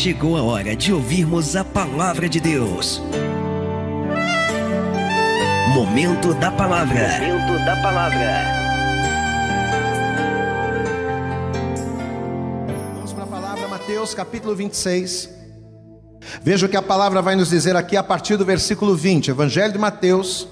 chegou 0.00 0.34
a 0.34 0.42
hora 0.42 0.74
de 0.74 0.94
ouvirmos 0.94 1.54
a 1.54 1.62
palavra 1.62 2.26
de 2.26 2.40
Deus. 2.40 3.02
Momento 5.74 6.32
da 6.32 6.50
palavra. 6.50 7.20
Momento 7.20 7.64
da 7.66 7.76
palavra. 7.82 8.44
Vamos 12.94 13.12
para 13.12 13.24
a 13.24 13.26
palavra, 13.26 13.68
Mateus 13.68 14.14
capítulo 14.14 14.56
26. 14.56 15.28
Veja 16.42 16.64
o 16.64 16.68
que 16.70 16.78
a 16.78 16.82
palavra 16.82 17.20
vai 17.20 17.36
nos 17.36 17.50
dizer 17.50 17.76
aqui 17.76 17.94
a 17.94 18.02
partir 18.02 18.38
do 18.38 18.44
versículo 18.46 18.96
20. 18.96 19.32
Evangelho 19.32 19.74
de 19.74 19.78
Mateus, 19.78 20.48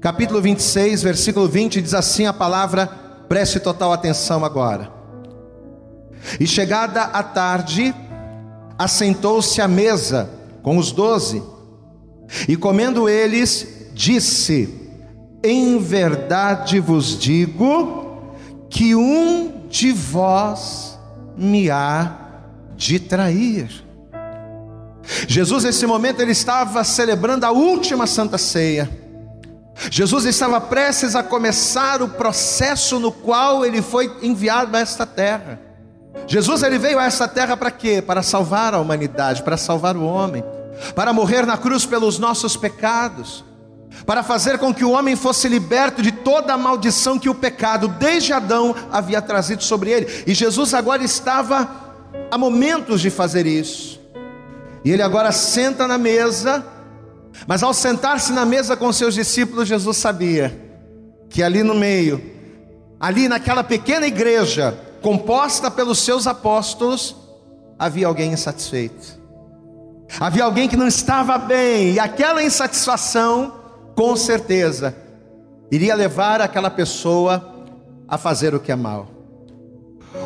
capítulo 0.00 0.42
26, 0.42 1.04
versículo 1.04 1.46
20, 1.46 1.80
diz 1.80 1.94
assim 1.94 2.26
a 2.26 2.32
palavra, 2.32 2.88
preste 3.28 3.60
total 3.60 3.92
atenção 3.92 4.44
agora. 4.44 4.90
E 6.40 6.48
chegada 6.48 7.02
a 7.02 7.22
tarde, 7.22 7.94
assentou-se 8.78 9.60
à 9.60 9.68
mesa 9.68 10.30
com 10.62 10.76
os 10.78 10.92
doze, 10.92 11.42
e 12.48 12.56
comendo 12.56 13.08
eles, 13.08 13.90
disse: 13.94 14.68
Em 15.42 15.78
verdade 15.78 16.80
vos 16.80 17.18
digo 17.18 18.34
que 18.68 18.94
um 18.94 19.66
de 19.68 19.92
vós 19.92 20.98
me 21.36 21.70
há 21.70 22.16
de 22.76 22.98
trair. 22.98 23.84
Jesus, 25.28 25.64
nesse 25.64 25.86
momento, 25.86 26.20
ele 26.20 26.32
estava 26.32 26.82
celebrando 26.82 27.46
a 27.46 27.52
última 27.52 28.06
Santa 28.06 28.36
Ceia. 28.36 28.90
Jesus 29.90 30.24
estava 30.24 30.60
prestes 30.60 31.14
a 31.14 31.22
começar 31.22 32.02
o 32.02 32.08
processo 32.08 32.98
no 32.98 33.12
qual 33.12 33.64
ele 33.64 33.82
foi 33.82 34.10
enviado 34.22 34.76
a 34.76 34.80
esta 34.80 35.06
terra. 35.06 35.60
Jesus 36.26 36.62
ele 36.62 36.78
veio 36.78 36.98
a 36.98 37.04
essa 37.04 37.28
terra 37.28 37.56
para 37.56 37.70
quê? 37.70 38.02
Para 38.02 38.22
salvar 38.22 38.74
a 38.74 38.80
humanidade, 38.80 39.42
para 39.42 39.56
salvar 39.56 39.96
o 39.96 40.04
homem, 40.04 40.44
para 40.94 41.12
morrer 41.12 41.46
na 41.46 41.56
cruz 41.56 41.86
pelos 41.86 42.18
nossos 42.18 42.56
pecados, 42.56 43.44
para 44.04 44.22
fazer 44.22 44.58
com 44.58 44.74
que 44.74 44.84
o 44.84 44.90
homem 44.90 45.16
fosse 45.16 45.48
liberto 45.48 46.02
de 46.02 46.12
toda 46.12 46.52
a 46.52 46.58
maldição 46.58 47.18
que 47.18 47.28
o 47.28 47.34
pecado, 47.34 47.88
desde 47.88 48.32
Adão, 48.32 48.74
havia 48.90 49.22
trazido 49.22 49.62
sobre 49.62 49.90
ele. 49.90 50.24
E 50.26 50.34
Jesus 50.34 50.74
agora 50.74 51.02
estava 51.02 51.68
a 52.30 52.36
momentos 52.36 53.00
de 53.00 53.10
fazer 53.10 53.46
isso. 53.46 54.00
E 54.84 54.90
ele 54.90 55.02
agora 55.02 55.32
senta 55.32 55.86
na 55.86 55.98
mesa, 55.98 56.64
mas 57.46 57.62
ao 57.62 57.74
sentar-se 57.74 58.32
na 58.32 58.44
mesa 58.44 58.76
com 58.76 58.92
seus 58.92 59.14
discípulos, 59.14 59.68
Jesus 59.68 59.96
sabia 59.96 60.66
que 61.28 61.42
ali 61.42 61.62
no 61.62 61.74
meio, 61.74 62.22
ali 63.00 63.28
naquela 63.28 63.64
pequena 63.64 64.06
igreja, 64.06 64.78
composta 65.06 65.70
pelos 65.70 66.00
seus 66.00 66.26
apóstolos, 66.26 67.14
havia 67.78 68.08
alguém 68.08 68.32
insatisfeito. 68.32 69.16
Havia 70.18 70.42
alguém 70.42 70.68
que 70.68 70.76
não 70.76 70.88
estava 70.88 71.38
bem, 71.38 71.92
e 71.92 72.00
aquela 72.00 72.42
insatisfação, 72.42 73.54
com 73.94 74.16
certeza, 74.16 74.96
iria 75.70 75.94
levar 75.94 76.40
aquela 76.40 76.68
pessoa 76.70 77.54
a 78.08 78.18
fazer 78.18 78.52
o 78.52 78.58
que 78.58 78.72
é 78.72 78.74
mal. 78.74 79.06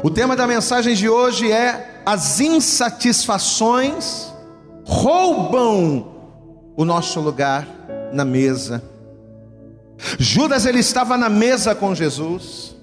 O 0.02 0.08
tema 0.08 0.34
da 0.34 0.46
mensagem 0.46 0.94
de 0.94 1.10
hoje 1.10 1.52
é 1.52 2.00
as 2.06 2.40
insatisfações 2.40 4.32
roubam 4.86 6.10
o 6.74 6.86
nosso 6.86 7.20
lugar 7.20 7.68
na 8.14 8.24
mesa. 8.24 8.82
Judas 10.18 10.64
ele 10.64 10.78
estava 10.78 11.18
na 11.18 11.28
mesa 11.28 11.74
com 11.74 11.94
Jesus. 11.94 12.79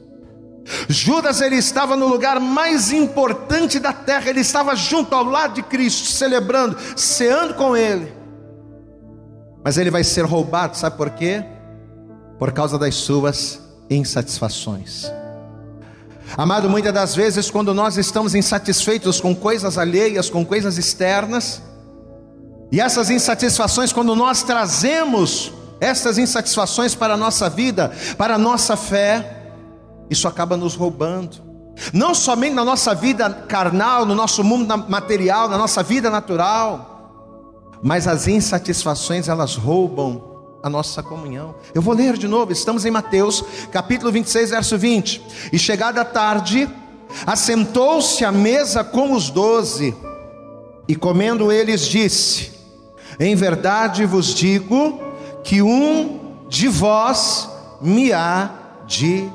Judas 0.89 1.41
ele 1.41 1.55
estava 1.55 1.95
no 1.95 2.07
lugar 2.07 2.39
mais 2.39 2.91
importante 2.91 3.79
da 3.79 3.93
terra, 3.93 4.29
ele 4.29 4.41
estava 4.41 4.75
junto 4.75 5.15
ao 5.15 5.23
lado 5.23 5.55
de 5.55 5.63
Cristo, 5.63 6.07
celebrando, 6.07 6.77
ceando 6.95 7.53
com 7.53 7.75
ele. 7.75 8.13
Mas 9.63 9.77
ele 9.77 9.89
vai 9.89 10.03
ser 10.03 10.25
roubado, 10.25 10.77
sabe 10.77 10.97
por 10.97 11.09
quê? 11.11 11.43
Por 12.37 12.52
causa 12.52 12.77
das 12.77 12.95
suas 12.95 13.61
insatisfações. 13.89 15.11
Amado, 16.36 16.69
muitas 16.69 16.93
das 16.93 17.15
vezes, 17.15 17.49
quando 17.49 17.73
nós 17.73 17.97
estamos 17.97 18.36
insatisfeitos 18.36 19.21
com 19.21 19.33
coisas 19.33 19.77
alheias, 19.77 20.30
com 20.30 20.45
coisas 20.45 20.77
externas, 20.77 21.61
e 22.71 22.81
essas 22.81 23.09
insatisfações, 23.09 23.93
quando 23.93 24.13
nós 24.13 24.43
trazemos 24.43 25.53
essas 25.80 26.17
insatisfações 26.17 26.93
para 26.93 27.13
a 27.13 27.17
nossa 27.17 27.49
vida, 27.49 27.93
para 28.17 28.36
a 28.36 28.37
nossa 28.37 28.75
fé, 28.75 29.36
isso 30.09 30.27
acaba 30.27 30.57
nos 30.57 30.75
roubando. 30.75 31.45
Não 31.93 32.13
somente 32.13 32.53
na 32.53 32.65
nossa 32.65 32.95
vida 32.95 33.29
carnal, 33.29 34.05
no 34.05 34.15
nosso 34.15 34.43
mundo 34.43 34.85
material, 34.89 35.47
na 35.47 35.57
nossa 35.57 35.83
vida 35.83 36.09
natural, 36.09 36.97
mas 37.81 38.07
as 38.07 38.27
insatisfações 38.27 39.27
elas 39.27 39.55
roubam 39.55 40.37
a 40.63 40.69
nossa 40.69 41.03
comunhão. 41.03 41.55
Eu 41.73 41.81
vou 41.81 41.93
ler 41.93 42.17
de 42.17 42.27
novo, 42.27 42.51
estamos 42.51 42.85
em 42.85 42.91
Mateus, 42.91 43.43
capítulo 43.71 44.11
26, 44.11 44.49
verso 44.49 44.77
20. 44.77 45.21
E 45.53 45.59
chegada 45.59 46.01
a 46.01 46.05
tarde, 46.05 46.67
assentou-se 47.25 48.25
à 48.25 48.31
mesa 48.31 48.83
com 48.83 49.13
os 49.13 49.29
doze, 49.29 49.95
e 50.87 50.95
comendo 50.95 51.51
eles, 51.51 51.81
disse: 51.81 52.51
Em 53.19 53.35
verdade 53.35 54.05
vos 54.05 54.33
digo 54.33 54.99
que 55.43 55.61
um 55.61 56.45
de 56.49 56.67
vós 56.67 57.49
me 57.81 58.13
há 58.13 58.49
de 58.85 59.29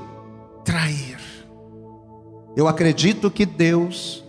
trair. 0.65 1.19
Eu 2.57 2.69
acredito 2.69 3.31
que 3.31 3.47
Deus, 3.47 4.25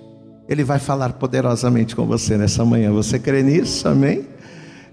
Ele 0.48 0.64
vai 0.64 0.80
falar 0.80 1.14
poderosamente 1.14 1.96
com 1.96 2.06
você 2.06 2.38
nessa 2.38 2.64
manhã. 2.64 2.92
Você 2.92 3.20
crê 3.20 3.44
nisso? 3.44 3.88
Amém? 3.88 4.28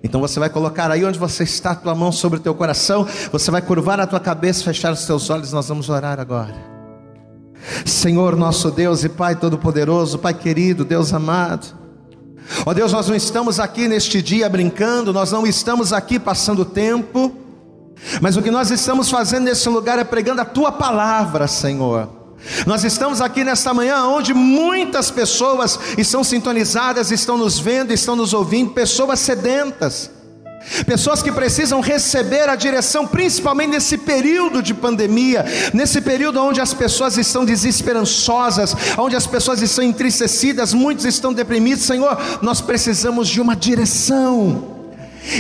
Então 0.02 0.20
você 0.20 0.40
vai 0.40 0.48
colocar 0.48 0.90
aí 0.90 1.04
onde 1.04 1.18
você 1.18 1.44
está 1.44 1.72
a 1.72 1.74
tua 1.74 1.94
mão 1.94 2.10
sobre 2.10 2.38
o 2.38 2.42
teu 2.42 2.54
coração, 2.54 3.06
você 3.30 3.50
vai 3.50 3.60
curvar 3.60 4.00
a 4.00 4.06
tua 4.06 4.20
cabeça, 4.20 4.64
fechar 4.64 4.92
os 4.92 5.04
teus 5.04 5.28
olhos, 5.28 5.52
nós 5.52 5.68
vamos 5.68 5.88
orar 5.90 6.18
agora. 6.18 6.54
Senhor 7.84 8.34
nosso 8.34 8.70
Deus 8.70 9.04
e 9.04 9.08
Pai 9.08 9.36
todo-poderoso, 9.36 10.18
Pai 10.18 10.32
querido, 10.32 10.84
Deus 10.84 11.12
amado. 11.12 11.78
Ó 12.64 12.72
Deus, 12.72 12.92
nós 12.92 13.08
não 13.08 13.14
estamos 13.14 13.60
aqui 13.60 13.86
neste 13.86 14.22
dia 14.22 14.48
brincando, 14.48 15.12
nós 15.12 15.30
não 15.30 15.46
estamos 15.46 15.92
aqui 15.92 16.18
passando 16.18 16.64
tempo. 16.64 17.39
Mas 18.20 18.36
o 18.36 18.42
que 18.42 18.50
nós 18.50 18.70
estamos 18.70 19.10
fazendo 19.10 19.44
nesse 19.44 19.68
lugar 19.68 19.98
é 19.98 20.04
pregando 20.04 20.40
a 20.40 20.44
tua 20.44 20.72
palavra, 20.72 21.46
Senhor. 21.46 22.08
Nós 22.66 22.84
estamos 22.84 23.20
aqui 23.20 23.44
nesta 23.44 23.74
manhã 23.74 24.04
onde 24.04 24.32
muitas 24.32 25.10
pessoas 25.10 25.78
estão 25.98 26.24
sintonizadas, 26.24 27.10
estão 27.10 27.36
nos 27.36 27.58
vendo, 27.58 27.92
estão 27.92 28.16
nos 28.16 28.32
ouvindo, 28.32 28.70
pessoas 28.70 29.20
sedentas. 29.20 30.10
Pessoas 30.86 31.22
que 31.22 31.32
precisam 31.32 31.80
receber 31.80 32.48
a 32.48 32.54
direção, 32.54 33.06
principalmente 33.06 33.70
nesse 33.70 33.96
período 33.96 34.62
de 34.62 34.74
pandemia, 34.74 35.44
nesse 35.72 36.02
período 36.02 36.40
onde 36.42 36.60
as 36.60 36.74
pessoas 36.74 37.16
estão 37.16 37.46
desesperançosas, 37.46 38.76
onde 38.98 39.16
as 39.16 39.26
pessoas 39.26 39.62
estão 39.62 39.82
entristecidas, 39.82 40.74
muitos 40.74 41.06
estão 41.06 41.32
deprimidos. 41.32 41.84
Senhor, 41.84 42.16
nós 42.42 42.60
precisamos 42.60 43.26
de 43.28 43.40
uma 43.40 43.56
direção. 43.56 44.79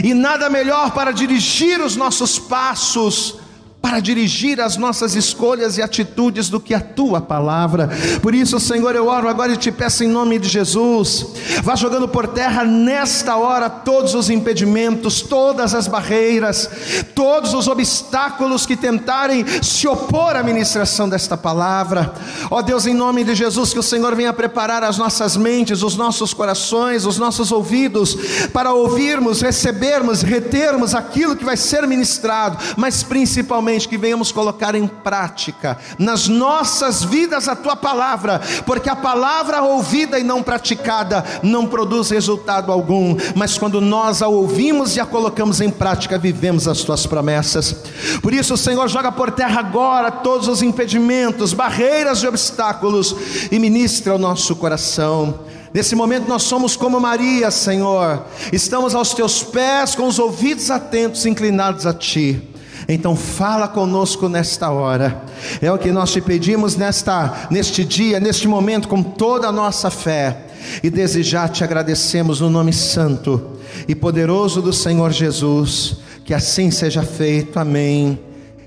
E 0.02 0.14
nada 0.14 0.50
melhor 0.50 0.92
para 0.92 1.12
dirigir 1.12 1.80
os 1.80 1.96
nossos 1.96 2.38
passos 2.38 3.38
para 3.80 3.98
dirigir 3.98 4.60
as 4.60 4.76
nossas 4.76 5.14
escolhas 5.14 5.78
e 5.78 5.82
atitudes 5.82 6.50
do 6.50 6.60
que 6.60 6.74
a 6.74 6.80
tua 6.80 7.20
palavra. 7.20 7.88
Por 8.20 8.34
isso, 8.34 8.60
Senhor, 8.60 8.94
eu 8.94 9.06
oro 9.08 9.28
agora 9.28 9.52
e 9.52 9.56
te 9.56 9.72
peço 9.72 10.04
em 10.04 10.08
nome 10.08 10.38
de 10.38 10.48
Jesus, 10.48 11.26
vá 11.62 11.74
jogando 11.74 12.06
por 12.06 12.28
terra 12.28 12.62
nesta 12.62 13.36
hora 13.36 13.70
todos 13.70 14.14
os 14.14 14.28
impedimentos, 14.28 15.22
todas 15.22 15.74
as 15.74 15.86
barreiras, 15.86 16.68
todos 17.14 17.54
os 17.54 17.68
obstáculos 17.68 18.66
que 18.66 18.76
tentarem 18.76 19.44
se 19.62 19.88
opor 19.88 20.36
à 20.36 20.42
ministração 20.42 21.08
desta 21.08 21.36
palavra. 21.36 22.12
Ó 22.50 22.60
Deus, 22.60 22.86
em 22.86 22.94
nome 22.94 23.24
de 23.24 23.34
Jesus, 23.34 23.72
que 23.72 23.78
o 23.78 23.82
Senhor 23.82 24.14
venha 24.14 24.32
preparar 24.32 24.84
as 24.84 24.98
nossas 24.98 25.36
mentes, 25.38 25.82
os 25.82 25.96
nossos 25.96 26.34
corações, 26.34 27.06
os 27.06 27.16
nossos 27.16 27.50
ouvidos 27.50 28.16
para 28.52 28.72
ouvirmos, 28.72 29.40
recebermos, 29.40 30.20
retermos 30.20 30.94
aquilo 30.94 31.34
que 31.34 31.44
vai 31.44 31.56
ser 31.56 31.86
ministrado, 31.86 32.58
mas 32.76 33.02
principalmente 33.02 33.69
que 33.78 33.98
venhamos 33.98 34.32
colocar 34.32 34.74
em 34.74 34.86
prática 34.86 35.78
nas 35.98 36.28
nossas 36.28 37.02
vidas 37.04 37.48
a 37.48 37.56
tua 37.56 37.76
palavra, 37.76 38.40
porque 38.66 38.88
a 38.88 38.96
palavra 38.96 39.62
ouvida 39.62 40.18
e 40.18 40.24
não 40.24 40.42
praticada 40.42 41.24
não 41.42 41.66
produz 41.66 42.10
resultado 42.10 42.72
algum, 42.72 43.16
mas 43.34 43.58
quando 43.58 43.80
nós 43.80 44.22
a 44.22 44.28
ouvimos 44.28 44.96
e 44.96 45.00
a 45.00 45.06
colocamos 45.06 45.60
em 45.60 45.70
prática, 45.70 46.18
vivemos 46.18 46.66
as 46.66 46.82
tuas 46.82 47.06
promessas. 47.06 47.74
Por 48.22 48.32
isso, 48.32 48.56
Senhor 48.56 48.88
joga 48.88 49.12
por 49.12 49.30
terra 49.30 49.60
agora 49.60 50.10
todos 50.10 50.48
os 50.48 50.62
impedimentos, 50.62 51.52
barreiras 51.52 52.22
e 52.22 52.26
obstáculos 52.26 53.14
e 53.50 53.58
ministra 53.58 54.14
o 54.14 54.18
nosso 54.18 54.56
coração. 54.56 55.40
Nesse 55.72 55.94
momento 55.94 56.28
nós 56.28 56.42
somos 56.42 56.76
como 56.76 56.98
Maria, 56.98 57.50
Senhor. 57.50 58.24
Estamos 58.52 58.94
aos 58.94 59.14
teus 59.14 59.42
pés 59.42 59.94
com 59.94 60.06
os 60.06 60.18
ouvidos 60.18 60.70
atentos, 60.70 61.24
inclinados 61.26 61.86
a 61.86 61.94
ti. 61.94 62.49
Então 62.92 63.14
fala 63.14 63.68
conosco 63.68 64.28
nesta 64.28 64.68
hora. 64.68 65.22
É 65.62 65.70
o 65.70 65.78
que 65.78 65.92
nós 65.92 66.10
te 66.10 66.20
pedimos 66.20 66.74
nesta 66.74 67.46
neste 67.48 67.84
dia, 67.84 68.18
neste 68.18 68.48
momento 68.48 68.88
com 68.88 69.00
toda 69.00 69.46
a 69.46 69.52
nossa 69.52 69.90
fé. 69.90 70.46
E 70.82 70.90
desde 70.90 71.22
já 71.22 71.48
te 71.48 71.62
agradecemos 71.62 72.40
no 72.40 72.50
nome 72.50 72.72
santo 72.72 73.58
e 73.86 73.94
poderoso 73.94 74.60
do 74.60 74.72
Senhor 74.72 75.12
Jesus. 75.12 75.98
Que 76.24 76.34
assim 76.34 76.72
seja 76.72 77.04
feito. 77.04 77.60
Amém. 77.60 78.18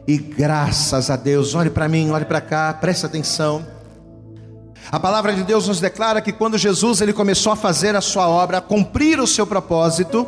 E 0.07 0.17
graças 0.17 1.09
a 1.09 1.17
Deus. 1.17 1.53
Olhe 1.53 1.69
para 1.69 1.89
mim, 1.89 2.09
olhe 2.09 2.25
para 2.25 2.39
cá, 2.39 2.73
preste 2.73 3.05
atenção. 3.05 3.65
A 4.89 4.99
palavra 5.01 5.33
de 5.33 5.43
Deus 5.43 5.67
nos 5.67 5.81
declara 5.81 6.21
que 6.21 6.31
quando 6.31 6.57
Jesus 6.57 7.01
ele 7.01 7.11
começou 7.11 7.51
a 7.51 7.57
fazer 7.57 7.93
a 7.93 8.01
sua 8.01 8.29
obra, 8.29 8.59
a 8.59 8.61
cumprir 8.61 9.19
o 9.19 9.27
seu 9.27 9.45
propósito, 9.45 10.25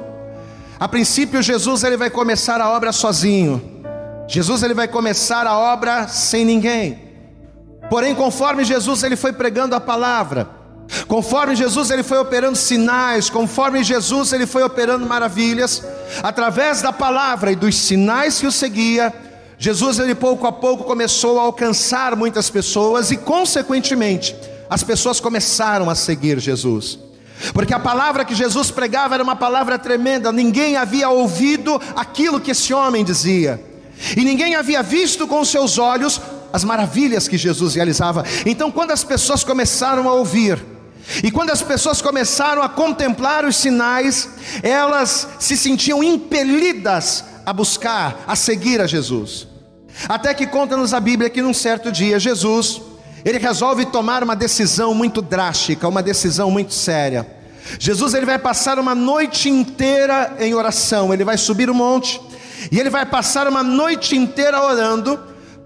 a 0.78 0.88
princípio 0.88 1.42
Jesus 1.42 1.84
ele 1.86 1.96
vai 1.96 2.10
começar 2.10 2.60
a 2.60 2.70
obra 2.70 2.92
sozinho. 2.92 3.75
Jesus 4.28 4.64
ele 4.64 4.74
vai 4.74 4.88
começar 4.88 5.46
a 5.46 5.58
obra 5.58 6.08
sem 6.08 6.44
ninguém. 6.44 7.00
Porém, 7.90 8.16
conforme 8.16 8.64
Jesus 8.64 9.04
ele 9.04 9.16
foi 9.16 9.32
pregando 9.32 9.76
a 9.76 9.80
palavra, 9.80 10.50
conforme 11.08 11.56
Jesus 11.56 11.92
ele 11.92 12.04
foi 12.04 12.18
operando 12.18 12.58
sinais, 12.58 13.30
conforme 13.30 13.84
Jesus 13.84 14.34
ele 14.34 14.46
foi 14.46 14.64
operando 14.64 15.06
maravilhas, 15.06 15.84
através 16.24 16.82
da 16.82 16.92
palavra 16.92 17.52
e 17.52 17.56
dos 17.56 17.76
sinais 17.76 18.40
que 18.40 18.48
o 18.48 18.52
seguia, 18.52 19.14
Jesus 19.58 20.00
ele 20.00 20.16
pouco 20.16 20.48
a 20.48 20.52
pouco 20.52 20.84
começou 20.84 21.40
a 21.40 21.44
alcançar 21.44 22.16
muitas 22.16 22.50
pessoas 22.50 23.12
e 23.12 23.18
consequentemente 23.18 24.36
as 24.70 24.84
pessoas 24.84 25.20
começaram 25.20 25.90
a 25.90 25.96
seguir 25.96 26.40
Jesus. 26.40 27.00
Porque 27.54 27.74
a 27.74 27.80
palavra 27.80 28.26
que 28.26 28.34
Jesus 28.34 28.72
pregava 28.72 29.14
era 29.14 29.24
uma 29.24 29.36
palavra 29.36 29.78
tremenda, 29.78 30.32
ninguém 30.32 30.78
havia 30.78 31.10
ouvido 31.10 31.80
aquilo 31.96 32.40
que 32.40 32.52
esse 32.52 32.74
homem 32.74 33.04
dizia, 33.04 33.64
e 34.16 34.24
ninguém 34.24 34.56
havia 34.56 34.84
visto 34.84 35.28
com 35.28 35.44
seus 35.44 35.78
olhos 35.78 36.22
as 36.52 36.64
maravilhas 36.64 37.28
que 37.28 37.38
Jesus 37.38 37.76
realizava. 37.76 38.24
Então, 38.46 38.72
quando 38.72 38.92
as 38.92 39.04
pessoas 39.04 39.44
começaram 39.44 40.08
a 40.08 40.14
ouvir, 40.14 40.64
e 41.24 41.30
quando 41.30 41.52
as 41.52 41.62
pessoas 41.62 42.02
começaram 42.02 42.62
a 42.62 42.70
contemplar 42.70 43.46
os 43.46 43.56
sinais, 43.58 44.30
elas 44.64 45.28
se 45.40 45.56
sentiam 45.56 46.04
impelidas 46.04 47.24
a 47.46 47.54
buscar, 47.54 48.24
a 48.26 48.36
seguir 48.36 48.82
a 48.82 48.88
Jesus. 48.88 49.48
Até 50.10 50.34
que 50.34 50.48
conta-nos 50.48 50.94
a 50.94 51.00
Bíblia 51.00 51.30
que 51.30 51.42
num 51.42 51.54
certo 51.54 51.92
dia 51.92 52.20
Jesus, 52.20 52.82
ele 53.24 53.38
resolve 53.38 53.86
tomar 53.86 54.24
uma 54.24 54.36
decisão 54.36 54.94
muito 54.94 55.22
drástica, 55.22 55.88
uma 55.88 56.02
decisão 56.02 56.50
muito 56.50 56.74
séria. 56.74 57.28
Jesus 57.80 58.14
ele 58.14 58.26
vai 58.26 58.38
passar 58.38 58.78
uma 58.78 58.94
noite 58.94 59.50
inteira 59.50 60.36
em 60.40 60.54
oração, 60.54 61.14
ele 61.14 61.24
vai 61.24 61.38
subir 61.38 61.70
o 61.70 61.74
monte 61.74 62.22
e 62.72 62.80
ele 62.80 62.90
vai 62.90 63.06
passar 63.06 63.48
uma 63.48 63.64
noite 63.64 64.16
inteira 64.16 64.62
orando 64.62 65.20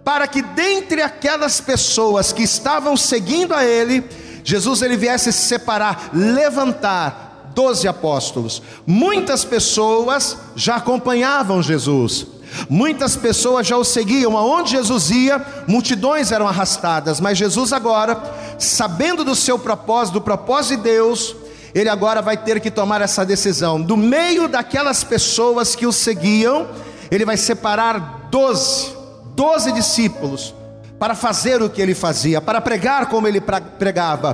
para 0.04 0.28
que 0.28 0.42
dentre 0.42 1.02
aquelas 1.02 1.62
pessoas 1.62 2.34
que 2.34 2.44
estavam 2.44 2.98
seguindo 2.98 3.54
a 3.54 3.64
ele, 3.64 4.04
Jesus 4.44 4.82
ele 4.82 4.98
viesse 4.98 5.32
se 5.32 5.48
separar, 5.48 6.10
levantar 6.14 7.52
doze 7.54 7.88
apóstolos. 7.88 8.62
Muitas 8.86 9.44
pessoas 9.44 10.38
já 10.56 10.78
acompanhavam 10.78 11.62
Jesus. 11.62 12.26
Muitas 12.68 13.16
pessoas 13.16 13.68
já 13.68 13.78
o 13.78 13.84
seguiam, 13.84 14.36
aonde 14.36 14.72
Jesus 14.72 15.12
ia, 15.12 15.46
multidões 15.68 16.32
eram 16.32 16.48
arrastadas, 16.48 17.20
mas 17.20 17.38
Jesus 17.38 17.72
agora, 17.72 18.20
sabendo 18.58 19.24
do 19.24 19.36
seu 19.36 19.60
propósito, 19.60 20.16
do 20.16 20.22
propósito 20.22 20.78
de 20.78 20.84
Deus, 20.84 21.36
ele 21.74 21.89
agora 21.89 22.21
vai 22.21 22.38
ter 22.38 22.60
que 22.60 22.71
tomar 22.71 23.01
essa 23.01 23.25
decisão. 23.25 23.81
Do 23.81 23.98
meio 23.98 24.48
daquelas 24.48 25.04
pessoas 25.04 25.75
que 25.75 25.86
o 25.86 25.92
seguiam, 25.92 26.68
ele 27.12 27.25
vai 27.25 27.38
separar 27.38 28.27
doze 28.31 29.00
doze 29.39 29.71
discípulos 29.71 30.54
para 31.00 31.16
fazer 31.16 31.62
o 31.62 31.69
que 31.69 31.81
ele 31.81 31.95
fazia, 31.95 32.42
para 32.42 32.60
pregar 32.60 33.06
como 33.06 33.25
ele 33.25 33.39
pregava, 33.39 34.33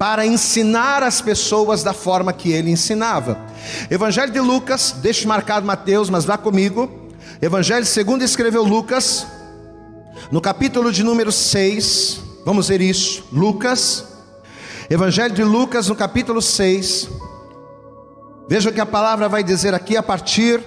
para 0.00 0.26
ensinar 0.26 1.00
as 1.04 1.20
pessoas 1.20 1.84
da 1.84 1.92
forma 1.92 2.32
que 2.32 2.50
ele 2.50 2.68
ensinava. 2.68 3.38
Evangelho 3.88 4.32
de 4.32 4.40
Lucas, 4.40 4.96
deixe 5.00 5.28
marcado 5.28 5.64
Mateus, 5.64 6.10
mas 6.10 6.24
vá 6.24 6.36
comigo. 6.36 6.90
Evangelho 7.40 7.86
segundo 7.86 8.22
escreveu 8.24 8.64
Lucas, 8.64 9.24
no 10.32 10.40
capítulo 10.40 10.90
de 10.90 11.04
número 11.04 11.30
6, 11.30 12.18
vamos 12.44 12.66
ver 12.66 12.80
isso. 12.80 13.24
Lucas, 13.30 14.04
Evangelho 14.92 15.34
de 15.34 15.42
Lucas, 15.42 15.88
no 15.88 15.96
capítulo 15.96 16.42
6. 16.42 17.08
Veja 18.46 18.68
o 18.68 18.72
que 18.74 18.80
a 18.80 18.84
palavra 18.84 19.26
vai 19.26 19.42
dizer 19.42 19.72
aqui 19.72 19.96
a 19.96 20.02
partir 20.02 20.60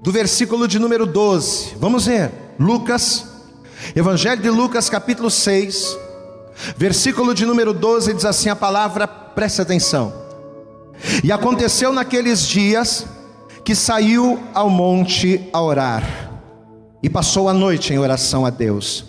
do 0.00 0.12
versículo 0.12 0.68
de 0.68 0.78
número 0.78 1.04
12. 1.04 1.74
Vamos 1.80 2.06
ver. 2.06 2.30
Lucas, 2.56 3.26
Evangelho 3.96 4.40
de 4.40 4.48
Lucas, 4.48 4.88
capítulo 4.88 5.28
6, 5.28 5.98
versículo 6.76 7.34
de 7.34 7.44
número 7.44 7.74
12, 7.74 8.14
diz 8.14 8.24
assim 8.24 8.48
a 8.48 8.54
palavra, 8.54 9.08
preste 9.08 9.60
atenção. 9.60 10.12
E 11.24 11.32
aconteceu 11.32 11.92
naqueles 11.92 12.46
dias 12.46 13.06
que 13.64 13.74
saiu 13.74 14.38
ao 14.54 14.70
monte 14.70 15.48
a 15.52 15.60
orar, 15.60 16.04
e 17.02 17.10
passou 17.10 17.48
a 17.48 17.52
noite 17.52 17.92
em 17.92 17.98
oração 17.98 18.46
a 18.46 18.50
Deus. 18.50 19.04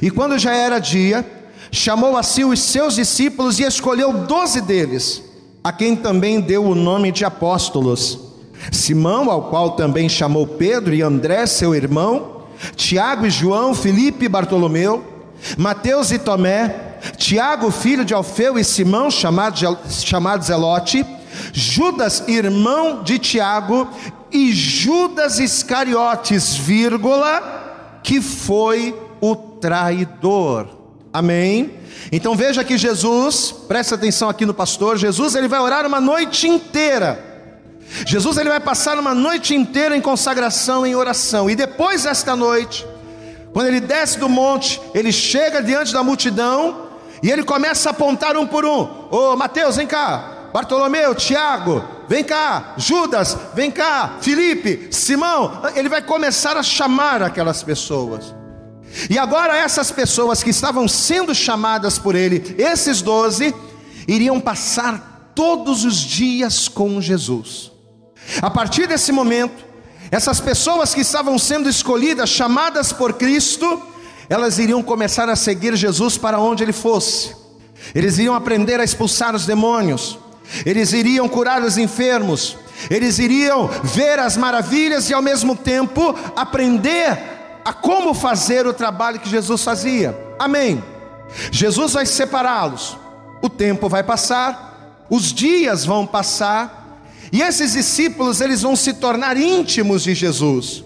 E 0.00 0.12
quando 0.12 0.38
já 0.38 0.54
era 0.54 0.78
dia, 0.78 1.26
chamou 1.74 2.16
a 2.16 2.22
si 2.22 2.44
os 2.44 2.60
seus 2.60 2.94
discípulos 2.94 3.58
e 3.58 3.64
escolheu 3.64 4.12
doze 4.12 4.60
deles, 4.60 5.22
a 5.62 5.72
quem 5.72 5.96
também 5.96 6.40
deu 6.40 6.64
o 6.64 6.74
nome 6.74 7.10
de 7.10 7.24
apóstolos. 7.24 8.18
Simão, 8.70 9.30
ao 9.30 9.50
qual 9.50 9.72
também 9.72 10.08
chamou 10.08 10.46
Pedro 10.46 10.94
e 10.94 11.02
André, 11.02 11.46
seu 11.46 11.74
irmão, 11.74 12.44
Tiago 12.76 13.26
e 13.26 13.30
João, 13.30 13.74
Felipe 13.74 14.24
e 14.24 14.28
Bartolomeu, 14.28 15.04
Mateus 15.58 16.12
e 16.12 16.18
Tomé, 16.18 16.98
Tiago, 17.16 17.70
filho 17.70 18.04
de 18.04 18.14
Alfeu 18.14 18.58
e 18.58 18.64
Simão, 18.64 19.10
chamado, 19.10 19.58
chamado 19.88 20.44
Zelote, 20.44 21.04
Judas, 21.52 22.22
irmão 22.28 23.02
de 23.02 23.18
Tiago, 23.18 23.88
e 24.30 24.52
Judas 24.52 25.38
Iscariotes, 25.38 26.54
vírgula, 26.54 28.00
que 28.02 28.20
foi 28.20 28.98
o 29.20 29.36
traidor. 29.36 30.73
Amém? 31.14 31.78
Então 32.12 32.34
veja 32.34 32.62
que 32.62 32.76
Jesus, 32.76 33.54
presta 33.66 33.94
atenção 33.94 34.28
aqui 34.28 34.44
no 34.44 34.52
pastor, 34.52 34.98
Jesus 34.98 35.34
ele 35.34 35.48
vai 35.48 35.60
orar 35.60 35.86
uma 35.86 36.00
noite 36.00 36.46
inteira 36.46 37.32
Jesus 38.06 38.36
ele 38.36 38.48
vai 38.48 38.60
passar 38.60 38.98
uma 38.98 39.14
noite 39.14 39.54
inteira 39.54 39.96
em 39.96 40.00
consagração, 40.00 40.86
em 40.86 40.94
oração, 40.94 41.48
e 41.48 41.54
depois 41.54 42.02
desta 42.02 42.34
noite, 42.34 42.86
quando 43.52 43.68
ele 43.68 43.80
desce 43.80 44.18
do 44.18 44.28
monte, 44.28 44.80
ele 44.92 45.12
chega 45.12 45.62
diante 45.62 45.92
da 45.92 46.02
multidão 46.02 46.88
e 47.22 47.30
ele 47.30 47.44
começa 47.44 47.90
a 47.90 47.92
apontar 47.92 48.36
um 48.36 48.46
por 48.46 48.64
um: 48.64 48.80
Ô 49.10 49.32
oh, 49.32 49.36
Mateus, 49.36 49.76
vem 49.76 49.86
cá, 49.86 50.48
Bartolomeu, 50.52 51.14
Tiago, 51.14 51.84
vem 52.08 52.24
cá, 52.24 52.74
Judas, 52.76 53.36
vem 53.54 53.70
cá, 53.70 54.16
Felipe, 54.20 54.88
Simão. 54.90 55.62
Ele 55.76 55.88
vai 55.88 56.02
começar 56.02 56.56
a 56.56 56.62
chamar 56.62 57.22
aquelas 57.22 57.62
pessoas. 57.62 58.34
E 59.10 59.18
agora, 59.18 59.56
essas 59.56 59.90
pessoas 59.90 60.42
que 60.42 60.50
estavam 60.50 60.86
sendo 60.86 61.34
chamadas 61.34 61.98
por 61.98 62.14
ele, 62.14 62.54
esses 62.58 63.02
doze, 63.02 63.54
iriam 64.06 64.40
passar 64.40 65.32
todos 65.34 65.84
os 65.84 65.96
dias 65.96 66.68
com 66.68 67.00
Jesus. 67.00 67.72
A 68.40 68.50
partir 68.50 68.86
desse 68.86 69.12
momento, 69.12 69.64
essas 70.10 70.40
pessoas 70.40 70.94
que 70.94 71.00
estavam 71.00 71.38
sendo 71.38 71.68
escolhidas, 71.68 72.30
chamadas 72.30 72.92
por 72.92 73.14
Cristo, 73.14 73.82
elas 74.28 74.58
iriam 74.58 74.82
começar 74.82 75.28
a 75.28 75.36
seguir 75.36 75.76
Jesus 75.76 76.16
para 76.16 76.38
onde 76.38 76.62
ele 76.62 76.72
fosse. 76.72 77.34
Eles 77.94 78.18
iriam 78.18 78.34
aprender 78.34 78.80
a 78.80 78.84
expulsar 78.84 79.34
os 79.34 79.44
demônios, 79.44 80.18
eles 80.64 80.92
iriam 80.92 81.28
curar 81.28 81.62
os 81.62 81.76
enfermos, 81.76 82.56
eles 82.88 83.18
iriam 83.18 83.68
ver 83.82 84.18
as 84.18 84.36
maravilhas 84.36 85.10
e 85.10 85.14
ao 85.14 85.20
mesmo 85.20 85.54
tempo 85.56 86.14
aprender 86.36 87.33
a 87.64 87.72
como 87.72 88.12
fazer 88.12 88.66
o 88.66 88.74
trabalho 88.74 89.18
que 89.18 89.28
Jesus 89.28 89.62
fazia. 89.62 90.16
Amém. 90.38 90.82
Jesus 91.50 91.92
vai 91.94 92.06
separá-los. 92.06 92.96
O 93.42 93.48
tempo 93.48 93.88
vai 93.88 94.02
passar, 94.02 95.04
os 95.10 95.32
dias 95.32 95.84
vão 95.84 96.06
passar, 96.06 97.00
e 97.32 97.42
esses 97.42 97.72
discípulos, 97.72 98.40
eles 98.40 98.62
vão 98.62 98.76
se 98.76 98.94
tornar 98.94 99.36
íntimos 99.36 100.02
de 100.02 100.14
Jesus. 100.14 100.84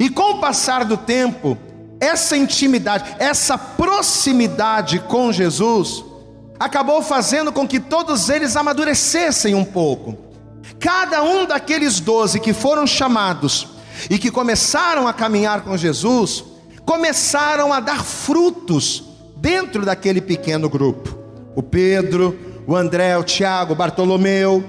E 0.00 0.08
com 0.08 0.32
o 0.32 0.40
passar 0.40 0.84
do 0.84 0.96
tempo, 0.96 1.58
essa 2.00 2.36
intimidade, 2.36 3.14
essa 3.18 3.58
proximidade 3.58 5.00
com 5.00 5.32
Jesus, 5.32 6.04
acabou 6.58 7.02
fazendo 7.02 7.52
com 7.52 7.66
que 7.68 7.78
todos 7.78 8.28
eles 8.28 8.56
amadurecessem 8.56 9.54
um 9.54 9.64
pouco. 9.64 10.16
Cada 10.80 11.22
um 11.22 11.44
daqueles 11.44 12.00
doze 12.00 12.40
que 12.40 12.52
foram 12.52 12.86
chamados 12.86 13.68
e 14.10 14.18
que 14.18 14.30
começaram 14.30 15.06
a 15.06 15.12
caminhar 15.12 15.62
com 15.62 15.76
Jesus, 15.76 16.44
começaram 16.84 17.72
a 17.72 17.80
dar 17.80 18.04
frutos 18.04 19.04
dentro 19.36 19.84
daquele 19.84 20.20
pequeno 20.20 20.68
grupo. 20.68 21.18
O 21.54 21.62
Pedro, 21.62 22.38
o 22.66 22.76
André, 22.76 23.16
o 23.16 23.24
Tiago, 23.24 23.72
o 23.72 23.76
Bartolomeu, 23.76 24.64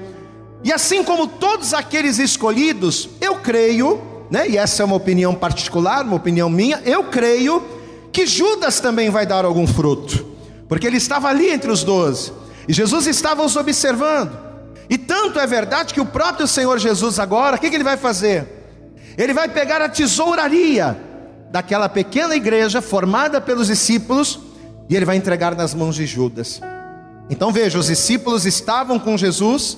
e 0.64 0.72
assim 0.72 1.04
como 1.04 1.28
todos 1.28 1.74
aqueles 1.74 2.20
escolhidos, 2.20 3.10
eu 3.20 3.36
creio, 3.36 4.02
né, 4.32 4.48
e 4.48 4.58
essa 4.58 4.82
é 4.82 4.86
uma 4.86 4.96
opinião 4.96 5.36
particular, 5.36 6.06
uma 6.06 6.16
opinião 6.16 6.50
minha, 6.50 6.82
eu 6.86 7.04
creio 7.06 7.62
que 8.12 8.26
Judas 8.26 8.80
também 8.80 9.10
vai 9.10 9.26
dar 9.26 9.44
algum 9.44 9.68
fruto, 9.68 10.26
porque 10.70 10.88
ele 10.88 10.98
estava 10.98 11.28
ali 11.28 11.50
entre 11.50 11.70
os 11.70 11.84
doze. 11.84 12.32
E 12.68 12.72
Jesus 12.72 13.08
estava 13.08 13.44
os 13.44 13.58
observando. 13.58 14.32
E 14.90 14.98
tanto 14.98 15.38
é 15.40 15.46
verdade 15.46 15.94
que 15.94 16.00
o 16.00 16.06
próprio 16.06 16.48
Senhor 16.48 16.80
Jesus 16.80 17.20
agora, 17.20 17.58
o 17.58 17.60
que, 17.60 17.70
que 17.70 17.76
ele 17.76 17.84
vai 17.84 17.98
fazer? 17.98 18.63
Ele 19.18 19.34
vai 19.34 19.48
pegar 19.48 19.82
a 19.82 19.90
tesouraria 19.90 20.98
daquela 21.52 21.88
pequena 21.88 22.36
igreja 22.36 22.82
formada 22.82 23.40
pelos 23.40 23.68
discípulos 23.68 24.40
e 24.90 24.96
ele 24.96 25.06
vai 25.06 25.16
entregar 25.16 25.56
nas 25.56 25.74
mãos 25.74 25.96
de 25.96 26.06
Judas. 26.06 26.60
Então 27.30 27.52
veja, 27.52 27.78
os 27.78 27.88
discípulos 27.88 28.46
estavam 28.46 28.98
com 28.98 29.18
Jesus 29.18 29.78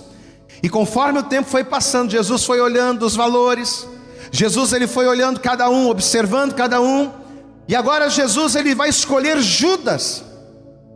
e 0.64 0.70
conforme 0.70 1.20
o 1.20 1.24
tempo 1.24 1.50
foi 1.50 1.64
passando, 1.64 2.12
Jesus 2.12 2.44
foi 2.44 2.60
olhando 2.62 3.06
os 3.06 3.16
valores, 3.16 3.86
Jesus 4.32 4.74
ele 4.74 4.88
foi 4.88 5.06
olhando 5.06 5.40
cada 5.40 5.70
um, 5.70 5.90
observando 5.90 6.54
cada 6.54 6.82
um, 6.82 7.12
e 7.68 7.76
agora 7.76 8.10
Jesus 8.10 8.56
ele 8.56 8.74
vai 8.74 8.90
escolher 8.90 9.42
Judas 9.42 10.24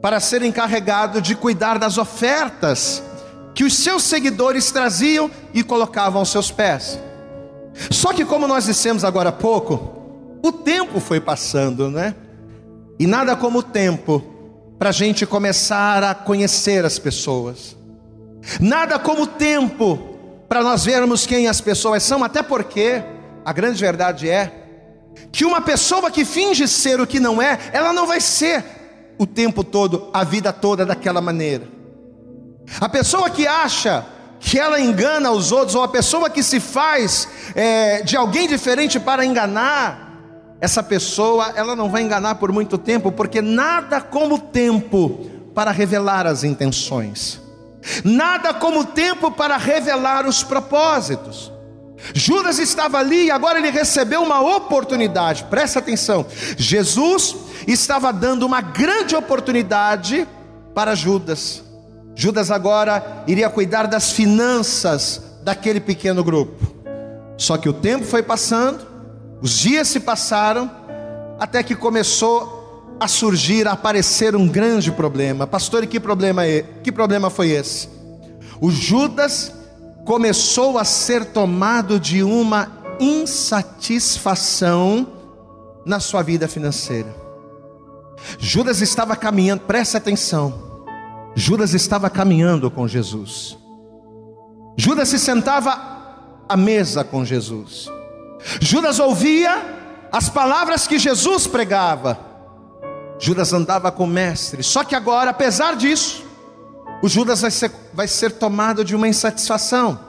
para 0.02 0.20
ser 0.20 0.42
encarregado 0.44 1.22
de 1.22 1.36
cuidar 1.36 1.78
das 1.78 1.98
ofertas 1.98 3.04
que 3.54 3.64
os 3.64 3.76
seus 3.76 4.04
seguidores 4.04 4.72
traziam 4.72 5.30
e 5.54 5.62
colocavam 5.62 6.20
aos 6.20 6.30
seus 6.30 6.50
pés. 6.50 6.98
Só 7.90 8.14
que 8.14 8.26
como 8.26 8.48
nós 8.48 8.66
dissemos 8.66 9.04
agora 9.04 9.30
há 9.30 9.34
pouco, 9.34 10.40
o 10.44 10.52
tempo 10.52 11.00
foi 11.00 11.20
passando, 11.20 11.90
né? 11.90 12.16
E 13.00 13.08
nada 13.08 13.36
como 13.36 13.60
o 13.60 13.64
tempo 13.64 14.24
para 14.78 14.90
a 14.90 14.94
gente 14.94 15.26
começar 15.26 16.04
a 16.04 16.14
conhecer 16.14 16.86
as 16.86 17.00
pessoas. 17.00 17.76
Nada 18.60 18.98
como 18.98 19.24
o 19.24 19.28
tempo 19.28 19.98
para 20.48 20.64
nós 20.64 20.84
vermos 20.86 21.26
quem 21.26 21.48
as 21.48 21.62
pessoas 21.62 22.04
são, 22.04 22.24
até 22.24 22.42
porque 22.42 23.04
a 23.46 23.54
grande 23.54 23.80
verdade 23.80 24.30
é 24.30 24.52
que 25.32 25.46
uma 25.46 25.62
pessoa 25.62 26.10
que 26.10 26.26
finge 26.26 26.68
ser 26.68 27.00
o 27.00 27.08
que 27.08 27.20
não 27.20 27.42
é, 27.42 27.60
ela 27.72 27.94
não 27.94 28.08
vai 28.08 28.20
ser 28.20 28.64
o 29.18 29.26
tempo 29.28 29.64
todo, 29.64 30.10
a 30.14 30.24
vida 30.24 30.52
toda 30.52 30.86
daquela 30.86 31.22
maneira. 31.22 31.68
A 32.80 32.88
pessoa 32.88 33.30
que 33.30 33.46
acha 33.46 34.06
que 34.40 34.58
ela 34.58 34.80
engana 34.80 35.32
os 35.32 35.52
outros, 35.52 35.76
ou 35.76 35.84
a 35.84 35.88
pessoa 35.88 36.30
que 36.30 36.42
se 36.42 36.60
faz 36.60 37.28
é, 37.56 38.02
de 38.02 38.16
alguém 38.16 38.48
diferente 38.48 39.00
para 39.00 39.26
enganar, 39.26 40.10
essa 40.62 40.82
pessoa 40.82 41.54
ela 41.56 41.76
não 41.76 41.90
vai 41.90 42.02
enganar 42.02 42.36
por 42.36 42.52
muito 42.52 42.78
tempo, 42.78 43.12
porque 43.12 43.42
nada 43.42 44.02
como 44.02 44.40
tempo 44.40 45.30
para 45.54 45.72
revelar 45.72 46.26
as 46.26 46.44
intenções. 46.44 47.42
Nada 48.04 48.54
como 48.54 48.86
tempo 48.86 49.32
para 49.32 49.58
revelar 49.58 50.26
os 50.26 50.44
propósitos. 50.44 51.52
Judas 52.14 52.60
estava 52.60 52.98
ali 52.98 53.26
e 53.26 53.32
agora 53.32 53.60
ele 53.60 53.70
recebeu 53.70 54.22
uma 54.22 54.42
oportunidade, 54.42 55.44
presta 55.46 55.80
atenção. 55.80 56.26
Jesus 56.58 57.36
estava 57.68 58.12
dando 58.12 58.46
uma 58.46 58.62
grande 58.62 59.16
oportunidade 59.16 60.28
para 60.74 60.96
Judas. 60.96 61.64
Judas 62.20 62.52
agora 62.52 63.24
iria 63.28 63.50
cuidar 63.50 63.88
das 63.88 64.12
finanças 64.12 65.22
daquele 65.42 65.80
pequeno 65.80 66.22
grupo. 66.22 66.68
Só 67.38 67.56
que 67.56 67.70
o 67.70 67.74
tempo 67.74 68.04
foi 68.04 68.22
passando, 68.22 68.86
os 69.42 69.58
dias 69.58 69.88
se 69.88 70.02
passaram, 70.02 70.70
até 71.40 71.64
que 71.64 71.74
começou 71.74 72.98
a 73.00 73.08
surgir, 73.08 73.70
a 73.70 73.72
aparecer 73.72 74.36
um 74.36 74.50
grande 74.50 74.92
problema. 74.92 75.48
Pastor, 75.48 75.86
e 75.86 75.88
que 75.88 75.98
problema 75.98 76.46
é? 76.46 76.64
Que 76.84 76.92
problema 76.92 77.30
foi 77.30 77.52
esse? 77.52 77.88
O 78.60 78.70
Judas 78.70 79.54
começou 80.04 80.78
a 80.78 80.84
ser 80.84 81.24
tomado 81.24 81.98
de 81.98 82.22
uma 82.22 82.70
insatisfação 83.00 85.08
na 85.86 86.02
sua 86.02 86.22
vida 86.22 86.50
financeira. 86.50 87.16
Judas 88.38 88.82
estava 88.82 89.16
caminhando, 89.16 89.62
preste 89.62 89.96
atenção. 89.96 90.68
Judas 91.36 91.74
estava 91.74 92.10
caminhando 92.10 92.70
com 92.70 92.88
Jesus. 92.88 93.58
Judas 94.78 95.10
se 95.10 95.20
sentava 95.20 95.80
à 96.48 96.58
mesa 96.58 97.04
com 97.04 97.24
Jesus. 97.24 97.90
Judas 98.62 99.00
ouvia 99.00 100.08
as 100.12 100.30
palavras 100.30 100.88
que 100.88 100.98
Jesus 100.98 101.46
pregava. 101.48 102.18
Judas 103.20 103.52
andava 103.52 103.92
com 103.92 104.06
o 104.06 104.08
mestre. 104.08 104.64
Só 104.64 104.84
que 104.84 104.96
agora, 104.96 105.32
apesar 105.32 105.76
disso, 105.76 106.24
o 107.02 107.08
Judas 107.08 107.42
vai 107.42 107.52
ser, 107.52 107.72
vai 107.94 108.08
ser 108.08 108.32
tomado 108.32 108.84
de 108.84 108.96
uma 108.96 109.08
insatisfação. 109.08 110.00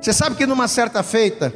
Você 0.00 0.12
sabe 0.12 0.36
que 0.36 0.46
numa 0.46 0.68
certa 0.68 1.02
feita, 1.02 1.52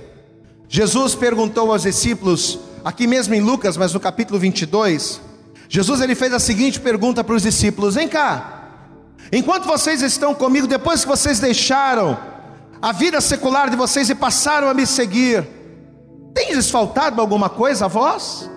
Jesus 0.68 1.14
perguntou 1.14 1.70
aos 1.70 1.82
discípulos, 1.82 2.58
aqui 2.84 3.06
mesmo 3.06 3.34
em 3.34 3.40
Lucas, 3.40 3.76
mas 3.76 3.92
no 3.92 4.00
capítulo 4.00 4.38
22, 4.38 5.20
Jesus 5.68 6.00
ele 6.00 6.14
fez 6.14 6.32
a 6.32 6.38
seguinte 6.38 6.80
pergunta 6.80 7.22
para 7.22 7.34
os 7.34 7.42
discípulos: 7.42 7.94
Vem 7.94 8.08
cá, 8.08 8.61
enquanto 9.30 9.66
vocês 9.66 10.02
estão 10.02 10.34
comigo, 10.34 10.66
depois 10.66 11.02
que 11.02 11.08
vocês 11.08 11.38
deixaram 11.38 12.18
a 12.80 12.92
vida 12.92 13.20
secular 13.20 13.70
de 13.70 13.76
vocês 13.76 14.10
e 14.10 14.14
passaram 14.14 14.68
a 14.68 14.74
me 14.74 14.86
seguir, 14.86 15.46
tem 16.34 16.60
faltado 16.62 17.20
alguma 17.20 17.48
coisa 17.48 17.84
a 17.84 17.88
vós? 17.88 18.50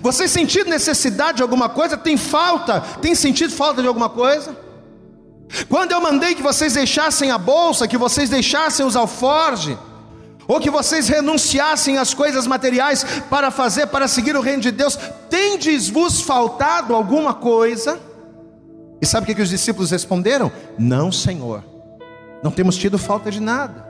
Vocês 0.00 0.30
sentido 0.30 0.70
necessidade 0.70 1.38
de 1.38 1.42
alguma 1.42 1.68
coisa? 1.68 1.96
Tem 1.96 2.16
falta? 2.16 2.80
Tem 3.00 3.14
sentido 3.14 3.52
falta 3.52 3.82
de 3.82 3.88
alguma 3.88 4.08
coisa? 4.08 4.56
Quando 5.68 5.92
eu 5.92 6.00
mandei 6.00 6.34
que 6.34 6.42
vocês 6.42 6.74
deixassem 6.74 7.30
a 7.30 7.38
bolsa, 7.38 7.88
que 7.88 7.98
vocês 7.98 8.30
deixassem 8.30 8.86
os 8.86 8.96
alforjes, 8.96 9.76
ou 10.46 10.60
que 10.60 10.70
vocês 10.70 11.08
renunciassem 11.08 11.98
às 11.98 12.14
coisas 12.14 12.46
materiais 12.46 13.04
para 13.28 13.50
fazer, 13.50 13.86
para 13.86 14.08
seguir 14.08 14.36
o 14.36 14.40
reino 14.40 14.62
de 14.62 14.70
Deus, 14.70 14.98
tendes-vos 15.28 16.20
faltado 16.20 16.94
alguma 16.94 17.34
coisa? 17.34 18.00
E 19.02 19.06
sabe 19.06 19.24
o 19.30 19.34
que, 19.34 19.42
os 19.42 19.48
discípulos 19.48 19.90
responderam? 19.90 20.52
Não, 20.78 21.10
Senhor, 21.10 21.64
não 22.40 22.52
temos 22.52 22.76
tido 22.76 22.96
falta 22.96 23.32
de 23.32 23.40
nada. 23.40 23.84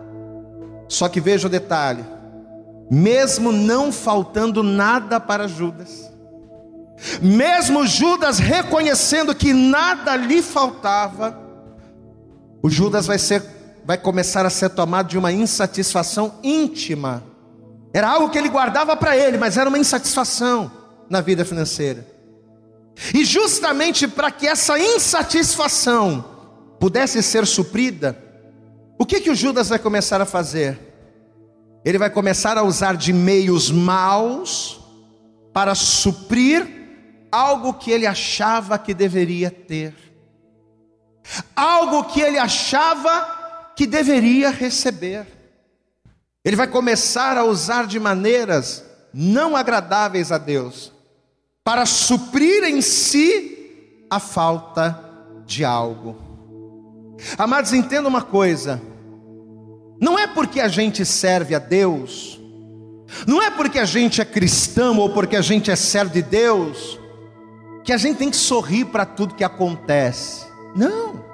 Só 0.89 1.07
que 1.07 1.21
veja 1.21 1.47
o 1.47 1.51
detalhe: 1.51 2.03
mesmo 2.91 3.53
não 3.53 3.93
faltando 3.93 4.63
nada 4.63 5.21
para 5.21 5.47
Judas, 5.47 6.11
mesmo 7.21 7.87
Judas 7.87 8.39
reconhecendo 8.39 9.35
que 9.35 9.53
nada 9.53 10.17
lhe 10.17 10.41
faltava, 10.41 11.39
o 12.63 12.71
Judas 12.71 13.07
vai, 13.07 13.19
ser, 13.19 13.45
vai 13.85 13.99
começar 13.99 14.47
a 14.47 14.51
ser 14.51 14.71
tomado 14.71 15.09
de 15.09 15.19
uma 15.19 15.31
insatisfação 15.31 16.37
íntima. 16.43 17.23
Era 17.93 18.09
algo 18.09 18.31
que 18.31 18.39
ele 18.39 18.49
guardava 18.49 18.97
para 18.97 19.15
ele, 19.15 19.37
mas 19.37 19.59
era 19.59 19.69
uma 19.69 19.79
insatisfação 19.79 20.73
na 21.11 21.21
vida 21.21 21.45
financeira. 21.45 22.12
E 23.15 23.25
justamente 23.25 24.07
para 24.07 24.31
que 24.31 24.47
essa 24.47 24.79
insatisfação 24.79 26.25
pudesse 26.79 27.23
ser 27.23 27.47
suprida, 27.47 28.17
o 28.99 29.07
que 29.07 29.21
que 29.21 29.31
o 29.31 29.35
Judas 29.35 29.69
vai 29.69 29.79
começar 29.79 30.21
a 30.21 30.27
fazer? 30.27 30.79
Ele 31.85 31.99
vai 31.99 32.11
começar 32.11 32.57
a 32.57 32.63
usar 32.63 32.97
de 32.97 33.13
meios 33.13 33.71
maus 33.71 34.81
para 35.53 35.75
suprir 35.75 36.83
algo 37.31 37.75
que 37.75 37.91
ele 37.91 38.07
achava 38.07 38.79
que 38.79 38.95
deveria 38.95 39.51
ter, 39.51 39.95
algo 41.57 42.05
que 42.05 42.21
ele 42.21 42.39
achava 42.39 43.73
que 43.75 43.87
deveria 43.87 44.51
receber. 44.51 45.27
Ele 46.45 46.57
vai 46.57 46.67
começar 46.67 47.39
a 47.39 47.45
usar 47.45 47.87
de 47.87 47.99
maneiras 47.99 48.85
não 49.15 49.57
agradáveis 49.57 50.33
a 50.33 50.39
Deus, 50.39 50.93
para 51.65 51.87
suprir 51.87 52.65
em 52.65 52.81
si 52.81 54.05
a 54.11 54.19
falta 54.19 54.99
de 55.47 55.65
algo. 55.65 56.17
Amados, 57.39 57.73
entenda 57.73 58.09
uma 58.09 58.23
coisa: 58.23 58.81
não 60.01 60.19
é 60.19 60.27
porque 60.27 60.61
a 60.61 60.69
gente 60.69 61.05
serve 61.05 61.55
a 61.55 61.59
Deus, 61.59 62.41
não 63.27 63.43
é 63.43 63.51
porque 63.51 63.79
a 63.79 63.85
gente 63.85 64.21
é 64.21 64.25
cristão 64.25 64.99
ou 64.99 65.11
porque 65.11 65.37
a 65.37 65.43
gente 65.43 65.71
é 65.71 65.77
servo 65.77 66.13
de 66.13 66.23
Deus, 66.23 66.99
que 67.85 67.93
a 67.93 67.97
gente 67.97 68.19
tem 68.19 68.31
que 68.31 68.37
sorrir 68.37 68.87
para 68.87 69.07
tudo 69.07 69.35
que 69.35 69.45
acontece. 69.45 70.47
Não. 70.75 71.32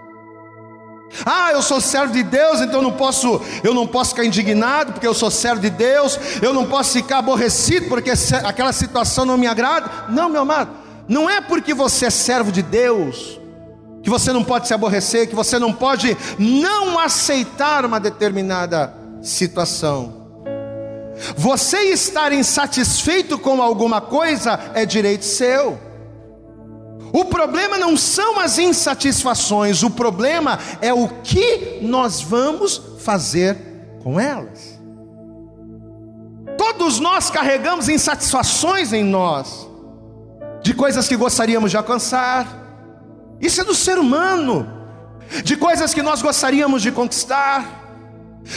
Ah, 1.24 1.52
eu 1.52 1.62
sou 1.62 1.80
servo 1.80 2.12
de 2.12 2.22
Deus, 2.22 2.60
então 2.60 2.82
não 2.82 2.92
posso, 2.92 3.40
eu 3.64 3.72
não 3.72 3.86
posso 3.86 4.10
ficar 4.10 4.24
indignado 4.24 4.92
porque 4.92 5.06
eu 5.06 5.14
sou 5.14 5.30
servo 5.30 5.60
de 5.60 5.70
Deus, 5.70 6.18
eu 6.42 6.52
não 6.52 6.66
posso 6.66 6.92
ficar 6.92 7.18
aborrecido 7.18 7.88
porque 7.88 8.12
aquela 8.44 8.72
situação 8.72 9.24
não 9.24 9.36
me 9.36 9.46
agrada. 9.46 9.90
Não, 10.08 10.28
meu 10.28 10.42
amado, 10.42 10.70
não 11.08 11.28
é 11.28 11.40
porque 11.40 11.72
você 11.72 12.06
é 12.06 12.10
servo 12.10 12.52
de 12.52 12.62
Deus 12.62 13.38
que 14.02 14.10
você 14.10 14.32
não 14.32 14.44
pode 14.44 14.66
se 14.66 14.74
aborrecer, 14.74 15.28
que 15.28 15.34
você 15.34 15.58
não 15.58 15.72
pode 15.72 16.16
não 16.38 16.98
aceitar 16.98 17.84
uma 17.84 17.98
determinada 17.98 18.94
situação. 19.22 20.18
Você 21.36 21.90
estar 21.90 22.32
insatisfeito 22.32 23.38
com 23.38 23.60
alguma 23.60 24.00
coisa 24.00 24.58
é 24.74 24.86
direito 24.86 25.24
seu. 25.24 25.78
O 27.12 27.24
problema 27.24 27.78
não 27.78 27.96
são 27.96 28.38
as 28.38 28.58
insatisfações, 28.58 29.82
o 29.82 29.90
problema 29.90 30.58
é 30.80 30.92
o 30.92 31.08
que 31.08 31.78
nós 31.80 32.20
vamos 32.20 32.80
fazer 32.98 33.56
com 34.02 34.20
elas. 34.20 34.78
Todos 36.56 36.98
nós 36.98 37.30
carregamos 37.30 37.88
insatisfações 37.88 38.92
em 38.92 39.04
nós, 39.04 39.68
de 40.60 40.74
coisas 40.74 41.06
que 41.08 41.16
gostaríamos 41.16 41.70
de 41.70 41.76
alcançar, 41.76 42.66
Isso 43.40 43.60
é 43.60 43.64
do 43.64 43.74
ser 43.74 43.98
humano, 43.98 44.66
de 45.44 45.56
coisas 45.56 45.94
que 45.94 46.02
nós 46.02 46.20
gostaríamos 46.22 46.82
de 46.82 46.90
conquistar, 46.90 47.86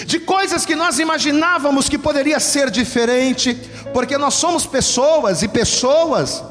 de 0.06 0.20
coisas 0.20 0.66
que 0.66 0.76
nós 0.76 1.00
imaginávamos 1.00 1.88
que 1.88 1.98
poderia 1.98 2.40
ser 2.40 2.72
diferente, 2.72 3.54
porque 3.94 4.18
nós 4.18 4.34
somos 4.36 4.66
pessoas 4.66 5.44
e 5.44 5.48
pessoas, 5.48 6.44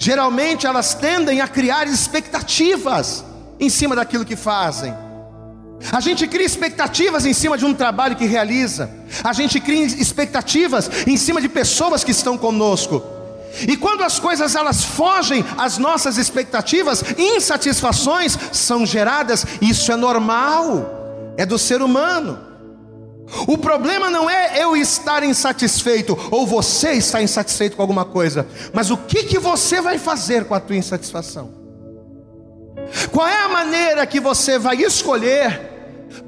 geralmente 0.00 0.66
elas 0.66 0.94
tendem 0.94 1.42
a 1.42 1.46
criar 1.46 1.86
expectativas 1.86 3.22
em 3.60 3.68
cima 3.68 3.94
daquilo 3.94 4.24
que 4.24 4.34
fazem. 4.34 4.94
A 5.92 6.00
gente 6.00 6.26
cria 6.26 6.46
expectativas 6.46 7.26
em 7.26 7.34
cima 7.34 7.58
de 7.58 7.66
um 7.66 7.74
trabalho 7.74 8.16
que 8.16 8.24
realiza, 8.24 8.90
a 9.22 9.32
gente 9.34 9.60
cria 9.60 9.84
expectativas 9.84 10.90
em 11.06 11.18
cima 11.18 11.40
de 11.40 11.50
pessoas 11.50 12.02
que 12.02 12.12
estão 12.12 12.38
conosco. 12.38 13.02
E 13.68 13.76
quando 13.76 14.02
as 14.02 14.18
coisas 14.18 14.54
elas 14.54 14.84
fogem 14.84 15.44
às 15.58 15.76
nossas 15.76 16.16
expectativas, 16.16 17.04
insatisfações 17.18 18.38
são 18.52 18.86
geradas, 18.86 19.44
isso 19.60 19.92
é 19.92 19.96
normal, 19.96 21.34
é 21.36 21.44
do 21.44 21.58
ser 21.58 21.82
humano. 21.82 22.49
O 23.46 23.56
problema 23.56 24.10
não 24.10 24.28
é 24.28 24.62
eu 24.62 24.76
estar 24.76 25.22
insatisfeito 25.22 26.18
ou 26.30 26.46
você 26.46 26.92
estar 26.92 27.22
insatisfeito 27.22 27.76
com 27.76 27.82
alguma 27.82 28.04
coisa, 28.04 28.46
mas 28.72 28.90
o 28.90 28.96
que, 28.96 29.24
que 29.24 29.38
você 29.38 29.80
vai 29.80 29.98
fazer 29.98 30.44
com 30.44 30.54
a 30.54 30.60
tua 30.60 30.76
insatisfação? 30.76 31.52
Qual 33.12 33.26
é 33.26 33.42
a 33.42 33.48
maneira 33.48 34.06
que 34.06 34.20
você 34.20 34.58
vai 34.58 34.76
escolher 34.76 35.68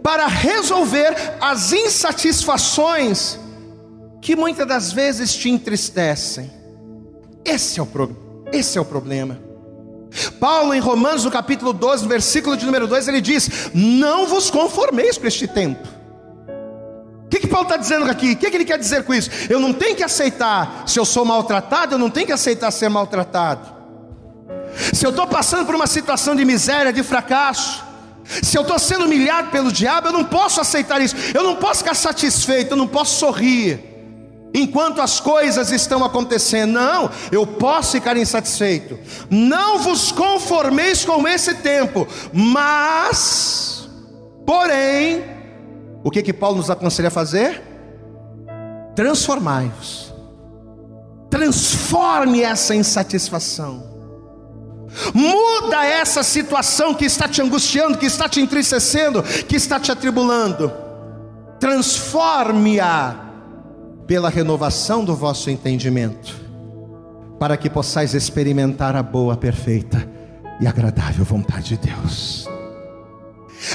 para 0.02 0.26
resolver 0.26 1.14
as 1.40 1.72
insatisfações 1.72 3.38
que 4.20 4.36
muitas 4.36 4.66
das 4.66 4.92
vezes 4.92 5.34
te 5.34 5.50
entristecem? 5.50 6.50
Esse 7.44 7.80
é 7.80 7.82
o, 7.82 7.86
pro... 7.86 8.44
Esse 8.52 8.78
é 8.78 8.80
o 8.80 8.84
problema. 8.84 9.40
Paulo, 10.38 10.74
em 10.74 10.78
Romanos, 10.78 11.24
no 11.24 11.30
capítulo 11.30 11.72
12, 11.72 12.06
versículo 12.06 12.56
de 12.56 12.66
número 12.66 12.86
2, 12.86 13.08
ele 13.08 13.20
diz: 13.20 13.70
Não 13.74 14.26
vos 14.26 14.50
conformeis 14.50 15.16
com 15.16 15.26
este 15.26 15.48
tempo 15.48 15.88
que, 17.32 17.40
que 17.40 17.46
Paulo 17.46 17.66
está 17.66 17.78
dizendo 17.78 18.10
aqui? 18.10 18.32
O 18.32 18.36
que, 18.36 18.50
que 18.50 18.56
ele 18.56 18.64
quer 18.64 18.78
dizer 18.78 19.04
com 19.04 19.14
isso? 19.14 19.30
Eu 19.48 19.58
não 19.58 19.72
tenho 19.72 19.96
que 19.96 20.02
aceitar, 20.02 20.84
se 20.86 20.98
eu 20.98 21.04
sou 21.04 21.24
maltratado, 21.24 21.94
eu 21.94 21.98
não 21.98 22.10
tenho 22.10 22.26
que 22.26 22.32
aceitar 22.32 22.70
ser 22.70 22.90
maltratado. 22.90 23.72
Se 24.92 25.06
eu 25.06 25.10
estou 25.10 25.26
passando 25.26 25.64
por 25.64 25.74
uma 25.74 25.86
situação 25.86 26.36
de 26.36 26.44
miséria, 26.44 26.92
de 26.92 27.02
fracasso, 27.02 27.82
se 28.42 28.56
eu 28.56 28.62
estou 28.62 28.78
sendo 28.78 29.06
humilhado 29.06 29.50
pelo 29.50 29.72
diabo, 29.72 30.08
eu 30.08 30.12
não 30.12 30.24
posso 30.24 30.60
aceitar 30.60 31.00
isso, 31.00 31.16
eu 31.32 31.42
não 31.42 31.56
posso 31.56 31.78
ficar 31.78 31.94
satisfeito, 31.94 32.72
eu 32.72 32.76
não 32.76 32.86
posso 32.86 33.18
sorrir, 33.18 33.80
enquanto 34.52 35.00
as 35.00 35.18
coisas 35.18 35.72
estão 35.72 36.04
acontecendo, 36.04 36.72
não, 36.72 37.10
eu 37.30 37.46
posso 37.46 37.92
ficar 37.92 38.14
insatisfeito, 38.16 38.98
não 39.30 39.78
vos 39.78 40.12
conformeis 40.12 41.02
com 41.02 41.26
esse 41.26 41.54
tempo, 41.54 42.06
mas, 42.32 43.88
porém, 44.46 45.31
o 46.04 46.10
que 46.10 46.22
que 46.22 46.32
Paulo 46.32 46.56
nos 46.58 46.70
aconselha 46.70 47.08
a 47.08 47.10
fazer? 47.10 47.62
Transformai-vos. 48.94 50.12
Transforme 51.30 52.42
essa 52.42 52.74
insatisfação. 52.74 53.90
Muda 55.14 55.84
essa 55.84 56.22
situação 56.22 56.92
que 56.92 57.06
está 57.06 57.26
te 57.26 57.40
angustiando, 57.40 57.96
que 57.96 58.06
está 58.06 58.28
te 58.28 58.40
entristecendo, 58.40 59.22
que 59.22 59.56
está 59.56 59.80
te 59.80 59.90
atribulando. 59.90 60.70
Transforme-a 61.58 63.30
pela 64.06 64.28
renovação 64.28 65.04
do 65.04 65.14
vosso 65.14 65.48
entendimento, 65.48 66.34
para 67.38 67.56
que 67.56 67.70
possais 67.70 68.12
experimentar 68.12 68.94
a 68.94 69.02
boa, 69.02 69.36
perfeita 69.36 70.06
e 70.60 70.66
agradável 70.66 71.24
vontade 71.24 71.76
de 71.76 71.88
Deus. 71.88 72.51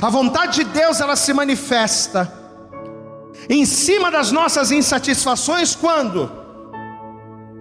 A 0.02 0.10
vontade 0.10 0.64
de 0.64 0.64
Deus 0.66 1.00
ela 1.00 1.16
se 1.16 1.34
manifesta 1.34 2.32
em 3.50 3.66
cima 3.66 4.12
das 4.12 4.32
nossas 4.32 4.72
insatisfações 4.72 5.76
quando? 5.76 6.32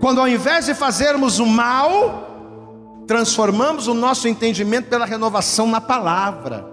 Quando 0.01 0.21
ao 0.21 0.29
invés 0.29 0.67
de 0.67 0.75
fazermos 0.75 1.39
o 1.39 1.47
mal, 1.47 3.05
transformamos 3.07 3.87
o 3.87 3.95
nosso 3.95 4.29
entendimento 4.29 4.89
pela 4.89 5.07
renovação 5.07 5.67
na 5.67 5.81
palavra. 5.81 6.67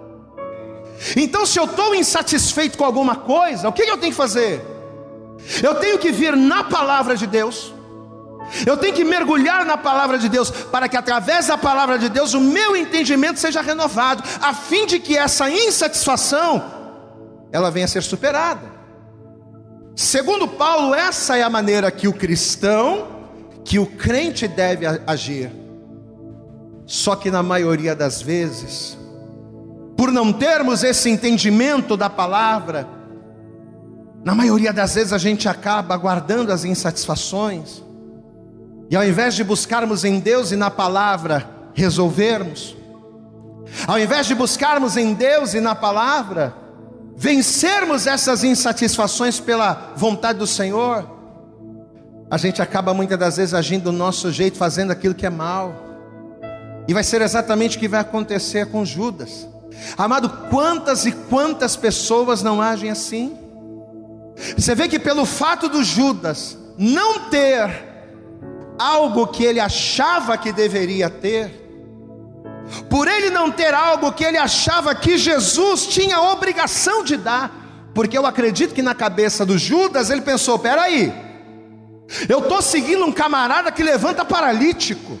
Então, 1.16 1.44
se 1.44 1.58
eu 1.58 1.64
estou 1.64 1.94
insatisfeito 1.94 2.78
com 2.78 2.84
alguma 2.84 3.16
coisa, 3.16 3.68
o 3.68 3.72
que 3.72 3.82
eu 3.82 3.98
tenho 3.98 4.12
que 4.12 4.16
fazer? 4.16 4.64
Eu 5.62 5.74
tenho 5.76 5.98
que 5.98 6.12
vir 6.12 6.36
na 6.36 6.64
palavra 6.64 7.16
de 7.16 7.26
Deus 7.26 7.73
eu 8.66 8.76
tenho 8.76 8.94
que 8.94 9.04
mergulhar 9.04 9.64
na 9.64 9.76
palavra 9.76 10.18
de 10.18 10.28
Deus, 10.28 10.50
para 10.50 10.88
que 10.88 10.96
através 10.96 11.46
da 11.46 11.58
palavra 11.58 11.98
de 11.98 12.08
Deus 12.08 12.34
o 12.34 12.40
meu 12.40 12.76
entendimento 12.76 13.38
seja 13.38 13.60
renovado, 13.60 14.22
a 14.40 14.52
fim 14.52 14.86
de 14.86 14.98
que 14.98 15.16
essa 15.16 15.50
insatisfação 15.50 16.62
ela 17.52 17.70
venha 17.70 17.84
a 17.84 17.88
ser 17.88 18.02
superada. 18.02 18.72
Segundo 19.96 20.48
Paulo, 20.48 20.94
essa 20.94 21.36
é 21.36 21.42
a 21.42 21.50
maneira 21.50 21.90
que 21.90 22.08
o 22.08 22.12
cristão, 22.12 23.28
que 23.64 23.78
o 23.78 23.86
crente 23.86 24.48
deve 24.48 24.84
agir. 25.06 25.52
Só 26.84 27.14
que 27.14 27.30
na 27.30 27.42
maioria 27.42 27.94
das 27.94 28.20
vezes, 28.20 28.98
por 29.96 30.10
não 30.10 30.32
termos 30.32 30.82
esse 30.82 31.08
entendimento 31.08 31.96
da 31.96 32.10
palavra, 32.10 32.88
na 34.24 34.34
maioria 34.34 34.72
das 34.72 34.94
vezes 34.94 35.12
a 35.12 35.18
gente 35.18 35.48
acaba 35.48 35.96
guardando 35.96 36.50
as 36.50 36.64
insatisfações, 36.64 37.82
e 38.94 38.96
ao 38.96 39.04
invés 39.04 39.34
de 39.34 39.42
buscarmos 39.42 40.04
em 40.04 40.20
Deus 40.20 40.52
e 40.52 40.56
na 40.56 40.70
palavra 40.70 41.50
resolvermos, 41.74 42.76
ao 43.88 43.98
invés 43.98 44.24
de 44.24 44.36
buscarmos 44.36 44.96
em 44.96 45.14
Deus 45.14 45.52
e 45.52 45.58
na 45.58 45.74
palavra 45.74 46.54
vencermos 47.16 48.06
essas 48.06 48.44
insatisfações 48.44 49.40
pela 49.40 49.92
vontade 49.96 50.38
do 50.38 50.46
Senhor, 50.46 51.10
a 52.30 52.38
gente 52.38 52.62
acaba 52.62 52.94
muitas 52.94 53.18
das 53.18 53.36
vezes 53.36 53.52
agindo 53.52 53.82
do 53.82 53.92
nosso 53.92 54.30
jeito, 54.30 54.56
fazendo 54.56 54.92
aquilo 54.92 55.12
que 55.12 55.26
é 55.26 55.30
mal. 55.30 55.74
E 56.86 56.94
vai 56.94 57.02
ser 57.02 57.20
exatamente 57.20 57.76
o 57.76 57.80
que 57.80 57.88
vai 57.88 57.98
acontecer 57.98 58.70
com 58.70 58.84
Judas. 58.84 59.48
Amado, 59.98 60.30
quantas 60.50 61.04
e 61.04 61.10
quantas 61.10 61.74
pessoas 61.74 62.44
não 62.44 62.62
agem 62.62 62.90
assim? 62.92 63.36
Você 64.56 64.72
vê 64.72 64.86
que 64.86 65.00
pelo 65.00 65.24
fato 65.24 65.68
do 65.68 65.82
Judas 65.82 66.56
não 66.78 67.28
ter 67.28 67.92
algo 68.78 69.26
que 69.26 69.44
ele 69.44 69.60
achava 69.60 70.36
que 70.36 70.52
deveria 70.52 71.08
ter, 71.08 71.62
por 72.88 73.08
ele 73.08 73.30
não 73.30 73.50
ter 73.50 73.74
algo 73.74 74.12
que 74.12 74.24
ele 74.24 74.38
achava 74.38 74.94
que 74.94 75.18
Jesus 75.18 75.86
tinha 75.86 76.20
obrigação 76.20 77.04
de 77.04 77.16
dar, 77.16 77.90
porque 77.94 78.16
eu 78.16 78.26
acredito 78.26 78.74
que 78.74 78.82
na 78.82 78.94
cabeça 78.94 79.44
do 79.44 79.58
Judas 79.58 80.10
ele 80.10 80.22
pensou: 80.22 80.58
peraí, 80.58 81.12
eu 82.28 82.40
estou 82.40 82.60
seguindo 82.60 83.04
um 83.04 83.12
camarada 83.12 83.70
que 83.70 83.82
levanta 83.82 84.24
paralítico. 84.24 85.18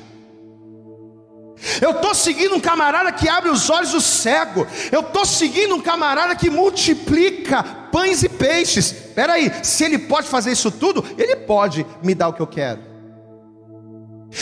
Eu 1.80 1.92
estou 1.92 2.14
seguindo 2.14 2.56
um 2.56 2.60
camarada 2.60 3.10
que 3.10 3.28
abre 3.28 3.48
os 3.48 3.70
olhos 3.70 3.92
do 3.92 4.00
cego. 4.00 4.66
Eu 4.92 5.00
estou 5.00 5.24
seguindo 5.24 5.74
um 5.74 5.80
camarada 5.80 6.34
que 6.34 6.50
multiplica 6.50 7.62
pães 7.90 8.22
e 8.22 8.28
peixes. 8.28 8.86
Espera 8.86 9.34
aí, 9.34 9.50
se 9.62 9.84
ele 9.84 9.98
pode 9.98 10.28
fazer 10.28 10.52
isso 10.52 10.70
tudo, 10.70 11.02
ele 11.16 11.36
pode 11.36 11.86
me 12.02 12.14
dar 12.14 12.28
o 12.28 12.32
que 12.34 12.42
eu 12.42 12.46
quero. 12.46 12.93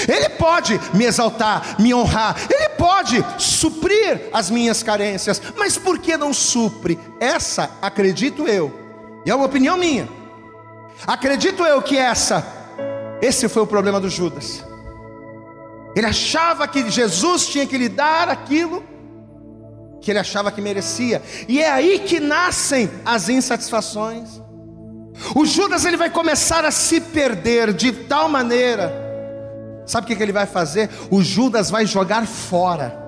Ele 0.09 0.29
pode 0.31 0.81
me 0.95 1.05
exaltar, 1.05 1.77
me 1.79 1.93
honrar, 1.95 2.37
Ele 2.51 2.69
pode 2.71 3.25
suprir 3.39 4.29
as 4.33 4.51
minhas 4.51 4.83
carências, 4.83 5.41
mas 5.57 5.77
por 5.77 5.99
que 5.99 6.17
não 6.17 6.33
supre? 6.33 6.99
Essa, 7.21 7.71
acredito 7.81 8.49
eu, 8.49 8.73
e 9.27 9.31
é 9.31 9.35
uma 9.35 9.47
opinião 9.47 9.77
minha, 9.77 10.09
acredito 11.07 11.63
eu 11.65 11.83
que 11.83 11.99
essa, 11.99 12.45
esse 13.21 13.49
foi 13.49 13.63
o 13.63 13.67
problema 13.67 14.01
do 14.01 14.09
Judas. 14.09 14.65
Ele 15.95 16.07
achava 16.07 16.67
que 16.67 16.91
Jesus 16.91 17.47
tinha 17.47 17.67
que 17.67 17.77
lhe 17.77 17.89
dar 17.89 18.29
aquilo 18.29 18.83
que 20.01 20.11
ele 20.11 20.19
achava 20.19 20.51
que 20.51 20.61
merecia, 20.61 21.23
e 21.47 21.61
é 21.61 21.71
aí 21.71 21.99
que 22.01 22.19
nascem 22.19 22.91
as 23.05 23.29
insatisfações. 23.29 24.43
O 25.37 25.45
Judas 25.45 25.85
ele 25.85 25.97
vai 25.97 26.11
começar 26.11 26.65
a 26.65 26.71
se 26.71 27.01
perder 27.01 27.73
de 27.73 27.93
tal 27.93 28.29
maneira 28.29 29.02
Sabe 29.87 30.13
o 30.13 30.17
que 30.17 30.23
ele 30.23 30.33
vai 30.33 30.47
fazer? 30.47 30.91
O 31.11 31.23
Judas 31.23 31.71
vai 31.71 31.87
jogar 31.87 32.27
fora, 32.27 32.99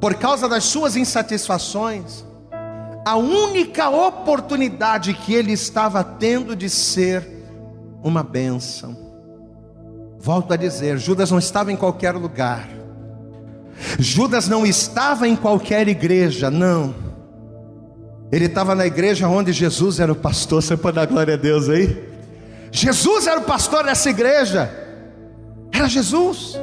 por 0.00 0.14
causa 0.14 0.48
das 0.48 0.64
suas 0.64 0.96
insatisfações, 0.96 2.24
a 3.06 3.16
única 3.16 3.88
oportunidade 3.90 5.14
que 5.14 5.34
ele 5.34 5.52
estava 5.52 6.02
tendo 6.02 6.56
de 6.56 6.68
ser 6.70 7.26
uma 8.02 8.22
bênção. 8.22 8.96
Volto 10.18 10.52
a 10.52 10.56
dizer: 10.56 10.98
Judas 10.98 11.30
não 11.30 11.38
estava 11.38 11.70
em 11.70 11.76
qualquer 11.76 12.14
lugar, 12.14 12.68
Judas 13.98 14.48
não 14.48 14.64
estava 14.64 15.28
em 15.28 15.36
qualquer 15.36 15.88
igreja, 15.88 16.50
não. 16.50 16.94
Ele 18.32 18.46
estava 18.46 18.74
na 18.74 18.86
igreja 18.86 19.26
onde 19.28 19.52
Jesus 19.52 19.98
era 19.98 20.12
o 20.12 20.14
pastor. 20.14 20.62
Você 20.62 20.76
pode 20.76 20.94
dar 20.94 21.06
glória 21.06 21.34
a 21.34 21.36
Deus 21.36 21.68
aí? 21.68 22.08
Jesus 22.70 23.26
era 23.26 23.40
o 23.40 23.44
pastor 23.44 23.84
dessa 23.84 24.08
igreja 24.08 24.89
era 25.72 25.88
Jesus. 25.88 26.58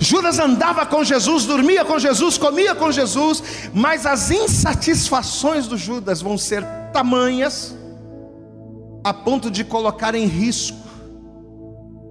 Judas 0.00 0.38
andava 0.38 0.84
com 0.84 1.04
Jesus, 1.04 1.44
dormia 1.44 1.84
com 1.84 1.98
Jesus, 1.98 2.36
comia 2.36 2.74
com 2.74 2.90
Jesus, 2.90 3.42
mas 3.72 4.04
as 4.04 4.30
insatisfações 4.30 5.66
do 5.68 5.76
Judas 5.76 6.20
vão 6.20 6.36
ser 6.36 6.64
tamanhas 6.92 7.74
a 9.04 9.14
ponto 9.14 9.50
de 9.50 9.62
colocar 9.62 10.14
em 10.16 10.26
risco 10.26 10.86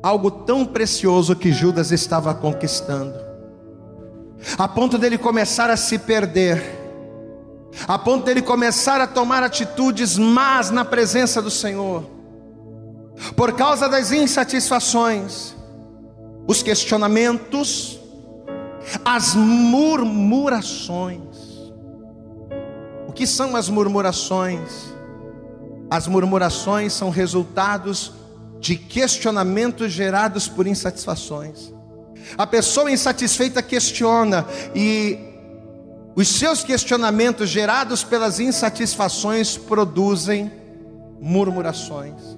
algo 0.01 0.29
tão 0.29 0.63
precioso 0.65 1.35
que 1.35 1.51
Judas 1.51 1.91
estava 1.91 2.33
conquistando, 2.33 3.15
a 4.55 4.67
ponto 4.67 4.99
dele 4.99 5.17
começar 5.17 5.69
a 5.69 5.75
se 5.75 5.97
perder, 5.97 6.63
a 7.87 7.97
ponto 7.97 8.23
dele 8.23 8.41
começar 8.41 9.01
a 9.01 9.07
tomar 9.07 9.41
atitudes 9.41 10.15
más 10.17 10.69
na 10.69 10.85
presença 10.85 11.41
do 11.41 11.49
Senhor, 11.49 12.05
por 13.35 13.53
causa 13.53 13.87
das 13.87 14.11
insatisfações, 14.11 15.55
os 16.47 16.61
questionamentos, 16.61 17.99
as 19.03 19.33
murmurações. 19.35 21.19
O 23.07 23.13
que 23.13 23.25
são 23.25 23.55
as 23.55 23.69
murmurações? 23.69 24.93
As 25.89 26.07
murmurações 26.07 26.93
são 26.93 27.09
resultados 27.09 28.11
de 28.59 28.75
questionamentos 28.75 29.91
gerados 29.91 30.47
por 30.47 30.67
insatisfações. 30.67 31.73
A 32.37 32.47
pessoa 32.47 32.91
insatisfeita 32.91 33.61
questiona 33.61 34.45
e 34.73 35.19
os 36.15 36.27
seus 36.27 36.63
questionamentos 36.63 37.49
gerados 37.49 38.03
pelas 38.03 38.39
insatisfações 38.39 39.57
produzem 39.57 40.51
murmurações. 41.19 42.37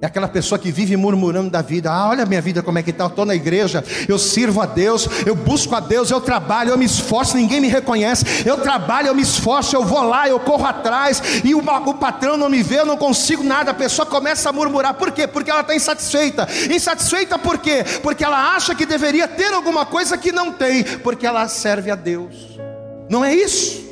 É 0.00 0.04
aquela 0.06 0.28
pessoa 0.28 0.58
que 0.58 0.70
vive 0.70 0.94
murmurando 0.94 1.48
da 1.48 1.62
vida. 1.62 1.90
Ah, 1.90 2.10
olha 2.10 2.24
a 2.24 2.26
minha 2.26 2.40
vida 2.42 2.62
como 2.62 2.78
é 2.78 2.82
que 2.82 2.90
está. 2.90 3.04
Eu 3.04 3.08
estou 3.08 3.24
na 3.24 3.34
igreja, 3.34 3.82
eu 4.06 4.18
sirvo 4.18 4.60
a 4.60 4.66
Deus, 4.66 5.08
eu 5.24 5.34
busco 5.34 5.74
a 5.74 5.80
Deus, 5.80 6.10
eu 6.10 6.20
trabalho, 6.20 6.70
eu 6.70 6.76
me 6.76 6.84
esforço, 6.84 7.36
ninguém 7.36 7.62
me 7.62 7.68
reconhece. 7.68 8.24
Eu 8.44 8.58
trabalho, 8.58 9.08
eu 9.08 9.14
me 9.14 9.22
esforço, 9.22 9.74
eu 9.74 9.84
vou 9.84 10.02
lá, 10.02 10.28
eu 10.28 10.38
corro 10.38 10.66
atrás, 10.66 11.22
e 11.42 11.54
o, 11.54 11.60
o 11.60 11.94
patrão 11.94 12.36
não 12.36 12.50
me 12.50 12.62
vê, 12.62 12.80
eu 12.80 12.86
não 12.86 12.98
consigo 12.98 13.42
nada. 13.42 13.70
A 13.70 13.74
pessoa 13.74 14.04
começa 14.04 14.50
a 14.50 14.52
murmurar. 14.52 14.94
Por 14.94 15.12
quê? 15.12 15.26
Porque 15.26 15.50
ela 15.50 15.62
está 15.62 15.74
insatisfeita. 15.74 16.46
Insatisfeita 16.70 17.38
por 17.38 17.56
quê? 17.56 17.82
Porque 18.02 18.22
ela 18.22 18.54
acha 18.54 18.74
que 18.74 18.84
deveria 18.84 19.26
ter 19.26 19.50
alguma 19.54 19.86
coisa 19.86 20.18
que 20.18 20.30
não 20.30 20.52
tem, 20.52 20.84
porque 20.98 21.26
ela 21.26 21.48
serve 21.48 21.90
a 21.90 21.94
Deus. 21.94 22.60
Não 23.08 23.24
é 23.24 23.34
isso? 23.34 23.86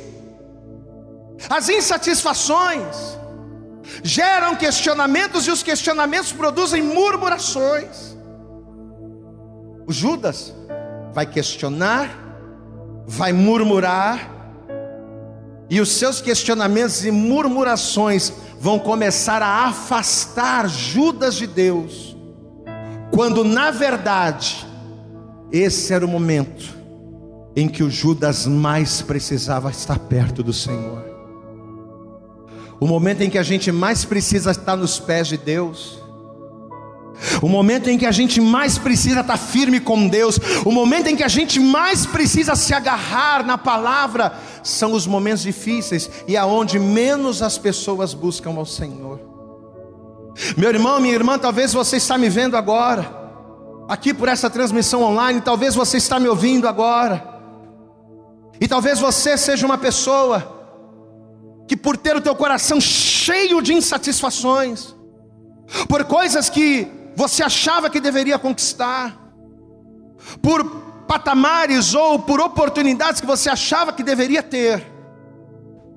As 1.49 1.67
insatisfações 1.67 3.14
geram 4.03 4.55
questionamentos 4.55 5.47
e 5.47 5.51
os 5.51 5.63
questionamentos 5.63 6.31
produzem 6.31 6.81
murmurações. 6.81 8.15
O 9.87 9.91
Judas 9.91 10.53
vai 11.13 11.25
questionar, 11.25 12.09
vai 13.05 13.31
murmurar, 13.31 14.35
e 15.69 15.81
os 15.81 15.89
seus 15.89 16.21
questionamentos 16.21 17.03
e 17.05 17.11
murmurações 17.11 18.31
vão 18.59 18.77
começar 18.77 19.41
a 19.41 19.67
afastar 19.67 20.67
Judas 20.69 21.35
de 21.35 21.47
Deus, 21.47 22.15
quando 23.11 23.43
na 23.43 23.71
verdade 23.71 24.65
esse 25.51 25.93
era 25.93 26.05
o 26.05 26.09
momento 26.09 26.75
em 27.55 27.67
que 27.67 27.83
o 27.83 27.89
Judas 27.89 28.45
mais 28.45 29.01
precisava 29.01 29.71
estar 29.71 29.97
perto 29.97 30.43
do 30.43 30.51
Senhor. 30.51 31.14
O 32.79 32.87
momento 32.87 33.21
em 33.21 33.29
que 33.29 33.37
a 33.37 33.43
gente 33.43 33.71
mais 33.71 34.03
precisa 34.03 34.51
estar 34.51 34.75
nos 34.75 34.99
pés 34.99 35.27
de 35.27 35.37
Deus. 35.37 36.03
O 37.41 37.47
momento 37.47 37.89
em 37.89 37.97
que 37.97 38.05
a 38.05 38.11
gente 38.11 38.41
mais 38.41 38.77
precisa 38.77 39.21
estar 39.21 39.37
firme 39.37 39.79
com 39.79 40.07
Deus, 40.07 40.37
o 40.65 40.71
momento 40.71 41.07
em 41.07 41.15
que 41.15 41.23
a 41.23 41.29
gente 41.29 41.59
mais 41.59 42.05
precisa 42.05 42.55
se 42.55 42.73
agarrar 42.73 43.45
na 43.45 43.57
palavra, 43.57 44.33
são 44.63 44.91
os 44.91 45.07
momentos 45.07 45.43
difíceis 45.43 46.09
e 46.27 46.35
aonde 46.35 46.77
menos 46.77 47.41
as 47.41 47.57
pessoas 47.57 48.13
buscam 48.13 48.51
ao 48.57 48.65
Senhor. 48.65 49.19
Meu 50.57 50.69
irmão, 50.69 50.99
minha 50.99 51.13
irmã, 51.13 51.39
talvez 51.39 51.71
você 51.71 51.95
está 51.95 52.17
me 52.17 52.27
vendo 52.27 52.57
agora, 52.57 53.09
aqui 53.87 54.13
por 54.13 54.27
essa 54.27 54.49
transmissão 54.49 55.01
online, 55.01 55.39
talvez 55.39 55.73
você 55.73 55.95
está 55.95 56.19
me 56.19 56.27
ouvindo 56.27 56.67
agora, 56.67 57.25
e 58.59 58.67
talvez 58.67 58.99
você 58.99 59.37
seja 59.37 59.65
uma 59.65 59.77
pessoa 59.77 60.54
que 61.67 61.75
por 61.75 61.97
ter 61.97 62.15
o 62.15 62.21
teu 62.21 62.35
coração 62.35 62.79
cheio 62.79 63.61
de 63.61 63.73
insatisfações, 63.73 64.95
por 65.87 66.03
coisas 66.05 66.49
que 66.49 66.87
você 67.15 67.43
achava 67.43 67.89
que 67.89 67.99
deveria 67.99 68.37
conquistar, 68.37 69.17
por 70.41 70.63
patamares 71.07 71.93
ou 71.93 72.19
por 72.19 72.39
oportunidades 72.39 73.21
que 73.21 73.27
você 73.27 73.49
achava 73.49 73.93
que 73.93 74.03
deveria 74.03 74.43
ter. 74.43 74.85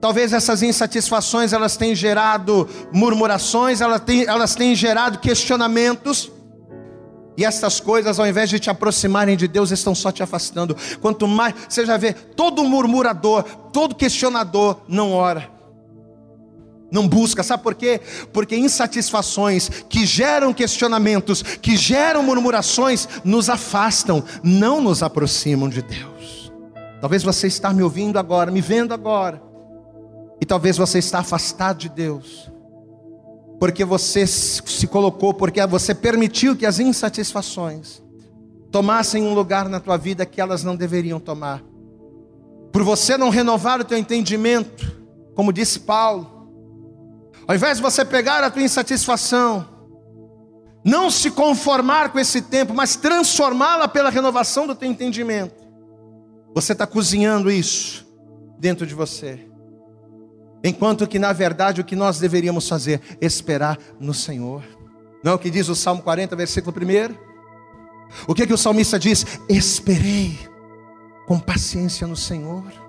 Talvez 0.01 0.33
essas 0.33 0.63
insatisfações 0.63 1.53
elas 1.53 1.77
tenham 1.77 1.95
gerado 1.95 2.69
murmurações, 2.93 3.81
elas 3.81 4.01
têm, 4.01 4.25
elas 4.25 4.55
têm 4.55 4.75
gerado 4.75 5.19
questionamentos. 5.19 6.31
E 7.37 7.45
estas 7.45 7.79
coisas, 7.79 8.19
ao 8.19 8.27
invés 8.27 8.51
de 8.51 8.59
te 8.59 8.69
aproximarem 8.71 9.37
de 9.37 9.47
Deus, 9.47 9.71
estão 9.71 9.95
só 9.95 10.11
te 10.11 10.23
afastando. 10.23 10.77
Quanto 11.01 11.27
mais, 11.27 11.55
você 11.69 11.87
já 11.87 11.97
vê, 11.97 12.13
todo 12.13 12.65
murmurador, 12.65 13.45
todo 13.73 13.95
questionador 13.95 14.81
não 14.89 15.13
ora. 15.13 15.58
Não 16.91 17.07
busca, 17.07 17.43
sabe 17.43 17.63
por 17.63 17.75
quê? 17.75 18.01
Porque 18.33 18.57
insatisfações 18.57 19.69
que 19.89 20.07
geram 20.07 20.55
questionamentos, 20.55 21.43
que 21.43 21.77
geram 21.77 22.23
murmurações, 22.23 23.07
nos 23.25 23.51
afastam, 23.51 24.25
não 24.43 24.81
nos 24.81 25.03
aproximam 25.03 25.69
de 25.69 25.83
Deus. 25.83 26.51
Talvez 27.01 27.23
você 27.23 27.47
está 27.47 27.73
me 27.73 27.83
ouvindo 27.83 28.19
agora, 28.19 28.51
me 28.51 28.61
vendo 28.61 28.95
agora, 28.95 29.43
e 30.41 30.47
talvez 30.47 30.77
você 30.77 30.99
está 30.99 31.19
afastado 31.19 31.79
de 31.79 31.89
Deus, 31.89 32.51
porque 33.61 33.85
você 33.85 34.27
se 34.27 34.87
colocou, 34.87 35.35
porque 35.35 35.65
você 35.67 35.95
permitiu 35.95 36.57
que 36.57 36.65
as 36.65 36.79
insatisfações 36.79 38.03
tomassem 38.71 39.23
um 39.23 39.35
lugar 39.35 39.69
na 39.69 39.81
tua 39.81 39.97
vida 39.97 40.25
que 40.25 40.41
elas 40.41 40.65
não 40.65 40.75
deveriam 40.75 41.21
tomar. 41.21 41.63
Por 42.73 42.83
você 42.83 43.17
não 43.17 43.31
renovar 43.31 43.81
o 43.81 43.85
teu 43.85 43.99
entendimento, 43.99 44.97
como 45.35 45.53
disse 45.53 45.81
Paulo, 45.81 46.38
ao 47.49 47.55
invés 47.55 47.79
de 47.79 47.83
você 47.83 48.05
pegar 48.05 48.45
a 48.45 48.51
tua 48.51 48.63
insatisfação, 48.63 49.67
não 50.85 51.11
se 51.11 51.31
conformar 51.31 52.11
com 52.11 52.19
esse 52.19 52.43
tempo, 52.43 52.75
mas 52.75 52.95
transformá-la 52.95 53.89
pela 53.89 54.11
renovação 54.11 54.67
do 54.67 54.75
teu 54.75 54.89
entendimento, 54.89 55.67
você 56.55 56.73
está 56.73 56.87
cozinhando 56.87 57.51
isso 57.51 58.07
dentro 58.59 58.87
de 58.87 58.95
você. 58.95 59.49
Enquanto 60.63 61.07
que 61.07 61.19
na 61.19 61.33
verdade 61.33 61.81
o 61.81 61.85
que 61.85 61.97
nós 61.97 62.19
deveríamos 62.19 62.69
fazer 62.69 63.01
esperar 63.21 63.79
no 63.99 64.13
Senhor. 64.13 64.63
Não 65.25 65.33
é 65.33 65.35
o 65.35 65.39
que 65.39 65.51
diz 65.51 65.69
o 65.69 65.75
Salmo 65.75 66.03
40, 66.03 66.37
versículo 66.37 66.77
1? 66.77 67.15
O 68.27 68.35
que, 68.35 68.47
que 68.47 68.53
o 68.53 68.59
salmista 68.59 68.99
diz? 68.99 69.25
Esperei 69.49 70.39
com 71.27 71.39
paciência 71.39 72.07
no 72.07 72.17
Senhor. 72.17 72.88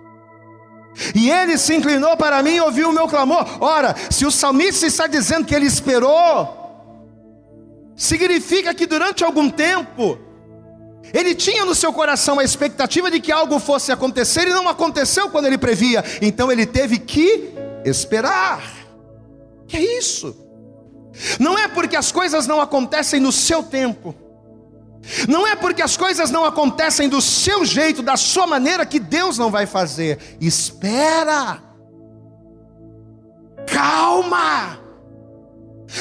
E 1.16 1.30
ele 1.30 1.58
se 1.58 1.76
inclinou 1.76 2.16
para 2.18 2.42
mim 2.44 2.56
e 2.56 2.62
ouviu 2.62 2.90
o 2.90 2.94
meu 2.94 3.08
clamor. 3.08 3.46
Ora, 3.60 3.96
se 4.10 4.26
o 4.26 4.32
salmista 4.32 4.86
está 4.86 5.08
dizendo 5.08 5.46
que 5.46 5.56
ele 5.56 5.66
esperou, 5.66 6.58
significa 7.96 8.74
que 8.74 8.86
durante 8.86 9.24
algum 9.24 9.50
tempo, 9.50 10.20
ele 11.14 11.34
tinha 11.34 11.66
no 11.66 11.76
seu 11.76 11.92
coração 11.92 12.40
a 12.40 12.44
expectativa 12.44 13.10
de 13.10 13.20
que 13.20 13.32
algo 13.32 13.60
fosse 13.60 13.92
acontecer 13.92 14.48
e 14.48 14.54
não 14.54 14.68
aconteceu 14.68 15.30
quando 15.30 15.46
ele 15.46 15.58
previa. 15.58 16.04
Então 16.22 16.52
ele 16.52 16.66
teve 16.66 17.00
que 17.00 17.54
esperar. 17.86 18.62
Que 19.68 19.78
é 19.78 19.98
isso? 19.98 20.36
Não 21.40 21.58
é 21.58 21.68
porque 21.68 21.96
as 21.96 22.12
coisas 22.12 22.48
não 22.48 22.62
acontecem 22.62 23.20
no 23.20 23.32
seu 23.32 23.64
tempo 23.64 24.16
não 25.28 25.48
é 25.48 25.56
porque 25.56 25.82
as 25.82 25.98
coisas 25.98 26.30
não 26.32 26.46
acontecem 26.46 27.10
do 27.10 27.22
seu 27.22 27.66
jeito, 27.66 28.02
da 28.02 28.18
sua 28.18 28.46
maneira, 28.46 28.86
que 28.86 29.00
Deus 29.00 29.38
não 29.38 29.50
vai 29.50 29.66
fazer. 29.66 30.38
Espera. 30.40 31.62
Calma. 33.68 34.80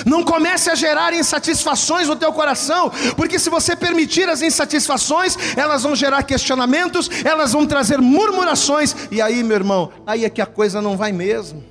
Não 0.04 0.22
comece 0.22 0.70
a 0.70 0.74
gerar 0.74 1.14
insatisfações 1.14 2.08
no 2.08 2.16
teu 2.16 2.30
coração, 2.32 2.90
porque 3.16 3.38
se 3.38 3.48
você 3.48 3.74
permitir 3.74 4.28
as 4.28 4.42
insatisfações, 4.42 5.36
elas 5.56 5.82
vão 5.82 5.96
gerar 5.96 6.22
questionamentos, 6.24 7.08
elas 7.24 7.52
vão 7.52 7.66
trazer 7.66 7.98
murmurações, 7.98 8.94
e 9.10 9.22
aí, 9.22 9.42
meu 9.42 9.56
irmão, 9.56 9.90
aí 10.06 10.26
é 10.26 10.30
que 10.30 10.42
a 10.42 10.46
coisa 10.46 10.82
não 10.82 10.96
vai 10.96 11.10
mesmo. 11.10 11.64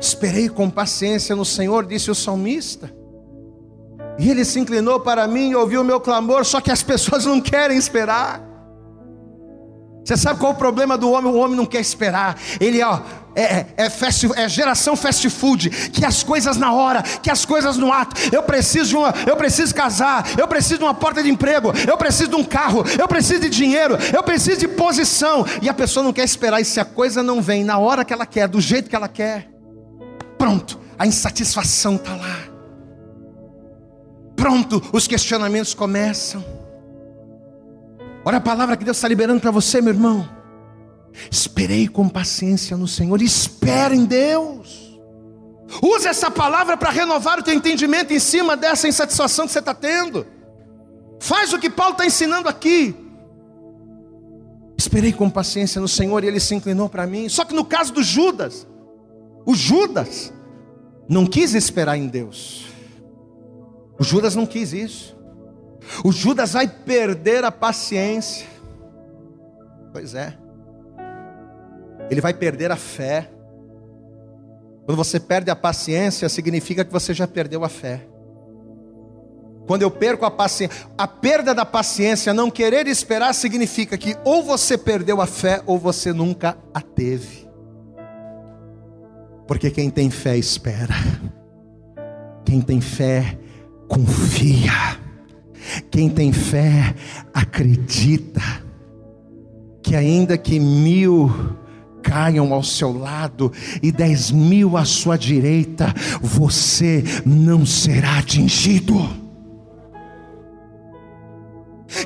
Esperei 0.00 0.48
com 0.48 0.70
paciência 0.70 1.36
no 1.36 1.44
Senhor, 1.44 1.86
disse 1.86 2.10
o 2.10 2.14
salmista. 2.14 3.01
E 4.18 4.30
ele 4.30 4.44
se 4.44 4.58
inclinou 4.58 5.00
para 5.00 5.26
mim 5.26 5.50
e 5.50 5.56
ouviu 5.56 5.80
o 5.80 5.84
meu 5.84 6.00
clamor, 6.00 6.44
só 6.44 6.60
que 6.60 6.70
as 6.70 6.82
pessoas 6.84 7.24
não 7.24 7.40
querem 7.40 7.76
esperar. 7.76 8.40
Você 10.04 10.16
sabe 10.16 10.40
qual 10.40 10.52
é 10.52 10.54
o 10.54 10.58
problema 10.58 10.98
do 10.98 11.10
homem? 11.10 11.32
O 11.32 11.36
homem 11.36 11.56
não 11.56 11.64
quer 11.64 11.80
esperar. 11.80 12.36
Ele, 12.60 12.82
ó, 12.82 13.00
é, 13.36 13.66
é, 13.76 13.90
fast, 13.90 14.28
é 14.34 14.48
geração 14.48 14.96
fast 14.96 15.28
food, 15.30 15.70
que 15.70 16.04
as 16.04 16.22
coisas 16.24 16.56
na 16.56 16.72
hora, 16.72 17.02
que 17.02 17.30
as 17.30 17.44
coisas 17.44 17.76
no 17.76 17.92
ato. 17.92 18.16
Eu 18.32 18.42
preciso 18.42 18.88
de 18.90 18.96
uma, 18.96 19.14
eu 19.26 19.36
preciso 19.36 19.72
casar, 19.74 20.26
eu 20.36 20.48
preciso 20.48 20.78
de 20.78 20.84
uma 20.84 20.94
porta 20.94 21.22
de 21.22 21.30
emprego, 21.30 21.72
eu 21.88 21.96
preciso 21.96 22.30
de 22.30 22.36
um 22.36 22.44
carro, 22.44 22.84
eu 22.98 23.06
preciso 23.06 23.42
de 23.42 23.48
dinheiro, 23.48 23.96
eu 24.12 24.22
preciso 24.24 24.58
de 24.58 24.68
posição. 24.68 25.46
E 25.62 25.68
a 25.68 25.74
pessoa 25.74 26.02
não 26.02 26.12
quer 26.12 26.24
esperar, 26.24 26.60
e 26.60 26.64
se 26.64 26.80
a 26.80 26.84
coisa 26.84 27.22
não 27.22 27.40
vem 27.40 27.64
na 27.64 27.78
hora 27.78 28.04
que 28.04 28.12
ela 28.12 28.26
quer, 28.26 28.48
do 28.48 28.60
jeito 28.60 28.90
que 28.90 28.96
ela 28.96 29.08
quer, 29.08 29.48
pronto, 30.36 30.78
a 30.98 31.06
insatisfação 31.06 31.94
está 31.94 32.14
lá. 32.16 32.51
Pronto, 34.42 34.82
os 34.92 35.06
questionamentos 35.06 35.72
começam. 35.72 36.44
Olha 38.24 38.38
a 38.38 38.40
palavra 38.40 38.76
que 38.76 38.84
Deus 38.84 38.96
está 38.96 39.06
liberando 39.06 39.40
para 39.40 39.52
você, 39.52 39.80
meu 39.80 39.94
irmão. 39.94 40.28
Esperei 41.30 41.86
com 41.86 42.08
paciência 42.08 42.76
no 42.76 42.88
Senhor, 42.88 43.22
espere 43.22 43.94
em 43.94 44.04
Deus. 44.04 45.00
Use 45.80 46.08
essa 46.08 46.28
palavra 46.28 46.76
para 46.76 46.90
renovar 46.90 47.38
o 47.38 47.42
teu 47.44 47.54
entendimento 47.54 48.12
em 48.12 48.18
cima 48.18 48.56
dessa 48.56 48.88
insatisfação 48.88 49.46
que 49.46 49.52
você 49.52 49.60
está 49.60 49.74
tendo. 49.74 50.26
Faz 51.20 51.52
o 51.52 51.58
que 51.60 51.70
Paulo 51.70 51.92
está 51.92 52.04
ensinando 52.04 52.48
aqui. 52.48 52.96
Esperei 54.76 55.12
com 55.12 55.30
paciência 55.30 55.80
no 55.80 55.86
Senhor 55.86 56.24
e 56.24 56.26
ele 56.26 56.40
se 56.40 56.52
inclinou 56.52 56.88
para 56.88 57.06
mim. 57.06 57.28
Só 57.28 57.44
que 57.44 57.54
no 57.54 57.64
caso 57.64 57.92
do 57.92 58.02
Judas, 58.02 58.66
o 59.46 59.54
Judas 59.54 60.32
não 61.08 61.26
quis 61.26 61.54
esperar 61.54 61.96
em 61.96 62.08
Deus. 62.08 62.71
O 64.02 64.04
Judas 64.04 64.34
não 64.34 64.44
quis 64.44 64.72
isso. 64.72 65.16
O 66.04 66.12
Judas 66.12 66.52
vai 66.52 66.66
perder 66.66 67.44
a 67.44 67.52
paciência. 67.52 68.46
Pois 69.92 70.14
é 70.14 70.36
ele 72.12 72.20
vai 72.20 72.34
perder 72.34 72.70
a 72.70 72.76
fé. 72.76 73.30
Quando 74.84 74.96
você 74.98 75.18
perde 75.18 75.50
a 75.50 75.56
paciência, 75.56 76.28
significa 76.28 76.84
que 76.84 76.92
você 76.92 77.14
já 77.14 77.26
perdeu 77.26 77.64
a 77.64 77.70
fé. 77.70 78.06
Quando 79.66 79.80
eu 79.80 79.90
perco 79.90 80.26
a 80.26 80.30
paciência, 80.30 80.76
a 80.98 81.08
perda 81.08 81.54
da 81.54 81.64
paciência, 81.64 82.34
não 82.34 82.50
querer 82.50 82.86
esperar, 82.86 83.32
significa 83.32 83.96
que 83.96 84.14
ou 84.24 84.42
você 84.42 84.76
perdeu 84.76 85.22
a 85.22 85.26
fé 85.26 85.62
ou 85.64 85.78
você 85.78 86.12
nunca 86.12 86.58
a 86.74 86.82
teve. 86.82 87.48
Porque 89.46 89.70
quem 89.70 89.88
tem 89.88 90.10
fé 90.10 90.36
espera, 90.36 90.94
quem 92.44 92.60
tem 92.60 92.82
fé 92.82 93.38
confia, 93.92 94.98
quem 95.90 96.08
tem 96.08 96.32
fé 96.32 96.94
acredita, 97.34 98.40
que 99.82 99.94
ainda 99.94 100.38
que 100.38 100.58
mil 100.58 101.30
caiam 102.02 102.54
ao 102.54 102.62
seu 102.62 102.96
lado 102.96 103.52
e 103.82 103.92
dez 103.92 104.30
mil 104.30 104.78
à 104.78 104.86
sua 104.86 105.18
direita, 105.18 105.92
você 106.22 107.04
não 107.26 107.66
será 107.66 108.18
atingido. 108.18 108.96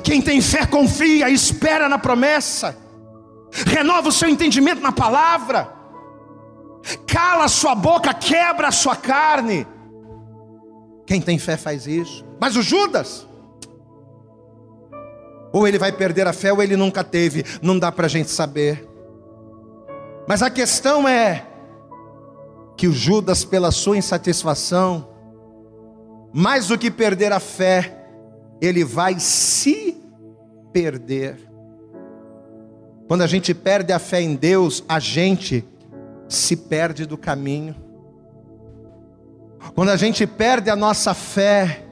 Quem 0.03 0.21
tem 0.21 0.41
fé 0.41 0.65
confia, 0.65 1.29
espera 1.29 1.87
na 1.87 1.97
promessa, 1.97 2.77
renova 3.65 4.09
o 4.09 4.11
seu 4.11 4.27
entendimento 4.27 4.81
na 4.81 4.91
palavra, 4.91 5.73
cala 7.07 7.45
a 7.45 7.49
sua 7.49 7.73
boca, 7.73 8.13
quebra 8.13 8.67
a 8.67 8.73
sua 8.73 8.97
carne. 8.97 9.65
Quem 11.07 11.21
tem 11.21 11.39
fé 11.39 11.55
faz 11.55 11.87
isso, 11.87 12.25
mas 12.37 12.57
o 12.57 12.61
Judas, 12.61 13.25
ou 15.53 15.65
ele 15.65 15.79
vai 15.79 15.91
perder 15.91 16.27
a 16.27 16.33
fé, 16.33 16.51
ou 16.51 16.61
ele 16.61 16.75
nunca 16.75 17.01
teve, 17.01 17.45
não 17.61 17.79
dá 17.79 17.89
para 17.91 18.07
a 18.07 18.09
gente 18.09 18.29
saber. 18.29 18.85
Mas 20.27 20.43
a 20.43 20.49
questão 20.49 21.07
é 21.07 21.47
que 22.75 22.87
o 22.87 22.91
Judas, 22.91 23.45
pela 23.45 23.71
sua 23.71 23.97
insatisfação, 23.97 25.07
mais 26.33 26.67
do 26.67 26.77
que 26.77 26.91
perder 26.91 27.31
a 27.31 27.39
fé, 27.39 28.05
ele 28.61 28.83
vai 28.83 29.17
se 29.17 29.97
perder. 30.73 31.37
Quando 33.07 33.21
a 33.21 33.27
gente 33.27 33.53
perde 33.53 33.93
a 33.93 33.99
fé 33.99 34.21
em 34.21 34.35
Deus, 34.35 34.83
a 34.89 34.99
gente 34.99 35.65
se 36.27 36.57
perde 36.57 37.05
do 37.05 37.17
caminho. 37.17 37.86
Quando 39.73 39.89
a 39.89 39.97
gente 39.97 40.25
perde 40.25 40.69
a 40.69 40.75
nossa 40.75 41.13
fé 41.13 41.85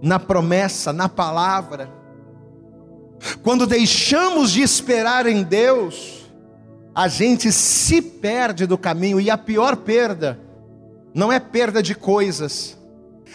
na 0.00 0.18
promessa, 0.18 0.92
na 0.92 1.08
palavra, 1.08 1.90
quando 3.42 3.66
deixamos 3.66 4.50
de 4.50 4.62
esperar 4.62 5.26
em 5.26 5.42
Deus, 5.42 6.30
a 6.94 7.08
gente 7.08 7.50
se 7.52 8.02
perde 8.02 8.66
do 8.66 8.76
caminho 8.76 9.20
e 9.20 9.30
a 9.30 9.38
pior 9.38 9.76
perda 9.76 10.38
não 11.14 11.32
é 11.32 11.38
perda 11.38 11.82
de 11.82 11.94
coisas. 11.94 12.78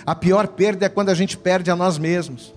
A 0.05 0.15
pior 0.15 0.47
perda 0.47 0.85
é 0.85 0.89
quando 0.89 1.09
a 1.09 1.13
gente 1.13 1.37
perde 1.37 1.71
a 1.71 1.75
nós 1.75 1.97
mesmos. 1.97 2.53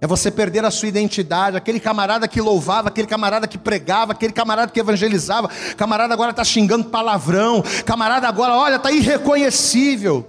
É 0.00 0.06
você 0.06 0.30
perder 0.30 0.64
a 0.64 0.70
sua 0.70 0.88
identidade, 0.88 1.56
aquele 1.56 1.78
camarada 1.78 2.26
que 2.26 2.40
louvava, 2.40 2.88
aquele 2.88 3.06
camarada 3.06 3.46
que 3.46 3.58
pregava, 3.58 4.12
aquele 4.12 4.32
camarada 4.32 4.72
que 4.72 4.80
evangelizava, 4.80 5.50
camarada 5.76 6.14
agora 6.14 6.30
está 6.30 6.42
xingando 6.42 6.86
palavrão, 6.86 7.62
camarada 7.84 8.26
agora, 8.26 8.54
olha, 8.54 8.76
está 8.76 8.90
irreconhecível. 8.90 10.26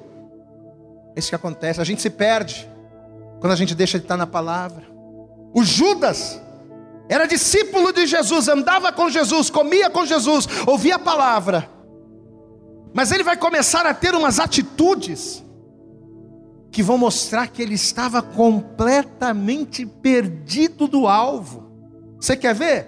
É 1.15 1.19
isso 1.19 1.29
que 1.29 1.36
acontece, 1.36 1.79
a 1.79 1.86
gente 1.86 2.01
se 2.01 2.10
perde 2.10 2.69
quando 3.39 3.53
a 3.53 3.55
gente 3.55 3.73
deixa 3.73 3.97
de 3.97 4.03
estar 4.03 4.17
na 4.17 4.27
palavra. 4.27 4.84
O 5.53 5.63
Judas, 5.63 6.41
era 7.07 7.25
discípulo 7.25 7.93
de 7.93 8.05
Jesus, 8.05 8.49
andava 8.49 8.91
com 8.91 9.10
Jesus, 9.10 9.49
comia 9.49 9.89
com 9.89 10.05
Jesus, 10.05 10.47
ouvia 10.67 10.95
a 10.95 10.99
palavra. 10.99 11.69
Mas 12.93 13.12
ele 13.12 13.23
vai 13.23 13.38
começar 13.38 13.86
a 13.86 13.93
ter 13.93 14.13
umas 14.15 14.38
atitudes 14.38 15.43
que 16.71 16.81
vão 16.81 16.97
mostrar 16.97 17.47
que 17.47 17.62
ele 17.62 17.75
estava 17.75 18.21
completamente 18.21 19.86
perdido 19.86 20.88
do 20.88 21.05
alvo. 21.05 21.69
Você 22.19 22.38
quer 22.38 22.55
ver? 22.55 22.88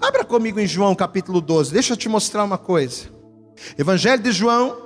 Abra 0.00 0.24
comigo 0.24 0.60
em 0.60 0.66
João 0.66 0.94
capítulo 0.94 1.40
12, 1.40 1.72
deixa 1.72 1.94
eu 1.94 1.96
te 1.96 2.08
mostrar 2.08 2.44
uma 2.44 2.58
coisa. 2.58 3.08
Evangelho 3.78 4.22
de 4.22 4.30
João, 4.30 4.76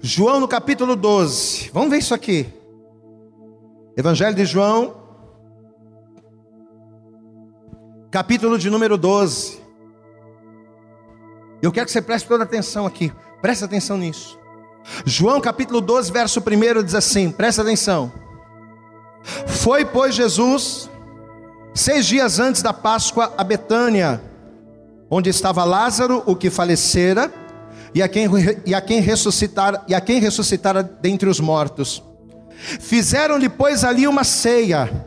João 0.00 0.40
no 0.40 0.48
capítulo 0.48 0.96
12, 0.96 1.70
vamos 1.72 1.90
ver 1.90 1.98
isso 1.98 2.14
aqui. 2.14 2.46
Evangelho 3.96 4.34
de 4.34 4.44
João, 4.44 4.96
capítulo 8.10 8.58
de 8.58 8.70
número 8.70 8.96
12. 8.96 9.60
Eu 11.60 11.70
quero 11.70 11.86
que 11.86 11.92
você 11.92 12.02
preste 12.02 12.26
toda 12.26 12.44
atenção 12.44 12.86
aqui, 12.86 13.12
presta 13.40 13.66
atenção 13.66 13.96
nisso. 13.98 14.38
João 15.04 15.40
capítulo 15.40 15.80
12, 15.80 16.10
verso 16.12 16.40
1 16.40 16.82
diz 16.82 16.94
assim: 16.94 17.30
presta 17.30 17.62
atenção. 17.62 18.12
Foi, 19.46 19.84
pois, 19.84 20.14
Jesus, 20.14 20.88
seis 21.74 22.06
dias 22.06 22.38
antes 22.38 22.62
da 22.62 22.72
Páscoa, 22.72 23.34
a 23.36 23.44
Betânia, 23.44 24.20
onde 25.10 25.30
estava 25.30 25.64
Lázaro, 25.64 26.22
o 26.26 26.34
que 26.34 26.50
falecera, 26.50 27.32
e 27.94 28.02
a 28.02 28.08
quem, 28.08 28.28
e 28.64 28.74
a 28.74 28.80
quem 28.80 29.00
ressuscitara, 29.00 29.82
e 29.88 29.94
a 29.94 30.00
quem 30.00 30.20
ressuscitara 30.20 30.82
dentre 30.82 31.28
os 31.28 31.40
mortos. 31.40 32.02
Fizeram-lhe, 32.58 33.48
pois, 33.48 33.84
ali 33.84 34.06
uma 34.06 34.24
ceia. 34.24 35.06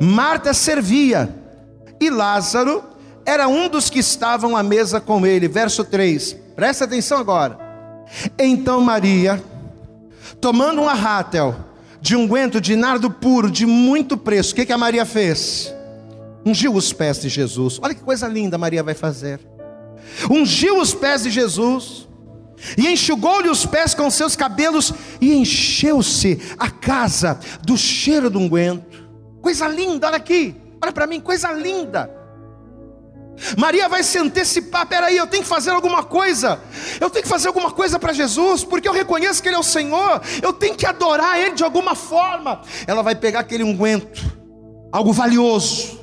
Marta 0.00 0.54
servia 0.54 1.28
e 2.00 2.08
Lázaro 2.08 2.82
era 3.24 3.48
um 3.48 3.68
dos 3.68 3.90
que 3.90 3.98
estavam 3.98 4.56
à 4.56 4.62
mesa 4.62 5.00
com 5.00 5.26
ele. 5.26 5.48
Verso 5.48 5.84
3, 5.84 6.36
presta 6.54 6.84
atenção 6.84 7.18
agora. 7.18 7.65
Então 8.38 8.80
Maria, 8.80 9.42
tomando 10.40 10.80
um 10.80 10.88
arrátel 10.88 11.54
de 12.00 12.14
unguento 12.14 12.60
de 12.60 12.76
nardo 12.76 13.10
puro, 13.10 13.50
de 13.50 13.66
muito 13.66 14.16
preço, 14.16 14.52
o 14.52 14.56
que, 14.56 14.66
que 14.66 14.72
a 14.72 14.78
Maria 14.78 15.04
fez? 15.04 15.74
Ungiu 16.44 16.74
os 16.74 16.92
pés 16.92 17.20
de 17.20 17.28
Jesus. 17.28 17.78
Olha 17.82 17.94
que 17.94 18.02
coisa 18.02 18.28
linda 18.28 18.56
Maria 18.56 18.82
vai 18.82 18.94
fazer. 18.94 19.40
Ungiu 20.30 20.80
os 20.80 20.94
pés 20.94 21.24
de 21.24 21.30
Jesus 21.30 22.06
e 22.78 22.86
enxugou-lhe 22.86 23.48
os 23.48 23.66
pés 23.66 23.94
com 23.94 24.10
seus 24.10 24.36
cabelos 24.36 24.92
e 25.20 25.34
encheu-se 25.34 26.40
a 26.58 26.70
casa 26.70 27.38
do 27.62 27.76
cheiro 27.76 28.30
do 28.30 28.38
unguento. 28.38 29.04
Coisa 29.40 29.68
linda, 29.68 30.06
olha 30.06 30.16
aqui. 30.16 30.54
Olha 30.80 30.92
para 30.92 31.06
mim, 31.06 31.20
coisa 31.20 31.50
linda. 31.52 32.10
Maria 33.56 33.88
vai 33.88 34.02
se 34.02 34.18
antecipar, 34.18 34.86
peraí, 34.86 35.16
eu 35.16 35.26
tenho 35.26 35.42
que 35.42 35.48
fazer 35.48 35.70
alguma 35.70 36.02
coisa, 36.02 36.60
eu 37.00 37.10
tenho 37.10 37.22
que 37.22 37.28
fazer 37.28 37.48
alguma 37.48 37.70
coisa 37.70 37.98
para 37.98 38.12
Jesus, 38.12 38.64
porque 38.64 38.88
eu 38.88 38.92
reconheço 38.92 39.42
que 39.42 39.48
Ele 39.48 39.56
é 39.56 39.58
o 39.58 39.62
Senhor, 39.62 40.20
eu 40.42 40.52
tenho 40.52 40.74
que 40.74 40.86
adorar 40.86 41.38
Ele 41.38 41.54
de 41.54 41.64
alguma 41.64 41.94
forma. 41.94 42.62
Ela 42.86 43.02
vai 43.02 43.14
pegar 43.14 43.40
aquele 43.40 43.62
unguento, 43.62 44.22
algo 44.90 45.12
valioso, 45.12 46.00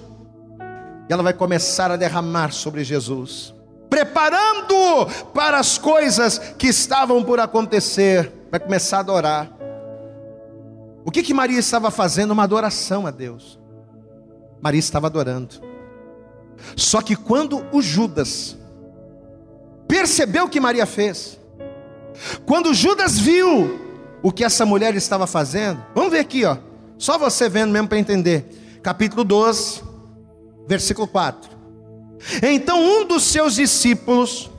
e 1.10 1.14
ela 1.14 1.24
vai 1.24 1.34
começar 1.34 1.92
a 1.92 1.96
derramar 1.96 2.52
sobre 2.52 2.84
Jesus, 2.84 3.54
preparando 3.90 5.08
para 5.34 5.58
as 5.58 5.78
coisas 5.78 6.38
que 6.58 6.68
estavam 6.68 7.24
por 7.24 7.40
acontecer, 7.40 8.32
vai 8.52 8.60
começar 8.60 8.98
a 8.98 9.00
adorar. 9.02 9.52
O 11.06 11.12
que 11.12 11.22
que 11.22 11.34
Maria 11.34 11.60
estava 11.60 11.92
fazendo? 11.92 12.32
Uma 12.32 12.44
adoração 12.44 13.06
a 13.06 13.12
Deus. 13.12 13.60
Maria 14.62 14.80
estava 14.80 15.08
adorando. 15.08 15.73
Só 16.76 17.02
que 17.02 17.16
quando 17.16 17.66
o 17.72 17.82
Judas 17.82 18.58
percebeu 19.88 20.46
o 20.46 20.50
que 20.50 20.60
Maria 20.60 20.86
fez. 20.86 21.40
Quando 22.46 22.74
Judas 22.74 23.20
viu 23.20 23.80
o 24.22 24.32
que 24.32 24.44
essa 24.44 24.66
mulher 24.66 24.96
estava 24.96 25.28
fazendo, 25.28 25.84
vamos 25.94 26.12
ver 26.12 26.20
aqui, 26.20 26.46
ó. 26.46 26.58
Só 26.98 27.18
você 27.18 27.50
vendo 27.50 27.72
mesmo 27.72 27.88
para 27.88 28.00
entender. 28.00 28.80
Capítulo 28.82 29.24
12, 29.24 29.82
versículo 30.68 31.08
4. 31.08 31.52
Então 32.42 32.82
um 32.82 33.06
dos 33.06 33.24
seus 33.24 33.56
discípulos, 33.56 34.50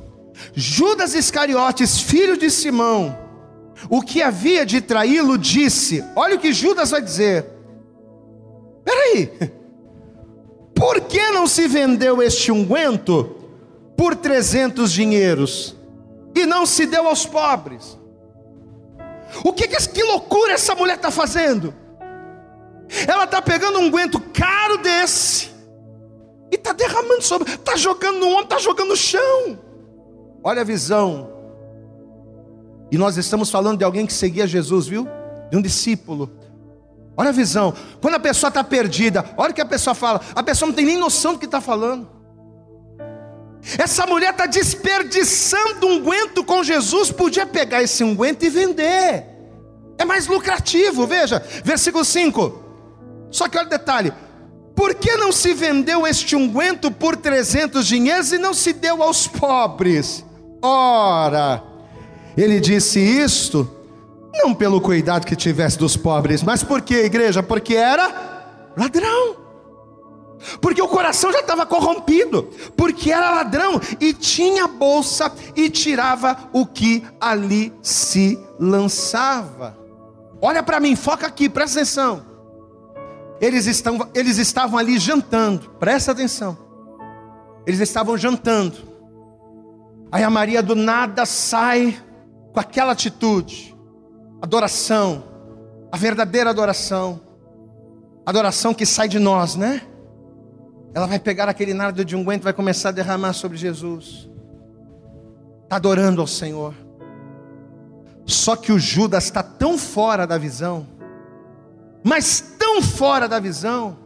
Judas 0.54 1.14
Iscariotes, 1.14 1.98
filho 1.98 2.36
de 2.36 2.50
Simão, 2.50 3.16
o 3.88 4.02
que 4.02 4.22
havia 4.22 4.64
de 4.64 4.80
traí-lo, 4.80 5.38
disse: 5.38 6.04
Olha 6.14 6.36
o 6.36 6.38
que 6.38 6.52
Judas 6.52 6.90
vai 6.90 7.02
dizer. 7.02 7.46
Peraí, 8.84 9.32
por 10.84 11.00
que 11.00 11.30
não 11.30 11.46
se 11.46 11.66
vendeu 11.66 12.22
este 12.22 12.52
unguento 12.52 13.34
por 13.96 14.14
300 14.14 14.92
dinheiros 14.92 15.74
e 16.34 16.44
não 16.44 16.66
se 16.66 16.84
deu 16.84 17.08
aos 17.08 17.24
pobres? 17.24 17.98
O 19.42 19.50
que, 19.50 19.66
que, 19.66 19.88
que 19.88 20.02
loucura 20.02 20.52
essa 20.52 20.74
mulher 20.74 20.96
está 20.96 21.10
fazendo? 21.10 21.72
Ela 23.08 23.24
está 23.24 23.40
pegando 23.40 23.78
um 23.78 23.86
unguento 23.86 24.20
caro 24.20 24.76
desse 24.76 25.52
e 26.52 26.56
está 26.56 26.74
derramando 26.74 27.22
sobre, 27.22 27.50
está 27.50 27.76
jogando 27.76 28.18
no 28.18 28.28
ombro, 28.28 28.44
está 28.44 28.58
jogando 28.58 28.88
no 28.88 28.96
chão. 28.96 29.58
Olha 30.42 30.60
a 30.60 30.64
visão. 30.64 31.30
E 32.92 32.98
nós 32.98 33.16
estamos 33.16 33.50
falando 33.50 33.78
de 33.78 33.84
alguém 33.84 34.04
que 34.04 34.12
seguia 34.12 34.46
Jesus, 34.46 34.86
viu? 34.86 35.08
De 35.50 35.56
um 35.56 35.62
discípulo. 35.62 36.30
Olha 37.16 37.28
a 37.28 37.32
visão. 37.32 37.74
Quando 38.00 38.14
a 38.14 38.20
pessoa 38.20 38.48
está 38.48 38.64
perdida, 38.64 39.24
olha 39.36 39.52
o 39.52 39.54
que 39.54 39.60
a 39.60 39.66
pessoa 39.66 39.94
fala. 39.94 40.20
A 40.34 40.42
pessoa 40.42 40.68
não 40.68 40.74
tem 40.74 40.84
nem 40.84 40.98
noção 40.98 41.34
do 41.34 41.38
que 41.38 41.44
está 41.44 41.60
falando. 41.60 42.08
Essa 43.78 44.06
mulher 44.06 44.30
está 44.30 44.46
desperdiçando 44.46 45.86
unguento 45.86 46.44
com 46.44 46.62
Jesus. 46.62 47.10
Podia 47.10 47.46
pegar 47.46 47.82
esse 47.82 48.04
unguento 48.04 48.42
e 48.42 48.50
vender. 48.50 49.26
É 49.96 50.04
mais 50.04 50.26
lucrativo, 50.26 51.06
veja, 51.06 51.42
versículo 51.64 52.04
5. 52.04 52.62
Só 53.30 53.48
que 53.48 53.56
olha 53.56 53.66
o 53.66 53.70
detalhe: 53.70 54.12
por 54.74 54.94
que 54.94 55.16
não 55.16 55.32
se 55.32 55.54
vendeu 55.54 56.06
este 56.06 56.34
unguento 56.36 56.90
por 56.90 57.16
300 57.16 57.86
dinheiros 57.86 58.32
e 58.32 58.38
não 58.38 58.52
se 58.52 58.72
deu 58.72 59.02
aos 59.02 59.26
pobres? 59.26 60.24
Ora, 60.60 61.62
ele 62.36 62.58
disse 62.58 62.98
isto, 62.98 63.70
não 64.34 64.54
pelo 64.54 64.80
cuidado 64.80 65.26
que 65.26 65.36
tivesse 65.36 65.78
dos 65.78 65.96
pobres, 65.96 66.42
mas 66.42 66.62
por 66.62 66.82
que, 66.82 66.94
igreja? 66.94 67.42
Porque 67.42 67.74
era 67.74 68.72
ladrão. 68.76 69.36
Porque 70.60 70.82
o 70.82 70.88
coração 70.88 71.32
já 71.32 71.40
estava 71.40 71.64
corrompido, 71.64 72.50
porque 72.76 73.10
era 73.10 73.30
ladrão 73.30 73.80
e 74.00 74.12
tinha 74.12 74.66
bolsa 74.66 75.32
e 75.56 75.70
tirava 75.70 76.36
o 76.52 76.66
que 76.66 77.02
ali 77.20 77.72
se 77.80 78.38
lançava. 78.58 79.78
Olha 80.40 80.62
para 80.62 80.80
mim, 80.80 80.94
foca 80.96 81.26
aqui, 81.26 81.48
presta 81.48 81.80
atenção. 81.80 82.26
Eles, 83.40 83.66
estão, 83.66 84.08
eles 84.14 84.38
estavam 84.38 84.78
ali 84.78 84.98
jantando, 84.98 85.70
presta 85.78 86.12
atenção. 86.12 86.56
Eles 87.66 87.80
estavam 87.80 88.16
jantando. 88.16 88.76
Aí 90.12 90.22
a 90.22 90.30
Maria 90.30 90.62
do 90.62 90.74
nada 90.74 91.24
sai 91.24 91.98
com 92.52 92.60
aquela 92.60 92.92
atitude, 92.92 93.73
adoração, 94.44 95.24
a 95.90 95.96
verdadeira 95.96 96.50
adoração, 96.50 97.18
adoração 98.26 98.74
que 98.74 98.84
sai 98.84 99.08
de 99.08 99.18
nós, 99.18 99.56
né? 99.56 99.80
Ela 100.92 101.06
vai 101.06 101.18
pegar 101.18 101.48
aquele 101.48 101.72
nardo 101.72 102.04
de 102.04 102.14
unguento 102.14 102.42
e 102.42 102.44
vai 102.44 102.52
começar 102.52 102.90
a 102.90 102.92
derramar 102.92 103.32
sobre 103.32 103.56
Jesus. 103.56 104.28
Está 105.62 105.76
adorando 105.76 106.20
ao 106.20 106.26
Senhor. 106.26 106.74
Só 108.26 108.54
que 108.54 108.70
o 108.70 108.78
Judas 108.78 109.24
está 109.24 109.42
tão 109.42 109.78
fora 109.78 110.26
da 110.26 110.36
visão, 110.36 110.86
mas 112.02 112.38
tão 112.58 112.82
fora 112.82 113.26
da 113.26 113.40
visão, 113.40 113.96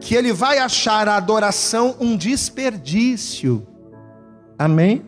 que 0.00 0.16
ele 0.16 0.32
vai 0.32 0.58
achar 0.58 1.08
a 1.08 1.16
adoração 1.16 1.94
um 2.00 2.16
desperdício. 2.16 3.64
Amém? 4.58 5.04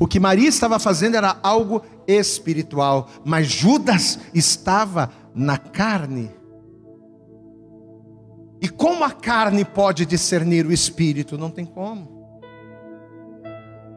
O 0.00 0.06
que 0.06 0.20
Maria 0.20 0.48
estava 0.48 0.78
fazendo 0.78 1.16
era 1.16 1.38
algo 1.42 1.82
espiritual, 2.06 3.08
mas 3.24 3.46
Judas 3.46 4.18
estava 4.34 5.10
na 5.34 5.58
carne. 5.58 6.30
E 8.60 8.68
como 8.68 9.04
a 9.04 9.10
carne 9.10 9.64
pode 9.64 10.06
discernir 10.06 10.66
o 10.66 10.72
espírito? 10.72 11.36
Não 11.36 11.50
tem 11.50 11.64
como. 11.64 12.16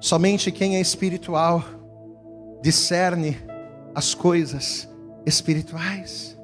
Somente 0.02 0.52
quem 0.52 0.76
é 0.76 0.82
espiritual 0.82 1.64
discerne 2.62 3.38
as 3.96 4.14
coisas 4.14 4.88
espirituais. 5.26 6.38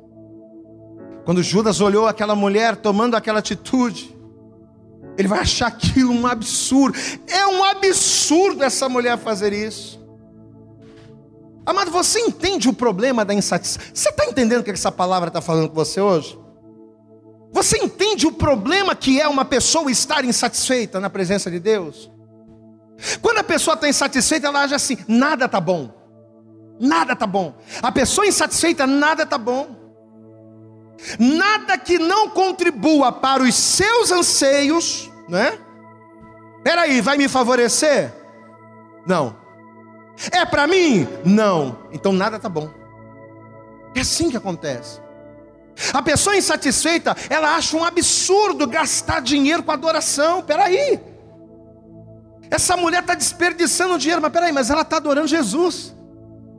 Quando 1.26 1.41
Judas 1.41 1.82
olhou 1.82 2.08
aquela 2.08 2.36
mulher 2.36 2.76
tomando 2.76 3.15
aquela 3.15 3.39
atitude, 3.39 4.14
ele 5.17 5.28
vai 5.28 5.39
achar 5.39 5.67
aquilo 5.67 6.12
um 6.12 6.28
absurdo. 6.28 6.97
É 7.28 7.47
um 7.47 7.63
absurdo 7.63 8.63
essa 8.63 8.89
mulher 8.89 9.17
fazer 9.17 9.54
isso. 9.54 10.04
Amado, 11.65 11.89
você 11.89 12.19
entende 12.19 12.69
o 12.69 12.73
problema 12.73 13.25
da 13.25 13.34
insatisfação? 13.34 13.91
Você 13.93 14.10
está 14.10 14.25
entendendo 14.25 14.62
o 14.62 14.63
que 14.63 14.71
essa 14.71 14.91
palavra 14.91 15.30
está 15.30 15.41
falando 15.41 15.69
com 15.69 15.75
você 15.75 15.99
hoje? 15.99 16.38
Você 17.51 17.78
entende 17.78 18.28
o 18.28 18.32
problema 18.32 18.93
que 18.95 19.19
é 19.19 19.28
uma 19.28 19.45
pessoa 19.45 19.89
estar 19.89 20.23
insatisfeita 20.25 20.99
na 20.99 21.10
presença 21.10 21.49
de 21.49 21.60
Deus? 21.60 22.12
Quando 23.21 23.39
a 23.39 23.43
pessoa 23.43 23.73
está 23.73 23.88
insatisfeita, 23.88 24.47
ela 24.47 24.62
age 24.62 24.75
assim: 24.75 24.97
nada 25.08 25.45
está 25.45 25.60
bom, 25.60 25.89
nada 26.80 27.13
está 27.13 27.25
bom. 27.25 27.56
A 27.82 27.91
pessoa 27.91 28.28
insatisfeita, 28.28 28.86
nada 28.86 29.23
está 29.23 29.38
bom. 29.38 29.85
Nada 31.19 31.77
que 31.77 31.99
não 31.99 32.29
contribua 32.29 33.12
para 33.12 33.43
os 33.43 33.55
seus 33.55 34.12
anseios, 34.12 35.12
né? 35.27 35.60
Peraí, 36.63 37.01
vai 37.01 37.17
me 37.17 37.27
favorecer? 37.27 38.12
Não. 39.05 39.36
É 40.31 40.45
para 40.45 40.65
mim? 40.65 41.08
Não. 41.23 41.77
Então 41.91 42.12
nada 42.12 42.39
tá 42.39 42.49
bom. 42.49 42.69
É 43.93 44.01
assim 44.01 44.29
que 44.29 44.38
acontece. 44.38 44.99
A 45.93 46.01
pessoa 46.01 46.38
insatisfeita, 46.38 47.15
ela 47.29 47.55
acha 47.55 47.75
um 47.75 47.84
absurdo 47.84 48.65
gastar 48.65 49.21
dinheiro 49.21 49.62
com 49.63 49.71
adoração. 49.71 50.41
Peraí. 50.41 50.99
Essa 52.49 52.77
mulher 52.77 53.01
está 53.01 53.13
desperdiçando 53.13 53.97
dinheiro, 53.97 54.21
mas 54.21 54.31
peraí, 54.31 54.51
mas 54.51 54.69
ela 54.69 54.81
está 54.81 54.97
adorando 54.97 55.27
Jesus. 55.27 55.95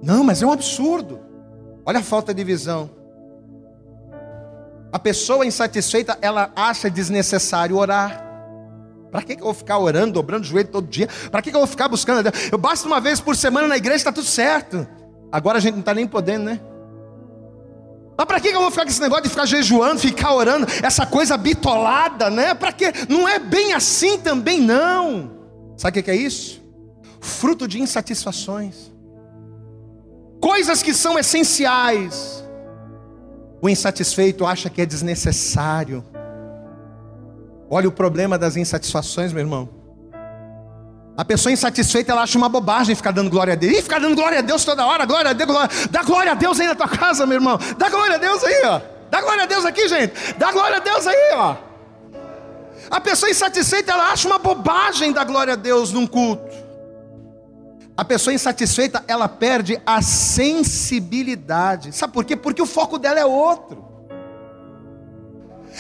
Não, 0.02 0.22
mas 0.22 0.42
é 0.42 0.46
um 0.46 0.52
absurdo. 0.52 1.20
Olha 1.84 2.00
a 2.00 2.02
falta 2.02 2.34
de 2.34 2.44
visão. 2.44 2.90
A 4.96 4.98
pessoa 4.98 5.44
insatisfeita, 5.44 6.16
ela 6.22 6.50
acha 6.56 6.88
desnecessário 6.88 7.76
orar. 7.76 8.18
Para 9.10 9.20
que, 9.20 9.36
que 9.36 9.42
eu 9.42 9.44
vou 9.44 9.52
ficar 9.52 9.78
orando, 9.78 10.14
dobrando 10.14 10.42
o 10.42 10.46
joelho 10.46 10.68
todo 10.68 10.88
dia? 10.88 11.06
Para 11.30 11.42
que, 11.42 11.50
que 11.50 11.54
eu 11.54 11.60
vou 11.60 11.66
ficar 11.66 11.86
buscando 11.86 12.20
a 12.20 12.22
Deus? 12.22 12.50
Eu 12.50 12.56
basta 12.56 12.88
uma 12.88 12.98
vez 12.98 13.20
por 13.20 13.36
semana 13.36 13.68
na 13.68 13.76
igreja, 13.76 13.96
está 13.96 14.10
tudo 14.10 14.26
certo. 14.26 14.88
Agora 15.30 15.58
a 15.58 15.60
gente 15.60 15.74
não 15.74 15.80
está 15.80 15.92
nem 15.92 16.06
podendo, 16.06 16.44
né? 16.46 16.60
Mas 18.16 18.26
para 18.26 18.40
que, 18.40 18.48
que 18.48 18.56
eu 18.56 18.60
vou 18.62 18.70
ficar 18.70 18.84
com 18.84 18.88
esse 18.88 19.02
negócio 19.02 19.24
de 19.24 19.28
ficar 19.28 19.44
jejuando, 19.44 20.00
ficar 20.00 20.32
orando, 20.32 20.66
essa 20.82 21.04
coisa 21.04 21.36
bitolada, 21.36 22.30
né? 22.30 22.54
Para 22.54 22.72
que? 22.72 22.90
Não 23.06 23.28
é 23.28 23.38
bem 23.38 23.74
assim 23.74 24.16
também, 24.16 24.62
não. 24.62 25.30
Sabe 25.76 26.00
o 26.00 26.02
que 26.02 26.10
é 26.10 26.16
isso? 26.16 26.62
Fruto 27.20 27.68
de 27.68 27.82
insatisfações. 27.82 28.90
Coisas 30.40 30.82
que 30.82 30.94
são 30.94 31.18
essenciais 31.18 32.35
o 33.60 33.68
insatisfeito 33.68 34.46
acha 34.46 34.68
que 34.68 34.82
é 34.82 34.86
desnecessário. 34.86 36.04
Olha 37.68 37.88
o 37.88 37.92
problema 37.92 38.38
das 38.38 38.56
insatisfações, 38.56 39.32
meu 39.32 39.40
irmão. 39.40 39.68
A 41.16 41.24
pessoa 41.24 41.50
insatisfeita, 41.50 42.12
ela 42.12 42.22
acha 42.22 42.36
uma 42.36 42.48
bobagem 42.48 42.94
ficar 42.94 43.10
dando 43.10 43.30
glória 43.30 43.54
a 43.54 43.56
Deus. 43.56 43.78
E 43.78 43.82
ficar 43.82 43.98
dando 43.98 44.14
glória 44.14 44.38
a 44.38 44.42
Deus 44.42 44.64
toda 44.64 44.84
hora, 44.84 45.06
glória 45.06 45.30
a 45.30 45.32
Deus, 45.32 45.50
glória. 45.50 45.70
Dá 45.90 46.02
glória 46.02 46.32
a 46.32 46.34
Deus 46.34 46.60
aí 46.60 46.66
na 46.66 46.74
tua 46.74 46.88
casa, 46.88 47.24
meu 47.24 47.36
irmão. 47.36 47.58
Dá 47.78 47.88
glória 47.88 48.16
a 48.16 48.18
Deus 48.18 48.44
aí, 48.44 48.62
ó. 48.66 48.80
Dá 49.10 49.22
glória 49.22 49.44
a 49.44 49.46
Deus 49.46 49.64
aqui, 49.64 49.88
gente. 49.88 50.12
Dá 50.34 50.52
glória 50.52 50.76
a 50.76 50.80
Deus 50.80 51.06
aí, 51.06 51.32
ó. 51.34 51.56
A 52.90 53.00
pessoa 53.00 53.30
insatisfeita, 53.30 53.92
ela 53.92 54.12
acha 54.12 54.28
uma 54.28 54.38
bobagem 54.38 55.12
dar 55.12 55.24
glória 55.24 55.54
a 55.54 55.56
Deus 55.56 55.90
num 55.90 56.06
culto. 56.06 56.65
A 57.96 58.04
pessoa 58.04 58.34
insatisfeita, 58.34 59.02
ela 59.08 59.26
perde 59.26 59.80
a 59.86 60.02
sensibilidade. 60.02 61.92
Sabe 61.92 62.12
por 62.12 62.24
quê? 62.24 62.36
Porque 62.36 62.60
o 62.60 62.66
foco 62.66 62.98
dela 62.98 63.18
é 63.18 63.24
outro. 63.24 63.84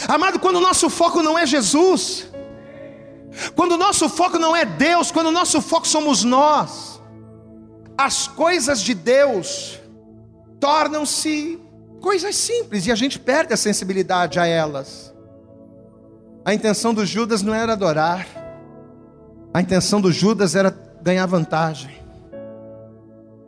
Amado, 0.08 0.38
quando 0.38 0.56
o 0.56 0.60
nosso 0.60 0.88
foco 0.88 1.22
não 1.22 1.38
é 1.38 1.44
Jesus, 1.44 2.26
quando 3.54 3.72
o 3.72 3.76
nosso 3.76 4.08
foco 4.08 4.38
não 4.38 4.56
é 4.56 4.64
Deus, 4.64 5.10
quando 5.10 5.26
o 5.26 5.32
nosso 5.32 5.60
foco 5.60 5.86
somos 5.86 6.24
nós, 6.24 7.00
as 7.98 8.26
coisas 8.26 8.80
de 8.80 8.94
Deus 8.94 9.78
tornam-se 10.58 11.60
coisas 12.00 12.34
simples 12.36 12.86
e 12.86 12.92
a 12.92 12.94
gente 12.94 13.18
perde 13.18 13.52
a 13.52 13.56
sensibilidade 13.56 14.38
a 14.38 14.46
elas. 14.46 15.14
A 16.44 16.54
intenção 16.54 16.94
do 16.94 17.04
Judas 17.04 17.42
não 17.42 17.54
era 17.54 17.72
adorar, 17.72 18.26
a 19.52 19.60
intenção 19.60 20.00
do 20.00 20.12
Judas 20.12 20.54
era 20.54 20.70
ganhar 21.02 21.26
vantagem. 21.26 22.05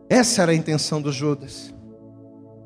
Essa 0.09 0.43
era 0.43 0.53
a 0.53 0.55
intenção 0.55 1.03
do 1.03 1.13
Judas. 1.13 1.75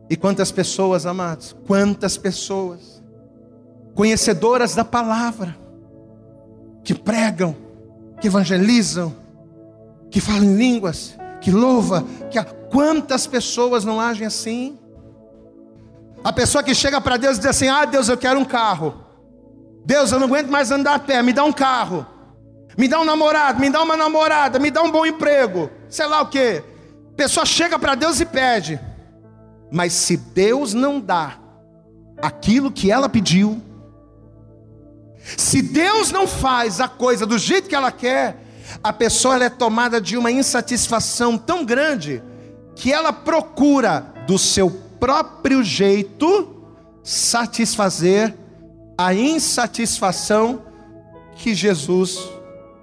E 0.08 0.16
quantas 0.16 0.52
pessoas, 0.52 1.06
amados, 1.06 1.56
quantas 1.66 2.16
pessoas, 2.16 3.02
conhecedoras 3.94 4.74
da 4.74 4.84
palavra, 4.84 5.56
que 6.84 6.94
pregam, 6.94 7.56
que 8.20 8.26
evangelizam, 8.26 9.14
que 10.10 10.20
falam 10.20 10.44
em 10.44 10.56
línguas, 10.56 11.16
que 11.40 11.50
louva, 11.50 12.04
que 12.30 12.42
quantas 12.70 13.26
pessoas 13.26 13.84
não 13.84 14.00
agem 14.00 14.26
assim? 14.26 14.78
A 16.22 16.32
pessoa 16.32 16.62
que 16.62 16.74
chega 16.74 17.00
para 17.00 17.16
Deus 17.16 17.36
e 17.36 17.40
diz 17.40 17.48
assim: 17.48 17.68
Ah, 17.68 17.84
Deus, 17.84 18.08
eu 18.08 18.16
quero 18.16 18.38
um 18.38 18.44
carro. 18.44 19.02
Deus, 19.84 20.12
eu 20.12 20.20
não 20.20 20.26
aguento 20.26 20.48
mais 20.48 20.70
andar 20.70 20.94
a 20.94 20.98
pé, 20.98 21.22
me 21.22 21.32
dá 21.32 21.42
um 21.44 21.52
carro. 21.52 22.06
Me 22.76 22.88
dá 22.88 23.00
um 23.00 23.04
namorado, 23.04 23.60
me 23.60 23.68
dá 23.68 23.82
uma 23.82 23.96
namorada, 23.96 24.58
me 24.58 24.70
dá 24.70 24.82
um 24.82 24.90
bom 24.90 25.04
emprego. 25.04 25.70
Sei 25.88 26.06
lá 26.06 26.22
o 26.22 26.28
que. 26.28 26.62
A 27.12 27.14
pessoa 27.14 27.46
chega 27.46 27.78
para 27.78 27.94
Deus 27.94 28.20
e 28.20 28.26
pede. 28.26 28.80
Mas 29.70 29.92
se 29.92 30.16
Deus 30.16 30.74
não 30.74 31.00
dá 31.00 31.38
aquilo 32.20 32.70
que 32.70 32.90
ela 32.90 33.08
pediu, 33.08 33.60
se 35.36 35.62
Deus 35.62 36.10
não 36.10 36.26
faz 36.26 36.80
a 36.80 36.88
coisa 36.88 37.24
do 37.24 37.38
jeito 37.38 37.68
que 37.68 37.74
ela 37.74 37.92
quer, 37.92 38.36
a 38.82 38.92
pessoa 38.92 39.42
é 39.42 39.48
tomada 39.48 40.00
de 40.00 40.16
uma 40.16 40.30
insatisfação 40.30 41.38
tão 41.38 41.64
grande 41.64 42.22
que 42.74 42.92
ela 42.92 43.12
procura 43.12 44.12
do 44.26 44.38
seu 44.38 44.70
próprio 44.98 45.62
jeito 45.62 46.64
satisfazer 47.02 48.34
a 48.96 49.14
insatisfação 49.14 50.62
que 51.36 51.54
Jesus 51.54 52.18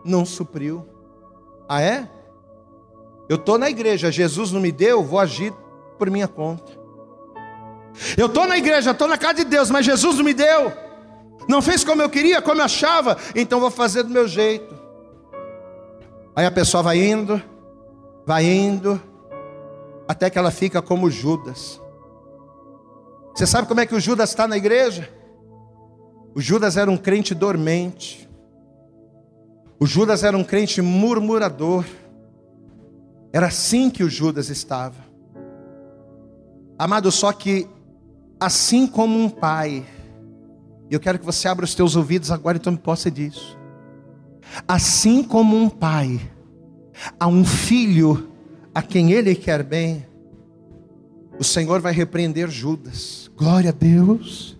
não 0.04 0.26
supriu. 0.26 0.86
Ah, 1.68 1.82
é? 1.82 2.08
Eu 3.30 3.36
estou 3.36 3.60
na 3.60 3.70
igreja, 3.70 4.12
Jesus 4.12 4.52
não 4.52 4.60
me 4.60 4.72
deu, 4.72 5.04
vou 5.04 5.20
agir 5.20 5.54
por 6.00 6.10
minha 6.10 6.28
conta. 6.28 6.72
Eu 8.18 8.26
estou 8.26 8.48
na 8.48 8.58
igreja, 8.58 8.92
estou 8.92 9.08
na 9.08 9.18
casa 9.18 9.36
de 9.36 9.44
Deus, 9.46 9.70
mas 9.70 9.86
Jesus 9.86 10.18
não 10.18 10.24
me 10.24 10.34
deu. 10.34 10.74
Não 11.48 11.62
fez 11.62 11.84
como 11.84 12.02
eu 12.02 12.10
queria, 12.10 12.42
como 12.42 12.60
eu 12.60 12.66
achava, 12.66 13.18
então 13.36 13.60
vou 13.60 13.70
fazer 13.70 14.04
do 14.04 14.10
meu 14.10 14.28
jeito. 14.28 14.76
Aí 16.36 16.46
a 16.46 16.52
pessoa 16.52 16.82
vai 16.82 16.98
indo, 16.98 17.42
vai 18.26 18.46
indo, 18.46 19.02
até 20.08 20.30
que 20.30 20.40
ela 20.40 20.52
fica 20.52 20.82
como 20.82 21.10
Judas. 21.10 21.80
Você 23.36 23.46
sabe 23.46 23.68
como 23.68 23.80
é 23.80 23.86
que 23.86 23.96
o 23.96 24.00
Judas 24.00 24.32
está 24.32 24.48
na 24.48 24.58
igreja? 24.58 25.08
O 26.34 26.42
Judas 26.42 26.78
era 26.78 26.90
um 26.90 26.98
crente 26.98 27.36
dormente. 27.36 28.30
O 29.80 29.86
Judas 29.86 30.24
era 30.24 30.36
um 30.36 30.44
crente 30.44 30.82
murmurador. 30.82 31.86
Era 33.32 33.48
assim 33.48 33.90
que 33.90 34.04
o 34.04 34.10
Judas 34.10 34.50
estava. 34.50 35.08
Amado, 36.78 37.12
só 37.12 37.32
que 37.32 37.68
assim 38.40 38.88
como 38.88 39.20
um 39.20 39.30
pai, 39.30 39.86
eu 40.90 41.00
quero 41.00 41.20
que 41.20 41.26
você 41.26 41.48
abra 41.48 41.66
os 41.66 41.76
teus 41.76 41.96
ouvidos 41.96 42.32
agora 42.32 42.58
e 42.58 42.60
tome 42.60 42.78
posse 42.78 43.12
disso. 43.12 43.58
Assim 44.68 45.24
como 45.24 45.56
um 45.56 45.70
pai, 45.70 46.20
a 47.20 47.28
um 47.28 47.46
filho 47.46 48.32
a 48.74 48.82
quem 48.82 49.12
ele 49.12 49.36
quer 49.36 49.62
bem, 49.64 50.06
o 51.38 51.44
Senhor 51.44 51.80
vai 51.80 51.94
repreender 51.94 52.50
Judas. 52.50 53.30
Glória 53.38 53.70
a 53.70 53.74
Deus. 53.74 54.58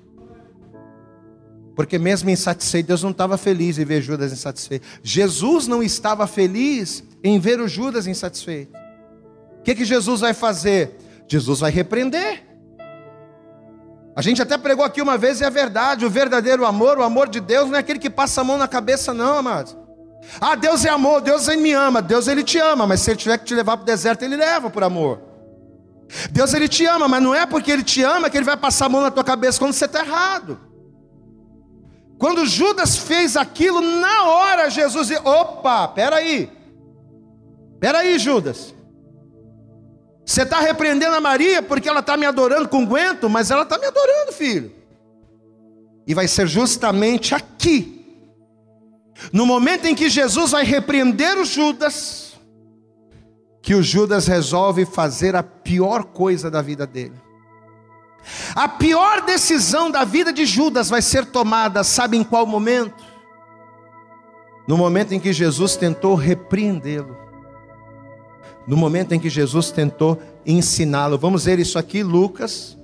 Porque 1.76 1.98
mesmo 1.98 2.30
insatisfeito, 2.30 2.88
Deus 2.88 3.02
não 3.02 3.12
estava 3.12 3.38
feliz 3.38 3.80
em 3.80 3.86
ver 3.86 4.02
Judas 4.02 4.32
insatisfeito. 4.32 4.86
Jesus 5.02 5.66
não 5.66 5.82
estava 5.82 6.28
feliz 6.28 7.04
em 7.24 7.40
ver 7.40 7.60
o 7.60 7.68
Judas 7.68 8.08
insatisfeito. 8.08 8.78
O 9.60 9.64
que, 9.64 9.76
que 9.76 9.86
Jesus 9.86 10.22
vai 10.22 10.34
fazer? 10.34 10.98
Jesus 11.28 11.60
vai 11.60 11.72
repreender. 11.72 12.48
A 14.16 14.22
gente 14.22 14.42
até 14.42 14.58
pregou 14.58 14.84
aqui 14.84 15.02
uma 15.02 15.18
vez 15.18 15.40
e 15.40 15.46
é 15.46 15.50
verdade, 15.50 16.06
o 16.06 16.10
verdadeiro 16.10 16.66
amor, 16.66 16.98
o 16.98 17.04
amor 17.04 17.30
de 17.30 17.40
Deus 17.40 17.70
não 17.70 17.76
é 17.76 17.80
aquele 17.80 18.00
que 18.00 18.10
passa 18.10 18.42
a 18.42 18.44
mão 18.44 18.58
na 18.58 18.68
cabeça, 18.68 19.14
não, 19.14 19.38
amados. 19.38 19.78
Ah, 20.42 20.56
Deus 20.56 20.84
é 20.84 20.90
amor, 20.90 21.22
Deus 21.22 21.48
ele 21.48 21.62
me 21.62 21.72
ama, 21.72 22.02
Deus 22.02 22.28
ele 22.28 22.44
te 22.44 22.58
ama, 22.58 22.86
mas 22.86 23.00
se 23.02 23.12
ele 23.12 23.18
tiver 23.18 23.38
que 23.38 23.46
te 23.46 23.56
levar 23.56 23.78
para 23.78 23.84
o 23.84 23.86
deserto, 23.86 24.24
ele 24.24 24.36
leva 24.36 24.70
por 24.70 24.84
amor. 24.84 25.22
Deus 26.32 26.54
ele 26.54 26.68
te 26.68 26.86
ama, 26.86 27.08
mas 27.08 27.22
não 27.22 27.34
é 27.34 27.46
porque 27.46 27.72
ele 27.72 27.84
te 27.84 28.02
ama 28.02 28.30
que 28.30 28.38
ele 28.38 28.46
vai 28.46 28.58
passar 28.58 28.88
a 28.88 28.90
mão 28.90 29.02
na 29.02 29.12
tua 29.12 29.24
cabeça 29.24 29.60
quando 29.60 29.74
você 29.74 29.86
está 29.86 30.04
errado. 30.04 30.60
Quando 32.18 32.46
Judas 32.46 32.98
fez 32.98 33.38
aquilo, 33.38 33.80
na 33.80 34.24
hora 34.26 34.70
Jesus 34.70 35.08
disse: 35.08 35.22
opa, 35.24 35.88
peraí, 35.88 36.52
peraí, 37.80 38.20
Judas. 38.20 38.74
Você 40.26 40.44
está 40.44 40.60
repreendendo 40.60 41.16
a 41.16 41.22
Maria 41.22 41.62
porque 41.62 41.90
ela 41.90 42.02
está 42.02 42.16
me 42.16 42.26
adorando 42.26 42.70
com 42.70 42.86
guento, 42.86 43.28
mas 43.28 43.50
ela 43.50 43.64
está 43.64 43.80
me 43.80 43.86
adorando, 43.88 44.32
filho. 44.32 44.72
E 46.06 46.14
vai 46.14 46.28
ser 46.28 46.48
justamente 46.48 47.34
aqui, 47.34 48.06
no 49.34 49.46
momento 49.46 49.86
em 49.86 49.96
que 49.96 50.10
Jesus 50.10 50.52
vai 50.52 50.64
repreender 50.64 51.38
o 51.38 51.46
Judas, 51.46 52.40
que 53.62 53.74
o 53.74 53.82
Judas 53.82 54.28
resolve 54.28 54.86
fazer 54.86 55.36
a 55.36 55.44
pior 55.44 56.04
coisa 56.06 56.50
da 56.50 56.62
vida 56.62 56.86
dele. 56.86 57.16
A 58.56 58.68
pior 58.68 59.22
decisão 59.22 59.90
da 59.90 60.04
vida 60.04 60.32
de 60.32 60.46
Judas 60.46 60.90
vai 60.90 61.02
ser 61.02 61.26
tomada, 61.26 61.84
sabe 61.84 62.18
em 62.18 62.24
qual 62.24 62.46
momento? 62.46 63.04
No 64.68 64.78
momento 64.78 65.14
em 65.14 65.20
que 65.20 65.34
Jesus 65.34 65.76
tentou 65.76 66.16
repreendê-lo. 66.16 67.29
No 68.70 68.78
momento 68.78 69.14
em 69.14 69.20
que 69.20 69.32
Jesus 69.32 69.72
tentou 69.72 70.22
ensiná-lo. 70.46 71.18
Vamos 71.18 71.46
ver 71.46 71.58
isso 71.58 71.80
aqui, 71.80 72.04
Lucas. 72.04 72.78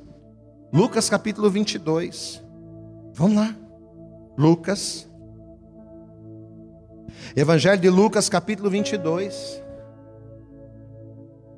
Lucas 0.73 1.07
capítulo 1.07 1.47
22. 1.47 2.43
Vamos 3.13 3.35
lá. 3.35 3.55
Lucas. 4.35 5.07
Evangelho 7.35 7.79
de 7.79 7.87
Lucas 7.91 8.27
capítulo 8.27 8.67
22. 8.67 9.61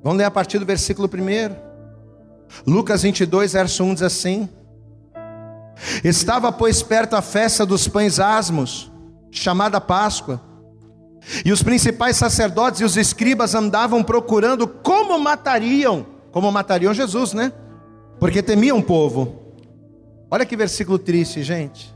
Vamos 0.04 0.18
ler 0.18 0.26
a 0.26 0.32
partir 0.32 0.60
do 0.60 0.66
versículo 0.66 1.08
1. 1.08 1.56
Lucas 2.70 3.04
22, 3.04 3.54
verso 3.54 3.82
1 3.86 3.94
diz 3.94 4.04
assim: 4.04 4.50
Estava, 6.04 6.52
pois, 6.52 6.84
perto 6.84 7.16
a 7.16 7.22
festa 7.22 7.66
dos 7.66 7.88
pães 7.88 8.20
asmos, 8.20 8.92
chamada 9.32 9.80
Páscoa, 9.80 10.42
e 11.46 11.52
os 11.52 11.62
principais 11.64 12.18
sacerdotes 12.18 12.82
e 12.82 12.84
os 12.84 12.98
escribas 12.98 13.54
andavam 13.56 14.04
procurando 14.04 14.68
como 14.68 15.18
matariam, 15.20 16.06
como 16.32 16.52
matariam 16.52 16.94
Jesus, 16.94 17.34
né? 17.34 17.52
Porque 18.20 18.42
temiam 18.42 18.80
o 18.80 18.84
povo. 18.84 19.54
Olha 20.30 20.46
que 20.46 20.56
versículo 20.56 20.98
triste, 20.98 21.44
gente. 21.44 21.96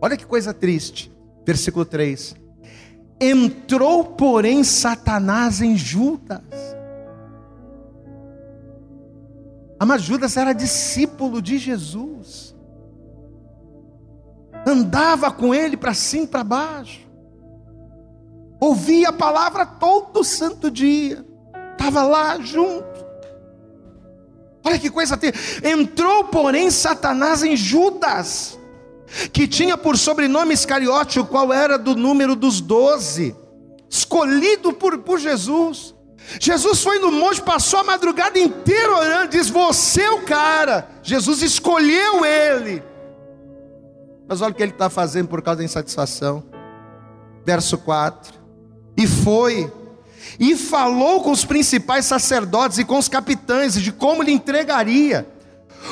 Olha 0.00 0.16
que 0.16 0.26
coisa 0.26 0.52
triste. 0.52 1.12
Versículo 1.44 1.84
3. 1.84 2.36
Entrou, 3.20 4.04
porém, 4.04 4.64
Satanás 4.64 5.60
em 5.60 5.76
Judas 5.76 6.40
Mas 9.86 10.02
Judas 10.02 10.36
era 10.36 10.52
discípulo 10.52 11.42
de 11.42 11.58
Jesus. 11.58 12.54
Andava 14.66 15.30
com 15.30 15.54
ele 15.54 15.76
para 15.76 15.92
cima 15.92 16.24
e 16.24 16.28
para 16.28 16.44
baixo. 16.44 17.11
Ouvia 18.62 19.08
a 19.08 19.12
palavra 19.12 19.66
todo 19.66 20.22
santo 20.22 20.70
dia. 20.70 21.26
Estava 21.72 22.04
lá 22.04 22.38
junto. 22.38 22.86
Olha 24.62 24.78
que 24.78 24.88
coisa 24.88 25.16
ter. 25.16 25.34
Entrou, 25.64 26.26
porém, 26.26 26.70
Satanás 26.70 27.42
em 27.42 27.56
Judas, 27.56 28.56
que 29.32 29.48
tinha 29.48 29.76
por 29.76 29.98
sobrenome 29.98 30.54
Iscariote, 30.54 31.18
o 31.18 31.26
qual 31.26 31.52
era 31.52 31.76
do 31.76 31.96
número 31.96 32.36
dos 32.36 32.60
doze, 32.60 33.34
escolhido 33.90 34.72
por, 34.72 34.96
por 34.98 35.18
Jesus. 35.18 35.92
Jesus 36.38 36.84
foi 36.84 37.00
no 37.00 37.10
monte, 37.10 37.42
passou 37.42 37.80
a 37.80 37.84
madrugada 37.84 38.38
inteira 38.38 38.92
orando, 38.92 39.30
diz: 39.32 39.50
Você 39.50 40.02
é 40.02 40.10
o 40.12 40.22
cara. 40.22 40.88
Jesus 41.02 41.42
escolheu 41.42 42.24
ele. 42.24 42.80
Mas 44.28 44.40
olha 44.40 44.52
o 44.52 44.54
que 44.54 44.62
ele 44.62 44.70
está 44.70 44.88
fazendo 44.88 45.26
por 45.26 45.42
causa 45.42 45.58
da 45.58 45.64
insatisfação. 45.64 46.44
Verso 47.44 47.76
4: 47.76 48.41
E 48.96 49.06
foi, 49.06 49.72
e 50.38 50.56
falou 50.56 51.22
com 51.22 51.30
os 51.30 51.44
principais 51.44 52.06
sacerdotes 52.06 52.78
e 52.78 52.84
com 52.84 52.98
os 52.98 53.08
capitães 53.08 53.74
de 53.74 53.92
como 53.92 54.22
lhe 54.22 54.32
entregaria, 54.32 55.26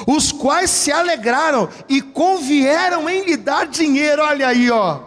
os 0.07 0.30
quais 0.32 0.70
se 0.70 0.92
alegraram 0.92 1.68
e 1.88 2.01
convieram 2.01 3.09
em 3.09 3.24
lhe 3.24 3.36
dar 3.36 3.66
dinheiro. 3.66 4.22
Olha 4.22 4.48
aí, 4.48 4.70
ó. 4.70 5.01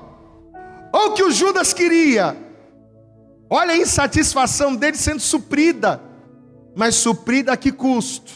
Olha 0.92 1.12
o 1.12 1.14
que 1.14 1.24
o 1.24 1.32
Judas 1.32 1.74
queria 1.74 2.44
Olha 3.56 3.74
a 3.74 3.78
insatisfação 3.78 4.76
dele 4.76 4.98
sendo 4.98 5.20
suprida. 5.20 6.02
Mas 6.76 6.96
suprida 6.96 7.54
a 7.54 7.58
que 7.58 7.72
custo? 7.72 8.34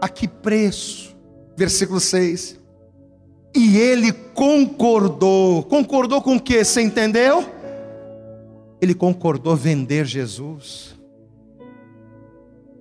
A 0.00 0.08
que 0.08 0.26
preço? 0.26 1.14
Versículo 1.58 2.00
6. 2.00 2.58
E 3.54 3.76
ele 3.76 4.12
concordou. 4.12 5.62
Concordou 5.64 6.22
com 6.22 6.36
o 6.36 6.40
que? 6.40 6.64
Você 6.64 6.80
entendeu? 6.80 7.44
Ele 8.80 8.94
concordou 8.94 9.56
vender 9.56 10.04
Jesus. 10.04 10.98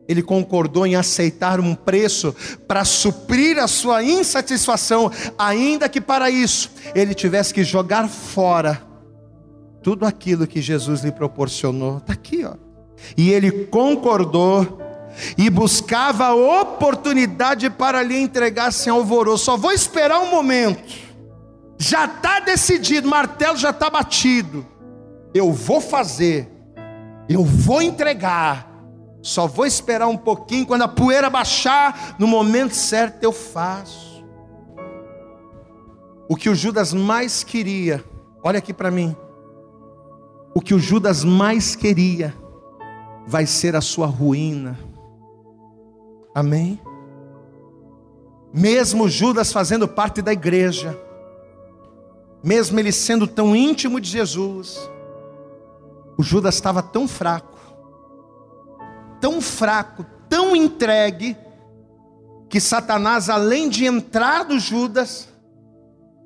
Ele 0.07 0.23
concordou 0.23 0.87
em 0.87 0.95
aceitar 0.95 1.59
um 1.59 1.75
preço 1.75 2.35
para 2.67 2.83
suprir 2.83 3.59
a 3.59 3.67
sua 3.67 4.03
insatisfação, 4.03 5.11
ainda 5.37 5.87
que 5.87 6.01
para 6.01 6.31
isso 6.31 6.71
ele 6.95 7.13
tivesse 7.13 7.53
que 7.53 7.63
jogar 7.63 8.07
fora 8.07 8.81
tudo 9.83 10.05
aquilo 10.05 10.47
que 10.47 10.61
Jesus 10.61 11.01
lhe 11.01 11.11
proporcionou. 11.11 11.97
Está 11.97 12.13
aqui, 12.13 12.43
ó. 12.43 12.55
E 13.15 13.31
ele 13.31 13.65
concordou 13.65 14.79
e 15.37 15.49
buscava 15.49 16.33
oportunidade 16.33 17.69
para 17.69 18.01
lhe 18.01 18.17
entregar 18.17 18.71
sem 18.71 18.91
alvoroço. 18.91 19.45
Só 19.45 19.57
vou 19.57 19.71
esperar 19.71 20.19
um 20.21 20.31
momento. 20.31 21.07
Já 21.77 22.05
está 22.05 22.39
decidido, 22.39 23.07
martelo 23.07 23.57
já 23.57 23.69
está 23.69 23.89
batido. 23.89 24.65
Eu 25.33 25.51
vou 25.51 25.79
fazer, 25.79 26.49
eu 27.27 27.43
vou 27.43 27.81
entregar. 27.81 28.67
Só 29.21 29.47
vou 29.47 29.65
esperar 29.65 30.07
um 30.07 30.17
pouquinho, 30.17 30.65
quando 30.65 30.83
a 30.83 30.87
poeira 30.87 31.29
baixar, 31.29 32.15
no 32.17 32.25
momento 32.25 32.73
certo 32.73 33.23
eu 33.23 33.31
faço. 33.33 34.23
O 36.29 36.35
que 36.35 36.49
o 36.49 36.55
Judas 36.55 36.93
mais 36.93 37.43
queria, 37.43 38.03
olha 38.43 38.59
aqui 38.59 38.73
para 38.73 38.89
mim. 38.89 39.15
O 40.55 40.61
que 40.61 40.73
o 40.73 40.79
Judas 40.79 41.23
mais 41.23 41.75
queria 41.75 42.33
vai 43.27 43.45
ser 43.45 43.75
a 43.75 43.81
sua 43.81 44.07
ruína. 44.07 44.79
Amém? 46.33 46.79
Mesmo 48.53 49.09
Judas 49.09 49.51
fazendo 49.51 49.87
parte 49.87 50.21
da 50.21 50.33
igreja, 50.33 50.97
mesmo 52.43 52.79
ele 52.79 52.91
sendo 52.91 53.27
tão 53.27 53.55
íntimo 53.55 53.99
de 53.99 54.09
Jesus, 54.09 54.89
o 56.19 56.21
Judas 56.21 56.55
estava 56.55 56.83
tão 56.83 57.07
fraco, 57.07 57.57
tão 59.21 59.39
fraco, 59.39 60.05
tão 60.27 60.53
entregue, 60.53 61.37
que 62.49 62.59
Satanás, 62.59 63.29
além 63.29 63.69
de 63.69 63.85
entrar 63.85 64.43
no 64.43 64.59
Judas, 64.59 65.29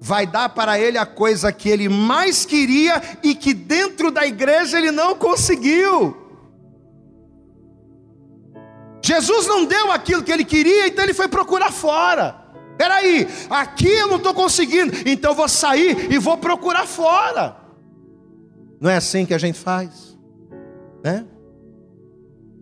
vai 0.02 0.26
dar 0.26 0.50
para 0.50 0.80
ele 0.80 0.98
a 0.98 1.06
coisa 1.06 1.52
que 1.52 1.70
ele 1.70 1.90
mais 1.90 2.44
queria 2.44 3.00
e 3.22 3.36
que 3.36 3.54
dentro 3.54 4.10
da 4.10 4.26
igreja 4.26 4.80
ele 4.80 4.90
não 4.90 5.14
conseguiu. 5.14 6.18
Jesus 9.00 9.46
não 9.46 9.64
deu 9.64 9.92
aquilo 9.92 10.24
que 10.24 10.32
ele 10.32 10.44
queria, 10.44 10.88
então 10.88 11.04
ele 11.04 11.14
foi 11.14 11.28
procurar 11.28 11.72
fora. 11.72 12.36
Peraí, 12.80 13.28
aqui 13.48 13.90
eu 13.90 14.08
não 14.08 14.18
estou 14.18 14.34
conseguindo, 14.34 15.08
então 15.08 15.36
vou 15.36 15.48
sair 15.48 16.12
e 16.12 16.18
vou 16.18 16.36
procurar 16.36 16.88
fora. 16.88 17.62
Não 18.84 18.90
é 18.90 18.98
assim 18.98 19.26
que 19.26 19.34
a 19.34 19.38
gente 19.38 19.58
faz, 19.58 20.18
né? 21.02 21.26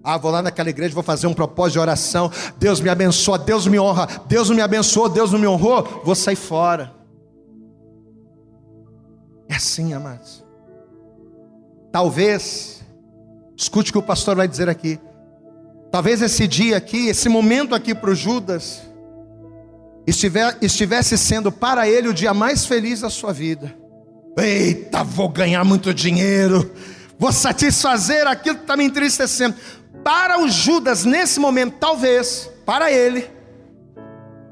Ah, 0.04 0.20
vou 0.20 0.30
lá 0.30 0.44
naquela 0.44 0.70
igreja, 0.70 0.94
vou 0.94 1.02
fazer 1.02 1.26
um 1.26 1.34
propósito 1.34 1.74
de 1.74 1.80
oração. 1.80 2.32
Deus 2.60 2.80
me 2.80 2.90
abençoa, 2.90 3.40
Deus 3.40 3.66
me 3.66 3.80
honra. 3.80 4.08
Deus 4.28 4.48
não 4.48 4.56
me 4.56 4.62
abençoou, 4.62 5.10
Deus 5.10 5.32
não 5.32 5.40
me 5.40 5.48
honrou. 5.48 6.04
Vou 6.06 6.14
sair 6.14 6.36
fora. 6.36 6.94
É 9.50 9.56
assim, 9.56 9.96
amados. 9.96 10.46
Talvez, 11.92 12.84
escute 13.58 13.90
o 13.90 13.94
que 13.94 14.00
o 14.00 14.04
pastor 14.04 14.36
vai 14.36 14.48
dizer 14.48 14.70
aqui. 14.70 15.00
Talvez 15.92 16.22
esse 16.22 16.48
dia 16.48 16.78
aqui, 16.78 17.08
esse 17.08 17.30
momento 17.30 17.74
aqui 17.74 17.96
para 17.96 18.12
o 18.12 18.16
Judas, 18.16 18.84
estivesse 20.06 21.18
sendo 21.18 21.52
para 21.52 21.90
ele 21.90 22.10
o 22.10 22.14
dia 22.14 22.32
mais 22.32 22.64
feliz 22.64 23.02
da 23.02 23.10
sua 23.10 23.34
vida. 23.34 23.81
Eita, 24.38 25.04
vou 25.04 25.30
ganhar 25.30 25.64
muito 25.64 25.94
dinheiro, 25.94 26.72
vou 27.20 27.32
satisfazer 27.32 28.26
aquilo 28.28 28.58
que 28.58 28.64
está 28.64 28.78
me 28.78 28.86
entristecendo. 28.86 29.56
Para 30.04 30.42
o 30.42 30.50
Judas, 30.50 31.06
nesse 31.06 31.40
momento, 31.40 31.76
talvez, 31.80 32.50
para 32.66 32.92
ele, 32.92 33.30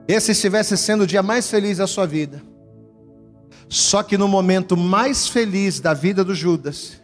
esse 0.07 0.31
estivesse 0.31 0.77
sendo 0.77 1.03
o 1.03 1.07
dia 1.07 1.23
mais 1.23 1.49
feliz 1.49 1.77
da 1.77 1.87
sua 1.87 2.05
vida. 2.05 2.41
Só 3.67 4.01
que 4.03 4.17
no 4.17 4.27
momento 4.27 4.75
mais 4.75 5.27
feliz 5.27 5.79
da 5.79 5.93
vida 5.93 6.23
do 6.23 6.33
Judas, 6.33 6.99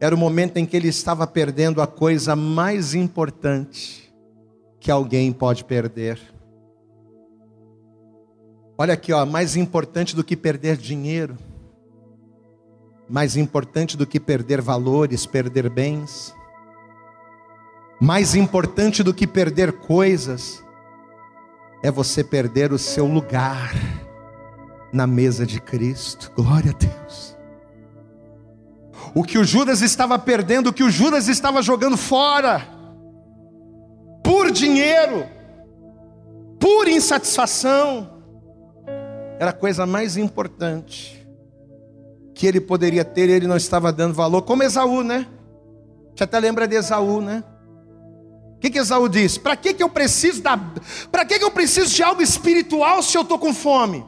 era 0.00 0.14
o 0.14 0.18
momento 0.18 0.56
em 0.56 0.66
que 0.66 0.76
ele 0.76 0.88
estava 0.88 1.26
perdendo 1.26 1.80
a 1.80 1.86
coisa 1.86 2.34
mais 2.34 2.94
importante 2.94 4.12
que 4.80 4.90
alguém 4.90 5.32
pode 5.32 5.64
perder. 5.64 6.18
Olha 8.76 8.94
aqui, 8.94 9.12
ó, 9.12 9.24
mais 9.24 9.56
importante 9.56 10.16
do 10.16 10.24
que 10.24 10.36
perder 10.36 10.76
dinheiro, 10.76 11.36
mais 13.08 13.36
importante 13.36 13.96
do 13.96 14.06
que 14.06 14.18
perder 14.18 14.60
valores, 14.60 15.26
perder 15.26 15.70
bens, 15.70 16.34
mais 18.00 18.34
importante 18.34 19.02
do 19.02 19.14
que 19.14 19.26
perder 19.26 19.72
coisas, 19.72 20.64
é 21.82 21.90
você 21.90 22.24
perder 22.24 22.72
o 22.72 22.78
seu 22.78 23.06
lugar 23.06 23.72
na 24.92 25.06
mesa 25.06 25.46
de 25.46 25.60
Cristo. 25.60 26.32
Glória 26.34 26.70
a 26.70 26.74
Deus 26.74 27.34
o 29.14 29.22
que 29.22 29.38
o 29.38 29.44
Judas 29.44 29.80
estava 29.80 30.18
perdendo, 30.18 30.68
o 30.68 30.72
que 30.72 30.82
o 30.82 30.90
Judas 30.90 31.28
estava 31.28 31.62
jogando 31.62 31.96
fora, 31.96 32.66
por 34.22 34.50
dinheiro, 34.50 35.24
por 36.58 36.88
insatisfação, 36.88 38.13
era 39.38 39.50
a 39.50 39.52
coisa 39.52 39.84
mais 39.86 40.16
importante 40.16 41.24
que 42.34 42.46
ele 42.46 42.60
poderia 42.60 43.04
ter, 43.04 43.28
ele 43.28 43.46
não 43.46 43.56
estava 43.56 43.92
dando 43.92 44.14
valor, 44.14 44.42
como 44.42 44.62
Esaú, 44.62 45.02
né? 45.02 45.26
Você 46.14 46.24
até 46.24 46.38
lembra 46.38 46.66
de 46.66 46.76
Esaú, 46.76 47.20
né? 47.20 47.44
O 48.56 48.58
que, 48.58 48.70
que 48.70 48.78
Esaú 48.78 49.08
disse? 49.08 49.38
Para 49.38 49.56
que, 49.56 49.74
que 49.74 49.82
eu 49.82 49.88
preciso 49.88 50.42
da. 50.42 50.58
Para 51.12 51.24
que, 51.24 51.38
que 51.38 51.44
eu 51.44 51.50
preciso 51.50 51.94
de 51.94 52.02
algo 52.02 52.22
espiritual 52.22 53.02
se 53.02 53.16
eu 53.16 53.22
estou 53.22 53.38
com 53.38 53.52
fome? 53.52 54.04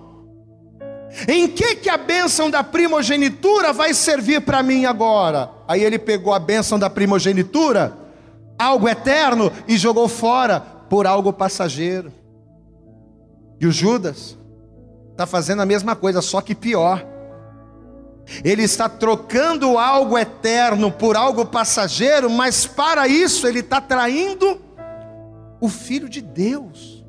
Em 1.28 1.48
que 1.48 1.76
que 1.76 1.88
a 1.88 1.96
bênção 1.96 2.50
da 2.50 2.64
primogenitura 2.64 3.72
vai 3.72 3.94
servir 3.94 4.40
para 4.42 4.62
mim 4.62 4.84
agora? 4.84 5.50
Aí 5.68 5.82
ele 5.82 5.98
pegou 5.98 6.34
a 6.34 6.38
bênção 6.38 6.78
da 6.78 6.90
primogenitura, 6.90 7.96
algo 8.58 8.88
eterno, 8.88 9.52
e 9.68 9.76
jogou 9.76 10.08
fora 10.08 10.60
por 10.60 11.06
algo 11.06 11.32
passageiro. 11.32 12.12
E 13.60 13.66
o 13.66 13.72
Judas 13.72 14.36
está 15.16 15.26
fazendo 15.26 15.62
a 15.62 15.66
mesma 15.66 15.96
coisa, 15.96 16.20
só 16.20 16.42
que 16.42 16.54
pior. 16.54 17.02
Ele 18.44 18.62
está 18.62 18.86
trocando 18.86 19.78
algo 19.78 20.18
eterno 20.18 20.92
por 20.92 21.16
algo 21.16 21.46
passageiro, 21.46 22.28
mas 22.28 22.66
para 22.66 23.08
isso 23.08 23.46
ele 23.46 23.60
está 23.60 23.80
traindo 23.80 24.60
o 25.58 25.70
Filho 25.70 26.06
de 26.06 26.20
Deus. 26.20 27.02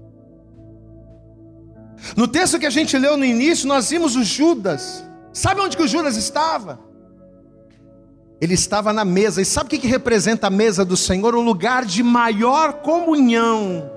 No 2.16 2.30
texto 2.30 2.58
que 2.58 2.66
a 2.66 2.70
gente 2.70 2.98
leu 2.98 3.18
no 3.18 3.26
início, 3.26 3.68
nós 3.68 3.90
vimos 3.90 4.16
o 4.16 4.24
Judas. 4.24 5.04
Sabe 5.34 5.60
onde 5.60 5.76
que 5.76 5.84
o 5.84 5.88
Judas 5.88 6.16
estava? 6.16 6.80
Ele 8.40 8.54
estava 8.54 8.94
na 8.94 9.04
mesa. 9.04 9.42
E 9.42 9.46
sabe 9.46 9.76
o 9.76 9.80
que, 9.80 9.86
representa 9.86 10.48
a 10.48 10.52
mesa 10.52 10.86
do 10.86 10.96
Senhor? 10.96 11.36
O 11.36 11.42
lugar 11.42 11.84
de 11.84 12.02
maior 12.04 12.74
comunhão 12.76 13.97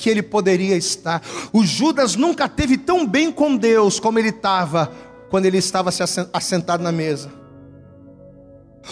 que 0.00 0.08
ele 0.08 0.22
poderia 0.22 0.76
estar. 0.76 1.22
O 1.52 1.64
Judas 1.64 2.16
nunca 2.16 2.48
teve 2.48 2.78
tão 2.78 3.06
bem 3.06 3.30
com 3.30 3.56
Deus 3.56 4.00
como 4.00 4.18
ele 4.18 4.30
estava 4.30 4.90
quando 5.28 5.46
ele 5.46 5.58
estava 5.58 5.90
assentado 6.32 6.82
na 6.82 6.90
mesa. 6.90 7.30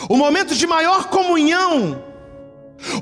O 0.08 0.16
momento 0.16 0.54
de 0.54 0.66
maior 0.66 1.08
comunhão 1.08 2.04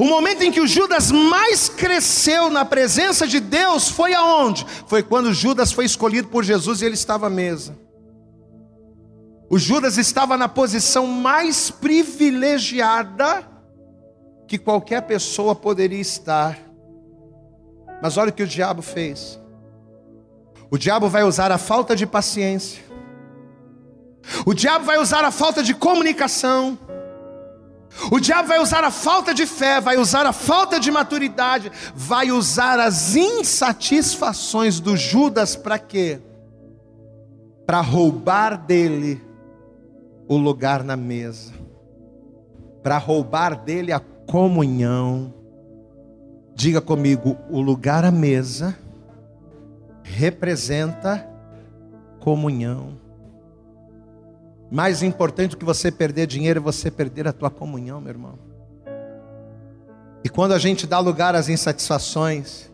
o 0.01 0.05
momento 0.05 0.43
em 0.43 0.51
que 0.51 0.61
o 0.61 0.67
Judas 0.67 1.11
mais 1.11 1.69
cresceu 1.69 2.49
na 2.49 2.65
presença 2.65 3.27
de 3.27 3.39
Deus 3.39 3.89
foi 3.89 4.15
aonde? 4.15 4.67
Foi 4.87 5.03
quando 5.03 5.35
Judas 5.35 5.71
foi 5.71 5.85
escolhido 5.85 6.29
por 6.29 6.43
Jesus 6.43 6.81
e 6.81 6.87
ele 6.87 6.95
estava 6.95 7.27
à 7.27 7.31
mesa. 7.31 7.77
O 9.51 9.59
Judas 9.59 9.99
estava 9.99 10.37
na 10.37 10.49
posição 10.49 11.07
mais 11.07 11.71
privilegiada 11.71 13.47
que 14.49 14.59
qualquer 14.59 15.03
pessoa 15.03 15.55
poderia 15.55 16.01
estar. 16.01 16.59
Mas 18.03 18.17
olha 18.17 18.31
o 18.31 18.33
que 18.33 18.43
o 18.43 18.47
diabo 18.47 18.83
fez. 18.83 19.41
O 20.71 20.79
diabo 20.79 21.09
vai 21.09 21.23
usar 21.23 21.53
a 21.53 21.59
falta 21.59 21.95
de 21.95 22.07
paciência. 22.07 22.83
O 24.45 24.53
diabo 24.53 24.85
vai 24.85 24.99
usar 24.99 25.25
a 25.25 25.31
falta 25.31 25.63
de 25.63 25.75
comunicação. 25.75 26.79
O 28.11 28.21
diabo 28.21 28.49
vai 28.49 28.59
usar 28.59 28.85
a 28.85 28.91
falta 28.91 29.33
de 29.33 29.47
fé, 29.47 29.81
vai 29.81 29.97
usar 29.97 30.27
a 30.27 30.33
falta 30.33 30.79
de 30.79 30.91
maturidade, 30.91 31.73
vai 31.95 32.31
usar 32.31 32.79
as 32.79 33.17
insatisfações 33.17 34.81
do 34.81 34.97
Judas 34.97 35.57
para 35.57 35.79
quê? 35.79 36.21
Para 37.65 37.81
roubar 37.81 38.57
dele 38.59 39.23
o 40.29 40.37
lugar 40.37 40.85
na 40.85 40.97
mesa, 40.97 41.55
para 42.83 42.99
roubar 42.99 43.57
dele 43.57 43.93
a 43.93 44.01
comunhão. 44.01 45.33
Diga 46.57 46.81
comigo, 46.81 47.37
o 47.51 47.61
lugar 47.61 48.03
à 48.03 48.11
mesa 48.11 48.75
representa 50.03 51.29
comunhão. 52.19 52.99
Mais 54.71 55.03
importante 55.03 55.51
do 55.51 55.59
que 55.59 55.67
você 55.67 55.93
perder 55.93 56.27
dinheiro 56.27 56.59
é 56.59 56.63
você 56.63 56.91
perder 56.91 57.29
a 57.29 57.33
tua 57.35 57.51
comunhão, 57.51 58.01
meu 58.01 58.09
irmão. 58.09 58.39
E 60.25 60.31
quando 60.31 60.53
a 60.53 60.59
gente 60.59 60.87
dá 60.87 60.99
lugar 60.99 61.35
às 61.35 61.51
insatisfações, 61.51 62.71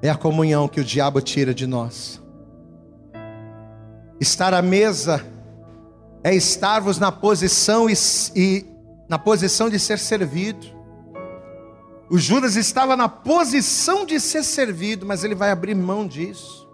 é 0.00 0.08
a 0.08 0.14
comunhão 0.14 0.68
que 0.68 0.80
o 0.80 0.84
diabo 0.84 1.20
tira 1.20 1.52
de 1.52 1.66
nós. 1.66 2.22
Estar 4.20 4.54
à 4.54 4.62
mesa 4.62 5.26
é 6.22 6.32
estarmos 6.32 7.00
na 7.00 7.10
posição 7.10 7.90
e, 7.90 7.94
e 8.36 8.64
na 9.08 9.18
posição 9.18 9.68
de 9.68 9.80
ser 9.80 9.98
servido. 9.98 10.75
O 12.08 12.18
Judas 12.18 12.54
estava 12.54 12.96
na 12.96 13.08
posição 13.08 14.06
de 14.06 14.20
ser 14.20 14.44
servido, 14.44 15.04
mas 15.04 15.24
ele 15.24 15.34
vai 15.34 15.50
abrir 15.50 15.74
mão 15.74 16.06
disso. 16.06 16.68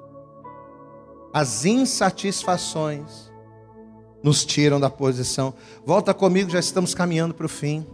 As 1.33 1.65
insatisfações 1.65 3.33
nos 4.23 4.45
tiram 4.45 4.79
da 4.79 4.91
posição. 4.91 5.55
Volta 5.85 6.13
comigo, 6.13 6.51
já 6.51 6.61
estamos 6.61 6.95
caminhando 6.95 7.33
para 7.33 7.47
o 7.47 7.49
fim. 7.49 7.87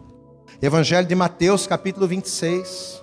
Evangelho 0.60 1.06
de 1.06 1.14
Mateus, 1.14 1.66
capítulo 1.66 2.08
26. 2.08 3.02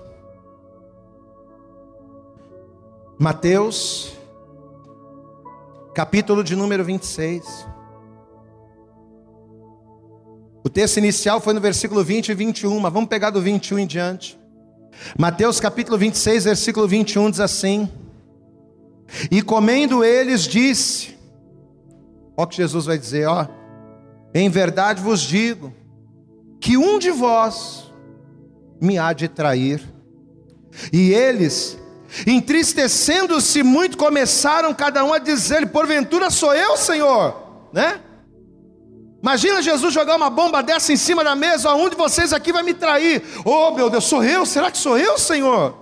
Mateus, 3.17 4.11
capítulo 5.93 6.43
de 6.43 6.53
número 6.53 6.83
26. 6.83 7.74
O 10.65 10.69
texto 10.69 10.97
inicial 10.97 11.39
foi 11.39 11.53
no 11.53 11.61
versículo 11.61 12.03
20 12.03 12.29
e 12.29 12.33
21, 12.33 12.79
mas 12.79 12.91
vamos 12.91 13.07
pegar 13.07 13.29
do 13.29 13.39
21 13.39 13.77
em 13.77 13.85
diante. 13.85 14.35
Mateus 15.15 15.59
capítulo 15.59 15.95
26, 15.95 16.45
versículo 16.45 16.87
21 16.87 17.29
diz 17.29 17.39
assim: 17.39 17.87
E 19.29 19.43
comendo 19.43 20.03
eles, 20.03 20.41
disse: 20.41 21.15
Ó, 22.35 22.47
que 22.47 22.55
Jesus 22.55 22.87
vai 22.87 22.97
dizer, 22.97 23.27
ó, 23.27 23.47
em 24.33 24.49
verdade 24.49 25.03
vos 25.03 25.21
digo, 25.21 25.71
que 26.59 26.75
um 26.75 26.97
de 26.97 27.11
vós 27.11 27.93
me 28.81 28.97
há 28.97 29.13
de 29.13 29.27
trair. 29.27 29.83
E 30.91 31.13
eles, 31.13 31.77
entristecendo-se 32.25 33.61
muito, 33.61 33.99
começaram 33.99 34.73
cada 34.73 35.05
um 35.05 35.13
a 35.13 35.19
dizer: 35.19 35.67
Porventura 35.67 36.31
sou 36.31 36.55
eu, 36.55 36.75
Senhor, 36.75 37.69
né? 37.71 38.01
Imagina 39.25 39.59
Jesus 39.59 39.91
jogar 39.91 40.17
uma 40.17 40.29
bomba 40.29 40.61
dessa 40.61 40.93
em 40.93 40.95
cima 40.95 41.23
da 41.23 41.35
mesa, 41.35 41.73
um 41.73 41.89
de 41.89 41.95
vocês 41.95 42.31
aqui 42.31 42.53
vai 42.53 42.61
me 42.61 42.75
trair. 42.75 43.23
Oh 43.43 43.71
meu 43.71 43.89
Deus, 43.89 44.03
sou 44.03 44.23
eu? 44.23 44.45
Será 44.45 44.69
que 44.69 44.77
sou 44.77 44.99
eu, 44.99 45.17
Senhor? 45.17 45.75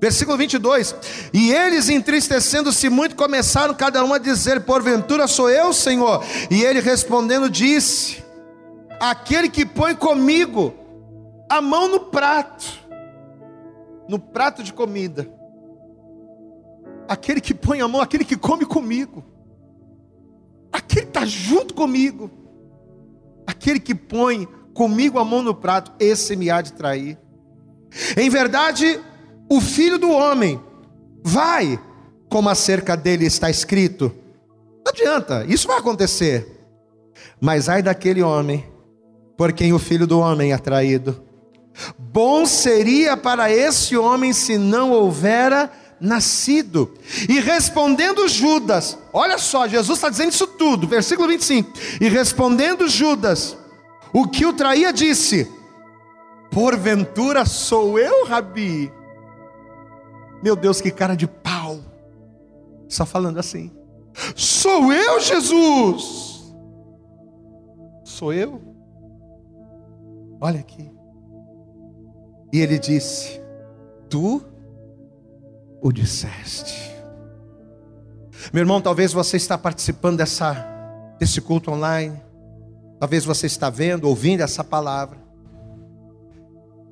Versículo 0.00 0.36
22: 0.36 0.92
E 1.32 1.52
eles 1.52 1.88
entristecendo-se 1.88 2.88
muito, 2.88 3.14
começaram 3.14 3.72
cada 3.72 4.04
um 4.04 4.12
a 4.12 4.18
dizer: 4.18 4.62
Porventura 4.62 5.28
sou 5.28 5.48
eu, 5.48 5.72
Senhor? 5.72 6.24
E 6.50 6.64
ele 6.64 6.80
respondendo 6.80 7.48
disse: 7.48 8.24
Aquele 8.98 9.48
que 9.48 9.64
põe 9.64 9.94
comigo 9.94 10.74
a 11.48 11.60
mão 11.60 11.86
no 11.86 12.00
prato, 12.00 12.66
no 14.08 14.18
prato 14.18 14.64
de 14.64 14.72
comida, 14.72 15.30
aquele 17.06 17.40
que 17.40 17.54
põe 17.54 17.80
a 17.80 17.86
mão, 17.86 18.00
aquele 18.00 18.24
que 18.24 18.34
come 18.34 18.66
comigo, 18.66 19.24
aquele 20.72 21.02
que 21.02 21.10
está 21.10 21.24
junto 21.24 21.72
comigo, 21.72 22.44
aquele 23.46 23.80
que 23.80 23.94
põe 23.94 24.48
comigo 24.74 25.18
a 25.18 25.24
mão 25.24 25.42
no 25.42 25.54
prato, 25.54 25.92
esse 25.98 26.36
me 26.36 26.50
há 26.50 26.60
de 26.60 26.72
trair. 26.72 27.18
Em 28.16 28.28
verdade, 28.28 29.00
o 29.48 29.60
filho 29.60 29.98
do 29.98 30.10
homem 30.10 30.60
vai, 31.22 31.80
como 32.28 32.48
acerca 32.48 32.96
dele 32.96 33.24
está 33.24 33.48
escrito. 33.48 34.12
Não 34.84 34.92
adianta, 34.92 35.44
isso 35.48 35.66
vai 35.66 35.78
acontecer. 35.78 36.46
Mas 37.40 37.68
ai 37.68 37.82
daquele 37.82 38.22
homem, 38.22 38.66
por 39.36 39.52
quem 39.52 39.72
o 39.72 39.78
filho 39.78 40.06
do 40.06 40.18
homem 40.18 40.52
é 40.52 40.58
traído. 40.58 41.22
Bom 41.98 42.46
seria 42.46 43.16
para 43.16 43.50
esse 43.50 43.96
homem 43.96 44.32
se 44.32 44.56
não 44.56 44.90
houvera 44.92 45.70
nascido. 46.00 46.94
E 47.28 47.40
respondendo 47.40 48.28
Judas, 48.28 48.98
olha 49.12 49.38
só, 49.38 49.66
Jesus 49.66 49.98
está 49.98 50.08
dizendo 50.08 50.32
isso 50.32 50.46
tudo, 50.46 50.86
versículo 50.86 51.28
25. 51.28 51.72
E 52.00 52.08
respondendo 52.08 52.88
Judas, 52.88 53.56
o 54.12 54.26
que 54.28 54.46
o 54.46 54.52
traía 54.52 54.92
disse: 54.92 55.50
Porventura 56.50 57.44
sou 57.44 57.98
eu, 57.98 58.26
Rabi? 58.26 58.92
Meu 60.42 60.56
Deus, 60.56 60.80
que 60.80 60.90
cara 60.90 61.16
de 61.16 61.26
pau. 61.26 61.78
Só 62.88 63.04
falando 63.04 63.38
assim. 63.38 63.70
Sou 64.34 64.92
eu, 64.92 65.20
Jesus. 65.20 66.54
Sou 68.04 68.32
eu? 68.32 68.62
Olha 70.40 70.60
aqui. 70.60 70.90
E 72.52 72.60
ele 72.60 72.78
disse: 72.78 73.40
Tu 74.08 74.42
o 75.80 75.92
disseste. 75.92 76.94
Meu 78.52 78.62
irmão, 78.62 78.80
talvez 78.80 79.12
você 79.12 79.36
está 79.36 79.58
participando 79.58 80.18
dessa 80.18 80.74
desse 81.18 81.40
culto 81.40 81.70
online. 81.70 82.20
Talvez 82.98 83.24
você 83.24 83.46
está 83.46 83.68
vendo, 83.70 84.04
ouvindo 84.08 84.42
essa 84.42 84.62
palavra. 84.62 85.18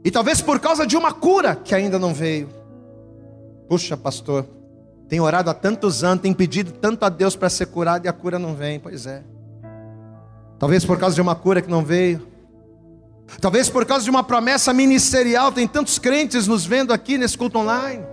E 0.05 0.11
talvez 0.11 0.41
por 0.41 0.61
causa 0.61 0.87
de 0.87 0.97
uma 0.97 1.13
cura 1.13 1.57
que 1.57 1.75
ainda 1.75 1.99
não 1.99 2.13
veio. 2.13 2.49
Puxa, 3.69 3.97
pastor, 3.97 4.47
tem 5.09 5.21
orado 5.21 5.49
há 5.49 5.55
tantos 5.55 6.05
anos, 6.05 6.23
tem 6.23 6.35
pedido 6.35 6.73
tanto 6.73 7.05
a 7.05 7.09
Deus 7.09 7.35
para 7.37 7.49
ser 7.49 7.67
curado 7.67 8.05
e 8.05 8.09
a 8.09 8.13
cura 8.13 8.39
não 8.39 8.55
vem. 8.55 8.79
Pois 8.79 9.07
é. 9.07 9.23
Talvez 10.59 10.85
por 10.85 10.99
causa 10.99 11.15
de 11.15 11.23
uma 11.23 11.35
cura 11.35 11.63
que 11.63 11.71
não 11.71 11.83
veio. 11.83 12.27
Talvez 13.41 13.71
por 13.71 13.87
causa 13.87 14.05
de 14.05 14.11
uma 14.11 14.23
promessa 14.23 14.73
ministerial, 14.75 15.51
tem 15.51 15.67
tantos 15.67 15.99
crentes 15.99 16.47
nos 16.47 16.67
vendo 16.67 16.93
aqui 16.93 17.17
nesse 17.17 17.39
culto 17.39 17.59
online. 17.59 18.05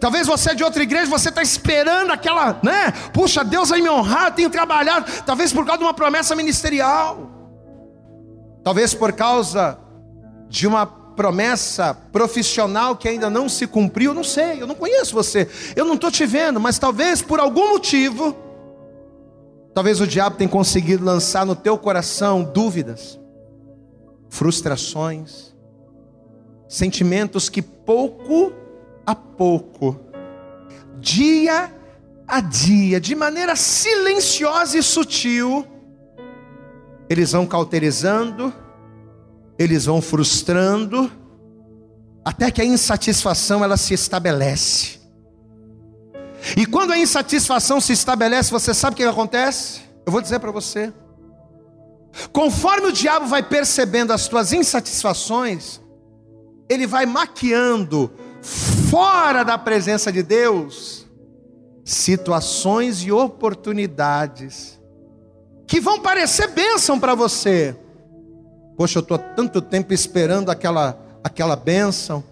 Talvez 0.00 0.26
você 0.26 0.50
é 0.50 0.54
de 0.54 0.64
outra 0.64 0.82
igreja, 0.82 1.10
você 1.10 1.28
está 1.28 1.42
esperando 1.42 2.10
aquela, 2.10 2.58
né? 2.62 2.92
Puxa, 3.12 3.44
Deus 3.44 3.68
vai 3.68 3.80
me 3.80 3.88
honrar, 3.88 4.34
tenho 4.34 4.50
trabalhado. 4.50 5.10
Talvez 5.24 5.52
por 5.52 5.64
causa 5.64 5.78
de 5.78 5.84
uma 5.84 5.94
promessa 5.94 6.34
ministerial. 6.34 7.30
Talvez 8.62 8.94
por 8.94 9.12
causa 9.12 9.78
de 10.48 10.66
uma 10.66 10.86
promessa 10.86 11.94
profissional 11.94 12.96
que 12.96 13.08
ainda 13.08 13.30
não 13.30 13.48
se 13.48 13.66
cumpriu, 13.66 14.12
não 14.12 14.24
sei, 14.24 14.60
eu 14.60 14.66
não 14.66 14.74
conheço 14.74 15.14
você, 15.14 15.48
eu 15.76 15.84
não 15.84 15.94
estou 15.94 16.10
te 16.10 16.26
vendo, 16.26 16.60
mas 16.60 16.78
talvez 16.78 17.22
por 17.22 17.38
algum 17.38 17.70
motivo, 17.70 18.36
talvez 19.72 20.00
o 20.00 20.06
diabo 20.06 20.36
tenha 20.36 20.50
conseguido 20.50 21.04
lançar 21.04 21.46
no 21.46 21.54
teu 21.54 21.78
coração 21.78 22.42
dúvidas, 22.42 23.18
frustrações, 24.28 25.54
sentimentos 26.68 27.48
que 27.48 27.62
pouco 27.62 28.52
a 29.06 29.14
pouco, 29.14 29.98
dia 30.98 31.72
a 32.26 32.40
dia, 32.40 33.00
de 33.00 33.14
maneira 33.14 33.54
silenciosa 33.54 34.78
e 34.78 34.82
sutil, 34.82 35.66
eles 37.08 37.32
vão 37.32 37.46
cauterizando, 37.46 38.52
eles 39.58 39.84
vão 39.84 40.00
frustrando, 40.00 41.10
até 42.24 42.50
que 42.50 42.62
a 42.62 42.64
insatisfação 42.64 43.62
ela 43.62 43.76
se 43.76 43.92
estabelece. 43.92 45.00
E 46.56 46.66
quando 46.66 46.92
a 46.92 46.98
insatisfação 46.98 47.80
se 47.80 47.92
estabelece, 47.92 48.50
você 48.50 48.72
sabe 48.72 48.94
o 48.94 48.96
que 48.96 49.04
acontece? 49.04 49.82
Eu 50.06 50.12
vou 50.12 50.20
dizer 50.20 50.38
para 50.38 50.50
você. 50.50 50.92
Conforme 52.32 52.88
o 52.88 52.92
diabo 52.92 53.26
vai 53.26 53.42
percebendo 53.42 54.12
as 54.12 54.28
tuas 54.28 54.52
insatisfações, 54.52 55.80
ele 56.68 56.86
vai 56.86 57.06
maquiando 57.06 58.10
fora 58.44 59.42
da 59.42 59.58
presença 59.58 60.12
de 60.12 60.22
Deus 60.22 61.04
situações 61.84 63.02
e 63.02 63.12
oportunidades 63.12 64.80
que 65.66 65.80
vão 65.80 66.00
parecer 66.00 66.48
bênção 66.48 66.98
para 66.98 67.14
você, 67.14 67.76
Poxa, 68.76 68.98
eu 68.98 69.02
estou 69.02 69.18
tanto 69.18 69.60
tempo 69.60 69.92
esperando 69.92 70.50
aquela, 70.50 70.98
aquela 71.22 71.54
bênção. 71.54 72.24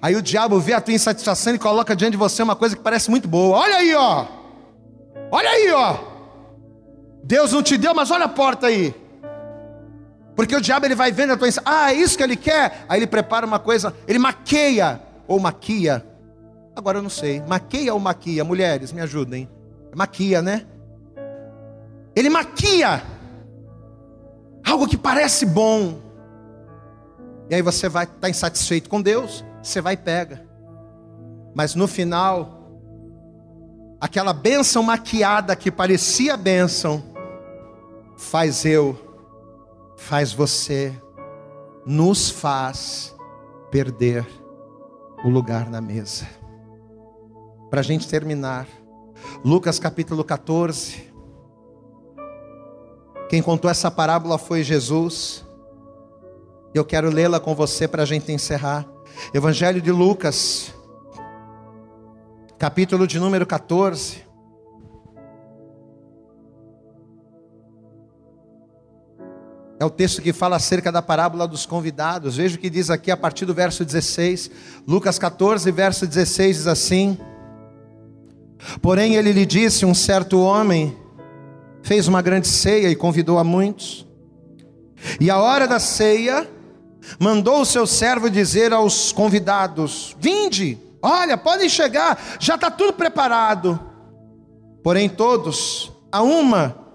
Aí 0.00 0.16
o 0.16 0.22
diabo 0.22 0.58
vê 0.58 0.72
a 0.72 0.80
tua 0.80 0.94
insatisfação 0.94 1.54
e 1.54 1.58
coloca 1.58 1.94
diante 1.94 2.12
de 2.12 2.16
você 2.16 2.42
uma 2.42 2.56
coisa 2.56 2.74
que 2.76 2.82
parece 2.82 3.10
muito 3.10 3.28
boa. 3.28 3.58
Olha 3.58 3.76
aí, 3.76 3.94
ó. 3.94 4.26
Olha 5.30 5.50
aí, 5.50 5.70
ó. 5.72 5.98
Deus 7.22 7.52
não 7.52 7.62
te 7.62 7.76
deu, 7.76 7.94
mas 7.94 8.10
olha 8.10 8.24
a 8.24 8.28
porta 8.28 8.68
aí. 8.68 8.94
Porque 10.34 10.56
o 10.56 10.60
diabo 10.60 10.86
ele 10.86 10.94
vai 10.94 11.12
vendo 11.12 11.32
a 11.32 11.36
tua 11.36 11.48
insatisfação. 11.48 11.84
Ah, 11.84 11.92
é 11.92 11.96
isso 11.96 12.16
que 12.16 12.22
ele 12.22 12.36
quer. 12.36 12.86
Aí 12.88 12.98
ele 12.98 13.06
prepara 13.06 13.46
uma 13.46 13.58
coisa, 13.58 13.94
ele 14.06 14.18
maqueia 14.18 15.00
ou 15.26 15.38
maquia. 15.38 16.04
Agora 16.74 16.98
eu 16.98 17.02
não 17.02 17.10
sei. 17.10 17.42
Maqueia 17.46 17.94
ou 17.94 18.00
maquia? 18.00 18.44
Mulheres, 18.44 18.92
me 18.92 19.00
ajudem. 19.00 19.48
Maquia, 19.94 20.42
né? 20.42 20.66
Ele 22.14 22.28
maquia 22.28 23.02
algo 24.64 24.86
que 24.86 24.96
parece 24.96 25.46
bom. 25.46 26.00
E 27.48 27.54
aí 27.54 27.62
você 27.62 27.88
vai 27.88 28.04
estar 28.04 28.18
tá 28.20 28.28
insatisfeito 28.28 28.90
com 28.90 29.00
Deus, 29.00 29.44
você 29.62 29.80
vai 29.80 29.94
e 29.94 29.96
pega. 29.96 30.44
Mas 31.54 31.74
no 31.74 31.86
final, 31.86 32.68
aquela 34.00 34.32
bênção 34.32 34.82
maquiada 34.82 35.54
que 35.54 35.70
parecia 35.70 36.36
bênção, 36.36 37.02
faz 38.16 38.64
eu, 38.64 38.98
faz 39.96 40.32
você, 40.32 40.92
nos 41.86 42.28
faz 42.28 43.14
perder 43.70 44.26
o 45.26 45.28
lugar 45.28 45.68
na 45.68 45.80
mesa. 45.80 46.24
Para 47.68 47.80
a 47.80 47.82
gente 47.82 48.06
terminar, 48.06 48.68
Lucas 49.44 49.76
capítulo 49.76 50.22
14. 50.22 51.12
Quem 53.28 53.42
contou 53.42 53.68
essa 53.68 53.90
parábola 53.90 54.38
foi 54.38 54.62
Jesus. 54.62 55.44
Eu 56.72 56.84
quero 56.84 57.10
lê-la 57.10 57.40
com 57.40 57.56
você 57.56 57.88
para 57.88 58.04
a 58.04 58.06
gente 58.06 58.30
encerrar. 58.30 58.86
Evangelho 59.34 59.82
de 59.82 59.90
Lucas, 59.90 60.72
capítulo 62.56 63.04
de 63.04 63.18
número 63.18 63.44
14. 63.44 64.24
É 69.78 69.84
o 69.84 69.90
texto 69.90 70.22
que 70.22 70.32
fala 70.32 70.56
acerca 70.56 70.90
da 70.90 71.02
parábola 71.02 71.46
dos 71.46 71.66
convidados. 71.66 72.36
Veja 72.36 72.56
o 72.56 72.58
que 72.58 72.70
diz 72.70 72.88
aqui 72.88 73.10
a 73.10 73.16
partir 73.16 73.44
do 73.44 73.52
verso 73.52 73.84
16. 73.84 74.50
Lucas 74.86 75.18
14, 75.18 75.70
verso 75.70 76.06
16 76.06 76.56
diz 76.56 76.66
assim: 76.66 77.18
Porém 78.80 79.16
ele 79.16 79.32
lhe 79.32 79.44
disse: 79.44 79.84
Um 79.84 79.94
certo 79.94 80.40
homem 80.40 80.96
fez 81.82 82.08
uma 82.08 82.22
grande 82.22 82.48
ceia 82.48 82.88
e 82.88 82.96
convidou 82.96 83.38
a 83.38 83.44
muitos. 83.44 84.06
E 85.20 85.30
a 85.30 85.38
hora 85.38 85.68
da 85.68 85.78
ceia, 85.78 86.48
mandou 87.18 87.60
o 87.60 87.66
seu 87.66 87.86
servo 87.86 88.30
dizer 88.30 88.72
aos 88.72 89.12
convidados: 89.12 90.16
Vinde, 90.18 90.78
olha, 91.02 91.36
podem 91.36 91.68
chegar, 91.68 92.18
já 92.40 92.54
está 92.54 92.70
tudo 92.70 92.92
preparado. 92.94 93.78
Porém, 94.82 95.08
todos, 95.08 95.92
a 96.10 96.22
uma, 96.22 96.85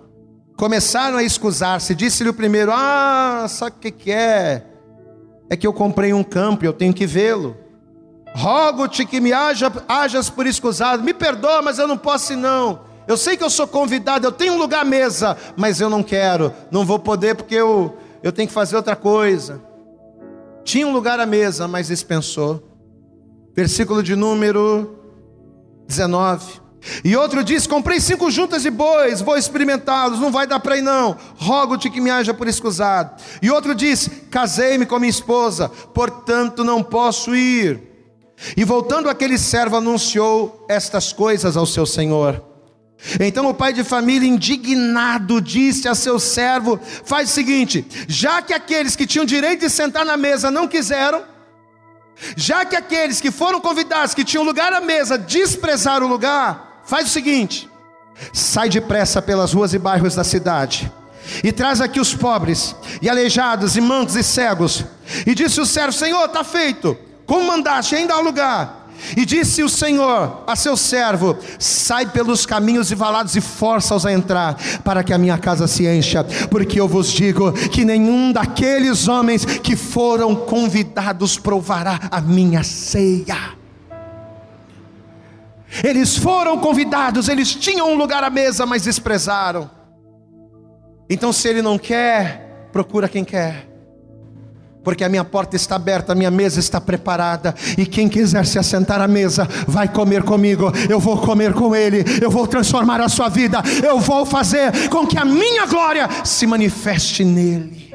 começaram 0.61 1.17
a 1.17 1.23
escusar-se. 1.23 1.95
Disse-lhe 1.95 2.29
o 2.29 2.33
primeiro: 2.35 2.71
Ah, 2.71 3.47
sabe 3.49 3.77
o 3.77 3.79
que, 3.79 3.89
que 3.89 4.11
é? 4.11 4.63
É 5.49 5.57
que 5.57 5.65
eu 5.65 5.73
comprei 5.73 6.13
um 6.13 6.23
campo 6.23 6.63
e 6.63 6.67
eu 6.67 6.71
tenho 6.71 6.93
que 6.93 7.07
vê-lo. 7.07 7.57
Rogo-te 8.35 9.03
que 9.03 9.19
me 9.19 9.33
haja, 9.33 9.73
hajas 9.87 10.29
por 10.29 10.45
escusado. 10.45 11.01
Me 11.01 11.15
perdoa, 11.15 11.63
mas 11.63 11.79
eu 11.79 11.87
não 11.87 11.97
posso 11.97 12.37
não. 12.37 12.81
Eu 13.07 13.17
sei 13.17 13.35
que 13.35 13.43
eu 13.43 13.49
sou 13.49 13.65
convidado, 13.67 14.27
eu 14.27 14.31
tenho 14.31 14.53
um 14.53 14.59
lugar 14.59 14.81
à 14.81 14.85
mesa, 14.85 15.35
mas 15.57 15.81
eu 15.81 15.89
não 15.89 16.03
quero, 16.03 16.53
não 16.69 16.85
vou 16.85 16.99
poder 16.99 17.35
porque 17.35 17.55
eu, 17.55 17.97
eu 18.21 18.31
tenho 18.31 18.47
que 18.47 18.53
fazer 18.53 18.75
outra 18.75 18.95
coisa. 18.95 19.59
Tinha 20.63 20.85
um 20.85 20.93
lugar 20.93 21.19
à 21.19 21.25
mesa, 21.25 21.67
mas 21.67 21.87
dispensou. 21.87 22.61
Versículo 23.55 24.03
de 24.03 24.15
número 24.15 24.95
19. 25.87 26.60
E 27.03 27.15
outro 27.15 27.43
diz: 27.43 27.67
Comprei 27.67 27.99
cinco 27.99 28.31
juntas 28.31 28.63
de 28.63 28.69
bois, 28.69 29.21
vou 29.21 29.37
experimentá-los, 29.37 30.19
não 30.19 30.31
vai 30.31 30.47
dar 30.47 30.59
para 30.59 30.77
ir 30.77 30.81
não. 30.81 31.17
Rogo-te 31.37 31.89
que 31.89 32.01
me 32.01 32.09
haja 32.09 32.33
por 32.33 32.47
escusado. 32.47 33.21
E 33.41 33.51
outro 33.51 33.75
diz: 33.75 34.09
Casei-me 34.29 34.85
com 34.85 34.99
minha 34.99 35.09
esposa, 35.09 35.69
portanto 35.69 36.63
não 36.63 36.81
posso 36.81 37.35
ir. 37.35 37.91
E 38.57 38.63
voltando 38.63 39.09
aquele 39.09 39.37
servo 39.37 39.75
anunciou 39.75 40.65
estas 40.67 41.13
coisas 41.13 41.55
ao 41.55 41.65
seu 41.65 41.85
senhor. 41.85 42.43
Então 43.19 43.47
o 43.47 43.53
pai 43.53 43.73
de 43.73 43.83
família, 43.83 44.27
indignado, 44.27 45.41
disse 45.41 45.87
a 45.87 45.95
seu 45.95 46.19
servo: 46.19 46.79
Faz 47.03 47.29
o 47.29 47.33
seguinte, 47.33 47.85
já 48.07 48.41
que 48.41 48.53
aqueles 48.53 48.95
que 48.95 49.07
tinham 49.07 49.25
direito 49.25 49.61
de 49.61 49.69
sentar 49.69 50.05
na 50.05 50.17
mesa 50.17 50.49
não 50.49 50.67
quiseram, 50.67 51.23
já 52.35 52.63
que 52.65 52.75
aqueles 52.75 53.19
que 53.19 53.31
foram 53.31 53.59
convidados, 53.59 54.13
que 54.13 54.23
tinham 54.23 54.43
lugar 54.43 54.71
à 54.73 54.81
mesa, 54.81 55.17
desprezaram 55.17 56.05
o 56.05 56.09
lugar, 56.09 56.70
Faz 56.91 57.07
o 57.07 57.09
seguinte: 57.09 57.69
sai 58.33 58.67
depressa 58.67 59.21
pelas 59.21 59.53
ruas 59.53 59.73
e 59.73 59.79
bairros 59.79 60.13
da 60.13 60.25
cidade, 60.25 60.91
e 61.41 61.49
traz 61.49 61.79
aqui 61.79 62.01
os 62.01 62.13
pobres, 62.13 62.75
e 63.01 63.09
aleijados, 63.09 63.77
e 63.77 63.81
mantos 63.81 64.17
e 64.17 64.21
cegos. 64.21 64.83
E 65.25 65.33
disse 65.33 65.61
o 65.61 65.65
servo: 65.65 65.93
Senhor, 65.93 66.25
está 66.25 66.43
feito, 66.43 66.97
como 67.25 67.47
mandaste, 67.47 67.95
ainda 67.95 68.15
há 68.15 68.19
lugar. 68.19 68.89
E 69.15 69.25
disse 69.25 69.63
o 69.63 69.69
Senhor 69.69 70.43
a 70.45 70.53
seu 70.57 70.75
servo: 70.75 71.37
Sai 71.57 72.07
pelos 72.07 72.45
caminhos 72.45 72.91
e 72.91 72.95
valados 72.95 73.37
e 73.37 73.39
força-os 73.39 74.05
a 74.05 74.11
entrar, 74.11 74.57
para 74.83 75.01
que 75.01 75.13
a 75.13 75.17
minha 75.17 75.37
casa 75.37 75.67
se 75.67 75.87
encha, 75.87 76.25
porque 76.49 76.77
eu 76.77 76.89
vos 76.89 77.09
digo 77.09 77.53
que 77.53 77.85
nenhum 77.85 78.33
daqueles 78.33 79.07
homens 79.07 79.45
que 79.45 79.77
foram 79.77 80.35
convidados 80.35 81.37
provará 81.37 81.97
a 82.11 82.19
minha 82.19 82.63
ceia. 82.65 83.60
Eles 85.83 86.17
foram 86.17 86.57
convidados, 86.57 87.29
eles 87.29 87.55
tinham 87.55 87.91
um 87.91 87.95
lugar 87.95 88.23
à 88.23 88.29
mesa, 88.29 88.65
mas 88.65 88.83
desprezaram. 88.83 89.69
Então, 91.09 91.31
se 91.31 91.47
ele 91.47 91.61
não 91.61 91.77
quer, 91.77 92.69
procura 92.71 93.07
quem 93.07 93.23
quer. 93.23 93.67
Porque 94.83 95.03
a 95.03 95.09
minha 95.09 95.23
porta 95.23 95.55
está 95.55 95.75
aberta, 95.75 96.13
a 96.13 96.15
minha 96.15 96.31
mesa 96.31 96.59
está 96.59 96.81
preparada, 96.81 97.53
e 97.77 97.85
quem 97.85 98.09
quiser 98.09 98.45
se 98.45 98.57
assentar 98.57 98.99
à 98.99 99.07
mesa, 99.07 99.47
vai 99.67 99.87
comer 99.87 100.23
comigo, 100.23 100.71
eu 100.89 100.99
vou 100.99 101.17
comer 101.17 101.53
com 101.53 101.75
ele, 101.75 102.03
eu 102.21 102.31
vou 102.31 102.47
transformar 102.47 102.99
a 102.99 103.07
sua 103.07 103.29
vida, 103.29 103.61
eu 103.85 103.99
vou 103.99 104.25
fazer 104.25 104.89
com 104.89 105.05
que 105.05 105.17
a 105.17 105.25
minha 105.25 105.67
glória 105.67 106.09
se 106.23 106.47
manifeste 106.47 107.23
nele. 107.23 107.93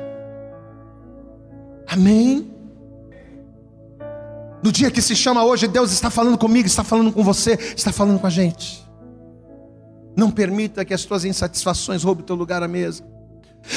Amém? 1.89 2.56
No 4.63 4.73
dia 4.73 4.91
que 4.91 5.03
se 5.03 5.15
chama 5.15 5.45
hoje, 5.45 5.69
Deus 5.69 5.93
está 5.93 6.11
falando 6.11 6.39
comigo, 6.39 6.67
está 6.67 6.83
falando 6.83 7.13
com 7.13 7.23
você, 7.23 7.59
está 7.77 7.93
falando 7.93 8.19
com 8.19 8.27
a 8.27 8.31
gente. 8.31 8.85
Não 10.17 10.31
permita 10.31 10.85
que 10.85 10.95
as 10.95 11.05
tuas 11.05 11.25
insatisfações 11.25 12.03
roubem 12.03 12.23
o 12.23 12.27
teu 12.27 12.37
lugar 12.37 12.63
à 12.63 12.69
mesa. 12.69 13.05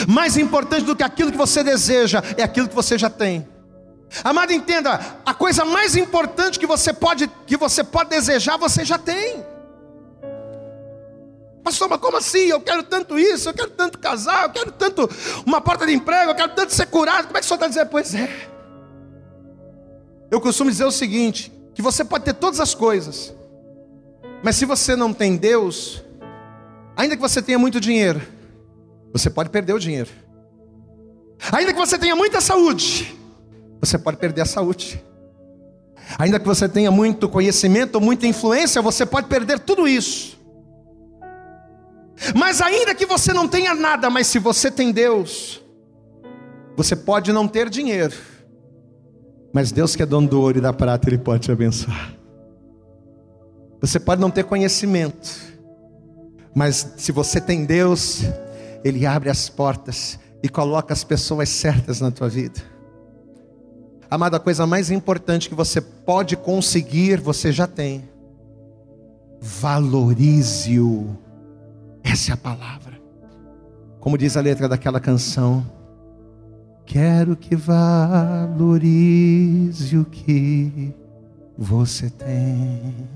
Mais 0.08 0.38
importante 0.38 0.86
do 0.86 0.96
que 0.96 1.04
aquilo 1.04 1.32
que 1.32 1.38
você 1.38 1.64
deseja 1.64 2.24
é 2.38 2.44
aquilo 2.44 2.70
que 2.70 2.76
você 2.76 2.98
já 2.98 3.10
tem. 3.10 3.46
Amado, 4.24 4.52
entenda, 4.52 5.00
a 5.26 5.34
coisa 5.34 5.66
mais 5.66 5.96
importante 5.96 6.58
que 6.58 6.66
você 6.66 6.92
pode 6.92 7.30
que 7.46 7.58
você 7.58 7.84
pode 7.84 8.10
desejar, 8.10 8.58
você 8.58 8.84
já 8.84 8.98
tem. 8.98 9.44
Pastor, 11.64 11.90
mas 11.90 12.00
como 12.00 12.18
assim? 12.18 12.46
Eu 12.48 12.62
quero 12.62 12.84
tanto 12.84 13.20
isso, 13.20 13.50
eu 13.50 13.54
quero 13.54 13.70
tanto 13.72 14.00
casar, 14.00 14.46
eu 14.46 14.50
quero 14.50 14.72
tanto 14.72 15.10
uma 15.46 15.62
porta 15.62 15.86
de 15.86 15.94
emprego, 15.94 16.32
eu 16.32 16.36
quero 16.36 16.54
tanto 16.54 16.74
ser 16.74 16.88
curado. 16.88 17.28
Como 17.28 17.38
é 17.38 17.42
que 17.42 17.46
o 17.46 17.48
senhor 17.48 17.58
está 17.58 17.68
dizendo? 17.68 17.90
Pois 17.90 18.16
é. 18.16 18.30
Eu 20.32 20.40
costumo 20.40 20.70
dizer 20.70 20.86
o 20.86 20.92
seguinte: 20.92 21.52
que 21.74 21.82
você 21.82 22.04
pode 22.04 22.26
ter 22.26 22.34
todas 22.34 22.60
as 22.60 22.76
coisas, 22.76 23.34
mas 24.44 24.56
se 24.56 24.66
você 24.66 24.96
não 24.96 25.14
tem 25.14 25.38
Deus, 25.38 26.04
ainda 26.96 27.16
que 27.16 27.22
você 27.22 27.42
tenha 27.42 27.60
muito 27.60 27.80
dinheiro, 27.80 28.22
você 29.12 29.30
pode 29.30 29.50
perder 29.50 29.74
o 29.74 29.80
dinheiro. 29.80 30.10
Ainda 31.52 31.74
que 31.74 31.80
você 31.80 31.98
tenha 31.98 32.16
muita 32.16 32.42
saúde, 32.42 33.18
você 33.80 33.98
pode 33.98 34.18
perder 34.18 34.42
a 34.42 34.46
saúde. 34.46 35.04
Ainda 36.18 36.40
que 36.40 36.46
você 36.46 36.68
tenha 36.68 36.92
muito 36.92 37.30
conhecimento, 37.30 38.02
muita 38.02 38.28
influência, 38.28 38.82
você 38.82 39.06
pode 39.06 39.28
perder 39.28 39.60
tudo 39.60 39.88
isso. 39.88 40.40
Mas 42.36 42.62
ainda 42.62 42.94
que 42.94 43.06
você 43.06 43.32
não 43.32 43.48
tenha 43.48 43.74
nada, 43.74 44.10
mas 44.10 44.28
se 44.28 44.40
você 44.40 44.70
tem 44.70 44.92
Deus, 44.92 45.62
você 46.76 46.96
pode 46.96 47.32
não 47.32 47.48
ter 47.48 47.70
dinheiro, 47.70 48.16
mas 49.54 49.72
Deus 49.72 49.96
que 49.96 50.04
é 50.04 50.06
dono 50.06 50.28
do 50.28 50.42
ouro 50.42 50.58
e 50.58 50.62
da 50.62 50.74
prata, 50.74 51.10
Ele 51.10 51.18
pode 51.18 51.44
te 51.44 51.52
abençoar. 51.52 52.14
Você 53.82 54.00
pode 54.00 54.22
não 54.22 54.30
ter 54.30 54.44
conhecimento, 54.44 55.30
mas 56.54 56.94
se 56.98 57.12
você 57.12 57.40
tem 57.40 57.66
Deus, 57.66 58.24
Ele 58.84 59.06
abre 59.06 59.30
as 59.30 59.50
portas 59.50 60.20
e 60.44 60.50
coloca 60.50 60.94
as 60.94 61.04
pessoas 61.04 61.50
certas 61.50 62.02
na 62.02 62.12
tua 62.12 62.30
vida. 62.30 62.62
Amada, 64.10 64.38
a 64.38 64.40
coisa 64.40 64.66
mais 64.66 64.90
importante 64.90 65.48
que 65.48 65.56
você 65.56 65.80
pode 65.80 66.36
conseguir, 66.36 67.20
você 67.20 67.52
já 67.52 67.68
tem. 67.68 68.10
Valorize-o. 69.40 71.16
Essa 72.04 72.32
é 72.32 72.34
a 72.34 72.38
palavra. 72.38 73.00
Como 74.00 74.18
diz 74.18 74.36
a 74.36 74.42
letra 74.42 74.68
daquela 74.68 75.00
canção. 75.00 75.79
Quero 76.90 77.38
que 77.38 77.56
valorize 77.56 78.76
o 79.96 80.04
que 80.06 80.92
você 81.56 82.10
tem. 82.10 83.08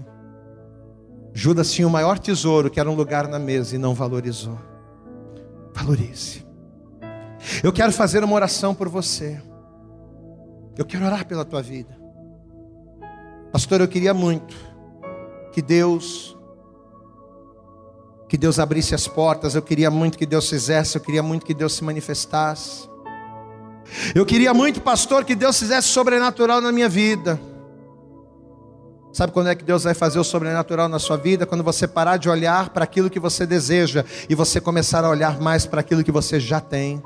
Judas 1.34 1.72
tinha 1.72 1.88
o 1.88 1.92
maior 1.92 2.20
tesouro, 2.20 2.70
que 2.70 2.80
era 2.80 2.88
um 2.88 2.94
lugar 2.94 3.28
na 3.28 3.40
mesa, 3.40 3.74
e 3.74 3.80
não 3.80 3.96
valorizou. 3.96 4.60
Valorize. 5.74 6.46
Eu 7.64 7.74
quero 7.74 7.92
fazer 7.92 8.24
uma 8.24 8.36
oração 8.36 8.76
por 8.76 8.88
você. 8.88 9.42
Eu 10.78 10.86
quero 10.86 11.04
orar 11.04 11.26
pela 11.26 11.44
tua 11.44 11.64
vida. 11.64 11.98
Pastor, 13.52 13.82
eu 13.82 13.88
queria 13.88 14.14
muito 14.14 14.56
que 15.52 15.64
Deus 15.64 16.38
que 18.30 18.38
Deus 18.38 18.60
abrisse 18.60 18.94
as 18.94 19.08
portas, 19.08 19.56
eu 19.56 19.64
queria 19.64 19.90
muito 19.90 20.16
que 20.16 20.28
Deus 20.28 20.48
fizesse, 20.48 20.96
eu 20.96 21.02
queria 21.02 21.24
muito 21.24 21.44
que 21.44 21.56
Deus 21.56 21.74
se 21.74 21.84
manifestasse. 21.84 22.93
Eu 24.16 24.26
queria 24.26 24.54
muito, 24.54 24.82
pastor, 24.82 25.24
que 25.24 25.36
Deus 25.36 25.60
fizesse 25.60 25.88
sobrenatural 25.88 26.62
na 26.62 26.72
minha 26.72 26.90
vida. 26.90 27.40
Sabe 29.14 29.32
quando 29.32 29.50
é 29.50 29.56
que 29.56 29.64
Deus 29.64 29.84
vai 29.84 29.94
fazer 29.94 30.20
o 30.20 30.24
sobrenatural 30.24 30.90
na 30.90 30.98
sua 30.98 31.18
vida? 31.18 31.46
Quando 31.46 31.64
você 31.64 31.88
parar 31.88 32.18
de 32.18 32.28
olhar 32.28 32.70
para 32.70 32.84
aquilo 32.84 33.12
que 33.12 33.20
você 33.20 33.46
deseja 33.46 34.04
e 34.28 34.34
você 34.34 34.60
começar 34.60 35.06
a 35.06 35.10
olhar 35.10 35.40
mais 35.40 35.68
para 35.68 35.82
aquilo 35.82 36.04
que 36.04 36.12
você 36.12 36.40
já 36.40 36.60
tem. 36.60 37.02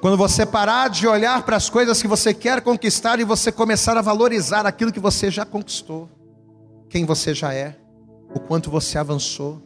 Quando 0.00 0.16
você 0.16 0.44
parar 0.44 0.88
de 0.88 1.06
olhar 1.06 1.42
para 1.42 1.56
as 1.56 1.70
coisas 1.70 2.02
que 2.02 2.08
você 2.08 2.34
quer 2.34 2.60
conquistar 2.60 3.18
e 3.18 3.24
você 3.24 3.50
começar 3.50 3.96
a 3.96 4.02
valorizar 4.02 4.66
aquilo 4.66 4.92
que 4.92 5.00
você 5.00 5.30
já 5.30 5.46
conquistou, 5.46 6.08
quem 6.90 7.06
você 7.06 7.34
já 7.34 7.54
é, 7.54 7.76
o 8.34 8.38
quanto 8.38 8.70
você 8.70 8.98
avançou. 8.98 9.65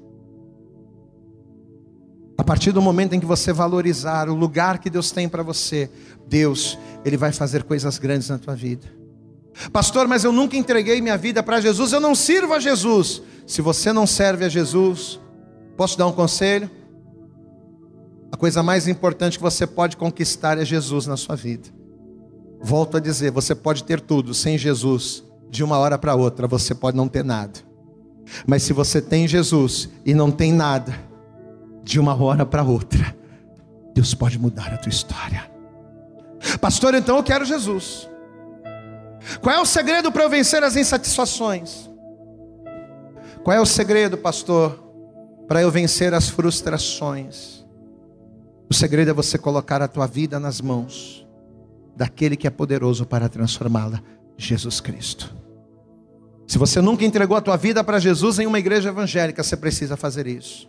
A 2.40 2.42
partir 2.42 2.72
do 2.72 2.80
momento 2.80 3.12
em 3.12 3.20
que 3.20 3.26
você 3.26 3.52
valorizar 3.52 4.30
o 4.30 4.34
lugar 4.34 4.78
que 4.78 4.88
Deus 4.88 5.10
tem 5.10 5.28
para 5.28 5.42
você, 5.42 5.90
Deus, 6.26 6.78
Ele 7.04 7.18
vai 7.18 7.32
fazer 7.32 7.64
coisas 7.64 7.98
grandes 7.98 8.30
na 8.30 8.38
tua 8.38 8.54
vida. 8.54 8.86
Pastor, 9.70 10.08
mas 10.08 10.24
eu 10.24 10.32
nunca 10.32 10.56
entreguei 10.56 11.02
minha 11.02 11.18
vida 11.18 11.42
para 11.42 11.60
Jesus, 11.60 11.92
eu 11.92 12.00
não 12.00 12.14
sirvo 12.14 12.54
a 12.54 12.58
Jesus. 12.58 13.20
Se 13.46 13.60
você 13.60 13.92
não 13.92 14.06
serve 14.06 14.46
a 14.46 14.48
Jesus, 14.48 15.20
posso 15.76 15.98
dar 15.98 16.06
um 16.06 16.12
conselho? 16.12 16.70
A 18.32 18.38
coisa 18.38 18.62
mais 18.62 18.88
importante 18.88 19.36
que 19.36 19.42
você 19.42 19.66
pode 19.66 19.98
conquistar 19.98 20.56
é 20.56 20.64
Jesus 20.64 21.06
na 21.06 21.18
sua 21.18 21.36
vida. 21.36 21.68
Volto 22.58 22.96
a 22.96 23.00
dizer, 23.00 23.30
você 23.32 23.54
pode 23.54 23.84
ter 23.84 24.00
tudo 24.00 24.32
sem 24.32 24.56
Jesus, 24.56 25.22
de 25.50 25.62
uma 25.62 25.76
hora 25.76 25.98
para 25.98 26.14
outra 26.14 26.48
você 26.48 26.74
pode 26.74 26.96
não 26.96 27.06
ter 27.06 27.22
nada. 27.22 27.60
Mas 28.46 28.62
se 28.62 28.72
você 28.72 28.98
tem 29.02 29.28
Jesus 29.28 29.90
e 30.06 30.14
não 30.14 30.30
tem 30.30 30.54
nada, 30.54 31.09
de 31.82 31.98
uma 31.98 32.14
hora 32.20 32.44
para 32.44 32.62
outra, 32.62 33.14
Deus 33.94 34.14
pode 34.14 34.38
mudar 34.38 34.72
a 34.72 34.78
tua 34.78 34.90
história. 34.90 35.50
Pastor, 36.60 36.94
então 36.94 37.16
eu 37.16 37.22
quero 37.22 37.44
Jesus. 37.44 38.08
Qual 39.40 39.54
é 39.54 39.60
o 39.60 39.66
segredo 39.66 40.10
para 40.10 40.24
eu 40.24 40.30
vencer 40.30 40.62
as 40.62 40.76
insatisfações? 40.76 41.90
Qual 43.42 43.56
é 43.56 43.60
o 43.60 43.66
segredo, 43.66 44.18
pastor, 44.18 44.78
para 45.46 45.62
eu 45.62 45.70
vencer 45.70 46.14
as 46.14 46.28
frustrações? 46.28 47.64
O 48.68 48.74
segredo 48.74 49.10
é 49.10 49.14
você 49.14 49.36
colocar 49.36 49.82
a 49.82 49.88
tua 49.88 50.06
vida 50.06 50.38
nas 50.38 50.60
mãos 50.60 51.26
daquele 51.96 52.36
que 52.36 52.46
é 52.46 52.50
poderoso 52.50 53.04
para 53.04 53.28
transformá-la, 53.28 54.00
Jesus 54.36 54.80
Cristo. 54.80 55.34
Se 56.46 56.56
você 56.56 56.80
nunca 56.80 57.04
entregou 57.04 57.36
a 57.36 57.40
tua 57.40 57.56
vida 57.56 57.84
para 57.84 57.98
Jesus 57.98 58.38
em 58.38 58.46
uma 58.46 58.58
igreja 58.58 58.88
evangélica, 58.88 59.42
você 59.42 59.56
precisa 59.56 59.96
fazer 59.96 60.26
isso. 60.26 60.68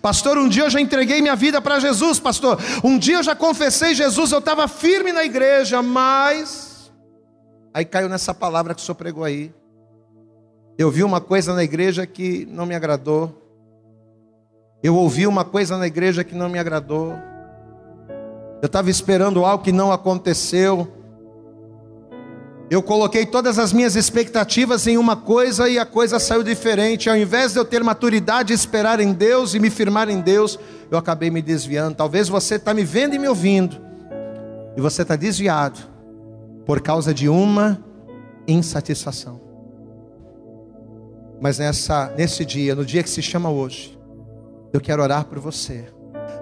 Pastor, 0.00 0.38
um 0.38 0.48
dia 0.48 0.64
eu 0.64 0.70
já 0.70 0.80
entreguei 0.80 1.20
minha 1.20 1.36
vida 1.36 1.60
para 1.60 1.78
Jesus, 1.78 2.18
pastor. 2.18 2.58
Um 2.82 2.98
dia 2.98 3.16
eu 3.16 3.22
já 3.22 3.34
confessei 3.34 3.94
Jesus, 3.94 4.32
eu 4.32 4.38
estava 4.38 4.68
firme 4.68 5.12
na 5.12 5.24
igreja, 5.24 5.82
mas 5.82 6.74
Aí 7.74 7.84
caiu 7.84 8.08
nessa 8.08 8.32
palavra 8.32 8.72
que 8.72 8.80
o 8.80 8.84
senhor 8.84 8.94
pregou 8.94 9.24
aí. 9.24 9.52
Eu 10.78 10.92
vi 10.92 11.02
uma 11.02 11.20
coisa 11.20 11.52
na 11.52 11.64
igreja 11.64 12.06
que 12.06 12.46
não 12.46 12.66
me 12.66 12.74
agradou. 12.76 13.42
Eu 14.80 14.94
ouvi 14.94 15.26
uma 15.26 15.44
coisa 15.44 15.76
na 15.76 15.84
igreja 15.84 16.22
que 16.22 16.36
não 16.36 16.48
me 16.48 16.56
agradou. 16.56 17.14
Eu 18.62 18.66
estava 18.66 18.90
esperando 18.90 19.44
algo 19.44 19.64
que 19.64 19.72
não 19.72 19.90
aconteceu. 19.90 20.86
Eu 22.70 22.82
coloquei 22.82 23.26
todas 23.26 23.58
as 23.58 23.72
minhas 23.72 23.94
expectativas 23.94 24.86
em 24.86 24.96
uma 24.96 25.14
coisa 25.14 25.68
e 25.68 25.78
a 25.78 25.84
coisa 25.84 26.18
saiu 26.18 26.42
diferente. 26.42 27.10
Ao 27.10 27.16
invés 27.16 27.52
de 27.52 27.58
eu 27.58 27.64
ter 27.64 27.84
maturidade 27.84 28.52
e 28.52 28.56
esperar 28.56 29.00
em 29.00 29.12
Deus 29.12 29.54
e 29.54 29.58
me 29.58 29.68
firmar 29.68 30.08
em 30.08 30.20
Deus, 30.20 30.58
eu 30.90 30.96
acabei 30.96 31.30
me 31.30 31.42
desviando. 31.42 31.94
Talvez 31.94 32.28
você 32.28 32.54
está 32.54 32.72
me 32.72 32.82
vendo 32.82 33.14
e 33.14 33.18
me 33.18 33.28
ouvindo, 33.28 33.76
e 34.76 34.80
você 34.80 35.02
está 35.02 35.14
desviado 35.14 35.78
por 36.64 36.80
causa 36.80 37.12
de 37.12 37.28
uma 37.28 37.78
insatisfação. 38.48 39.40
Mas 41.40 41.58
nessa, 41.58 42.12
nesse 42.16 42.44
dia, 42.44 42.74
no 42.74 42.84
dia 42.84 43.02
que 43.02 43.10
se 43.10 43.20
chama 43.20 43.50
hoje, 43.50 43.98
eu 44.72 44.80
quero 44.80 45.02
orar 45.02 45.26
por 45.26 45.38
você. 45.38 45.84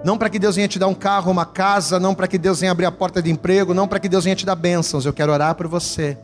Não 0.03 0.17
para 0.17 0.29
que 0.29 0.37
Deus 0.37 0.55
venha 0.55 0.67
te 0.67 0.77
dar 0.77 0.87
um 0.87 0.93
carro, 0.93 1.31
uma 1.31 1.45
casa, 1.45 1.99
não 1.99 2.13
para 2.13 2.27
que 2.27 2.37
Deus 2.37 2.59
venha 2.59 2.71
abrir 2.71 2.85
a 2.85 2.91
porta 2.91 3.21
de 3.21 3.31
emprego, 3.31 3.73
não 3.73 3.87
para 3.87 3.99
que 3.99 4.09
Deus 4.09 4.25
venha 4.25 4.35
te 4.35 4.45
dar 4.45 4.55
bênçãos. 4.55 5.05
Eu 5.05 5.13
quero 5.13 5.31
orar 5.31 5.55
por 5.55 5.67
você. 5.67 6.17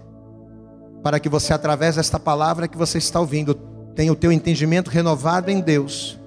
Para 1.02 1.20
que 1.20 1.30
você, 1.30 1.54
através 1.54 1.96
desta 1.96 2.20
palavra 2.20 2.68
que 2.68 2.78
você 2.78 2.98
está 2.98 3.22
ouvindo, 3.22 3.56
tenha 3.96 4.12
o 4.12 4.16
teu 4.16 4.32
entendimento 4.32 4.90
renovado 4.90 5.50
em 5.50 5.62
Deus. 5.62 6.20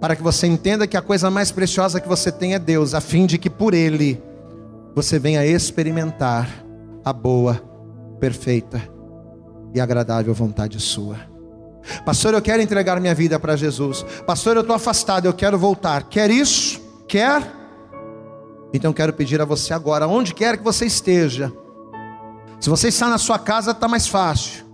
Para 0.00 0.14
que 0.14 0.22
você 0.22 0.46
entenda 0.46 0.86
que 0.86 0.96
a 0.96 1.02
coisa 1.02 1.30
mais 1.30 1.50
preciosa 1.50 2.00
que 2.00 2.08
você 2.08 2.30
tem 2.30 2.54
é 2.54 2.58
Deus, 2.58 2.94
a 2.94 3.00
fim 3.00 3.24
de 3.24 3.38
que 3.38 3.48
por 3.48 3.72
Ele 3.72 4.22
você 4.94 5.18
venha 5.18 5.46
experimentar 5.46 6.48
a 7.04 7.12
boa, 7.12 7.60
perfeita 8.20 8.82
e 9.74 9.80
agradável 9.80 10.34
vontade 10.34 10.78
sua. 10.78 11.16
Pastor, 12.04 12.34
eu 12.34 12.42
quero 12.42 12.62
entregar 12.62 13.00
minha 13.00 13.14
vida 13.14 13.38
para 13.38 13.56
Jesus. 13.56 14.04
Pastor, 14.26 14.56
eu 14.56 14.62
estou 14.62 14.76
afastado, 14.76 15.26
eu 15.26 15.32
quero 15.32 15.58
voltar. 15.58 16.04
Quer 16.04 16.30
isso? 16.30 16.80
Quer? 17.06 17.42
Então 18.72 18.92
quero 18.92 19.12
pedir 19.12 19.40
a 19.40 19.44
você 19.44 19.72
agora, 19.72 20.06
onde 20.06 20.34
quer 20.34 20.58
que 20.58 20.64
você 20.64 20.84
esteja. 20.86 21.52
Se 22.60 22.68
você 22.68 22.88
está 22.88 23.08
na 23.08 23.18
sua 23.18 23.38
casa, 23.38 23.70
está 23.70 23.88
mais 23.88 24.06
fácil. 24.06 24.64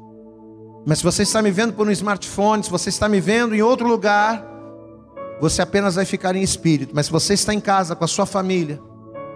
Mas 0.86 0.98
se 0.98 1.05
você 1.05 1.22
está 1.22 1.40
me 1.40 1.50
vendo 1.50 1.72
por 1.72 1.86
um 1.86 1.90
smartphone, 1.90 2.62
se 2.62 2.70
você 2.70 2.88
está 2.88 3.09
me 3.09 3.20
vendo 3.20 3.55
em 3.55 3.62
outro 3.62 3.86
lugar, 3.86 4.44
você 5.40 5.62
apenas 5.62 5.94
vai 5.94 6.05
ficar 6.05 6.34
em 6.34 6.42
espírito. 6.42 6.94
Mas 6.94 7.07
se 7.07 7.12
você 7.12 7.34
está 7.34 7.55
em 7.55 7.61
casa 7.61 7.94
com 7.94 8.05
a 8.05 8.09
sua 8.09 8.26
família, 8.26 8.80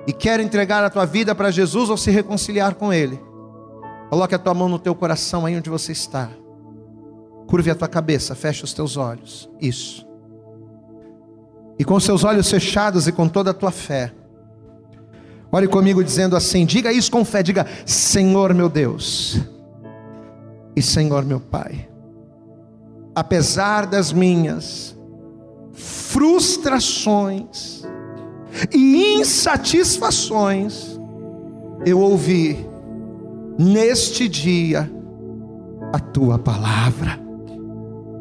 e 0.09 0.13
quer 0.13 0.41
entregar 0.41 0.83
a 0.83 0.89
tua 0.89 1.05
vida 1.05 1.35
para 1.35 1.51
Jesus 1.51 1.91
ou 1.91 1.97
se 1.99 2.11
reconciliar 2.11 2.75
com 2.77 2.91
Ele, 2.91 3.21
coloque 4.09 4.35
a 4.35 4.39
tua 4.39 4.55
mão 4.55 4.67
no 4.67 4.79
teu 4.79 4.95
coração 4.95 5.45
aí 5.45 5.55
onde 5.55 5.69
você 5.69 5.93
está. 5.93 6.31
Curve 7.49 7.71
a 7.71 7.75
tua 7.75 7.89
cabeça, 7.89 8.35
feche 8.35 8.63
os 8.63 8.75
teus 8.75 8.99
olhos. 8.99 9.49
Isso. 9.59 10.07
E 11.79 11.85
com 11.85 11.99
seus 11.99 12.23
olhos 12.23 12.51
fechados 12.51 13.09
e 13.09 13.13
com 13.13 13.27
toda 13.27 13.53
a 13.53 13.55
tua 13.55 13.71
fé, 13.71 14.13
ore 15.51 15.67
comigo 15.67 16.05
dizendo 16.05 16.37
assim: 16.37 16.67
diga 16.67 16.93
isso 16.93 17.11
com 17.11 17.25
fé, 17.25 17.43
diga, 17.43 17.67
Senhor 17.87 18.53
meu 18.53 18.69
Deus 18.69 19.41
e 20.77 20.83
Senhor 20.83 21.25
meu 21.25 21.41
Pai, 21.41 21.89
apesar 23.15 23.87
das 23.87 24.13
minhas 24.13 24.95
frustrações, 25.73 27.83
e 28.73 29.15
insatisfações, 29.15 30.99
eu 31.87 32.01
ouvi 32.01 32.67
neste 33.59 34.29
dia 34.29 34.91
a 35.93 35.99
tua 35.99 36.39
palavra. 36.39 37.28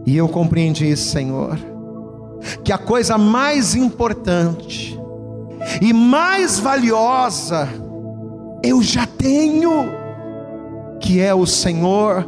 E 0.07 0.15
eu 0.15 0.29
compreendi, 0.29 0.95
Senhor, 0.95 1.59
que 2.63 2.71
a 2.71 2.77
coisa 2.77 3.17
mais 3.17 3.75
importante 3.75 4.97
e 5.81 5.91
mais 5.91 6.59
valiosa 6.59 7.67
eu 8.63 8.81
já 8.81 9.05
tenho, 9.05 9.89
que 11.01 11.19
é 11.19 11.35
o 11.35 11.45
Senhor, 11.45 12.25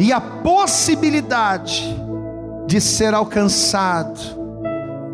e 0.00 0.12
a 0.12 0.20
possibilidade 0.20 1.96
de 2.66 2.80
ser 2.80 3.14
alcançado 3.14 4.18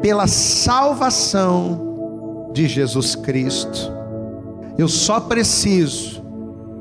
pela 0.01 0.27
salvação 0.27 2.49
de 2.55 2.67
Jesus 2.69 3.15
Cristo. 3.15 3.93
Eu 4.79 4.89
só 4.89 5.21
preciso 5.21 6.25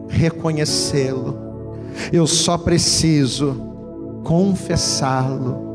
reconhecê-lo. 0.08 1.38
Eu 2.14 2.26
só 2.26 2.58
preciso 2.58 3.71
confessá-lo. 4.24 5.72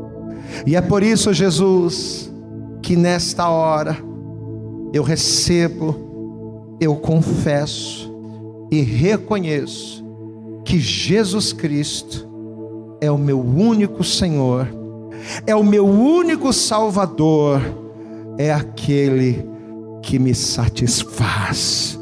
E 0.65 0.75
é 0.75 0.81
por 0.81 1.03
isso, 1.03 1.33
Jesus, 1.33 2.31
que 2.81 2.95
nesta 2.95 3.49
hora 3.49 3.97
eu 4.93 5.03
recebo, 5.03 6.77
eu 6.79 6.95
confesso 6.95 8.11
e 8.71 8.81
reconheço 8.81 10.05
que 10.63 10.79
Jesus 10.79 11.53
Cristo 11.53 12.27
é 13.01 13.11
o 13.11 13.17
meu 13.17 13.39
único 13.39 14.03
Senhor, 14.03 14.67
é 15.45 15.55
o 15.55 15.63
meu 15.63 15.85
único 15.85 16.51
Salvador, 16.51 17.61
é 18.37 18.51
aquele 18.51 19.47
que 20.01 20.19
me 20.19 20.33
satisfaz. 20.33 21.99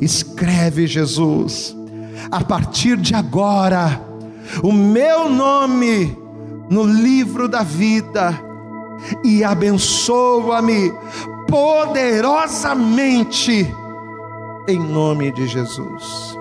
Escreve, 0.00 0.86
Jesus, 0.86 1.76
a 2.30 2.42
partir 2.42 2.96
de 2.96 3.14
agora, 3.14 4.00
o 4.62 4.72
meu 4.72 5.28
nome 5.28 6.16
no 6.70 6.84
livro 6.84 7.48
da 7.48 7.62
vida 7.62 8.38
e 9.24 9.44
abençoa-me 9.44 10.92
poderosamente 11.48 13.66
em 14.68 14.78
nome 14.78 15.32
de 15.32 15.46
Jesus. 15.46 16.36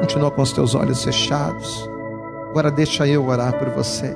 Continua 0.00 0.30
com 0.30 0.42
os 0.42 0.52
teus 0.52 0.74
olhos 0.74 1.02
fechados. 1.02 1.88
Agora 2.50 2.70
deixa 2.70 3.06
eu 3.06 3.26
orar 3.26 3.58
por 3.58 3.70
você. 3.70 4.14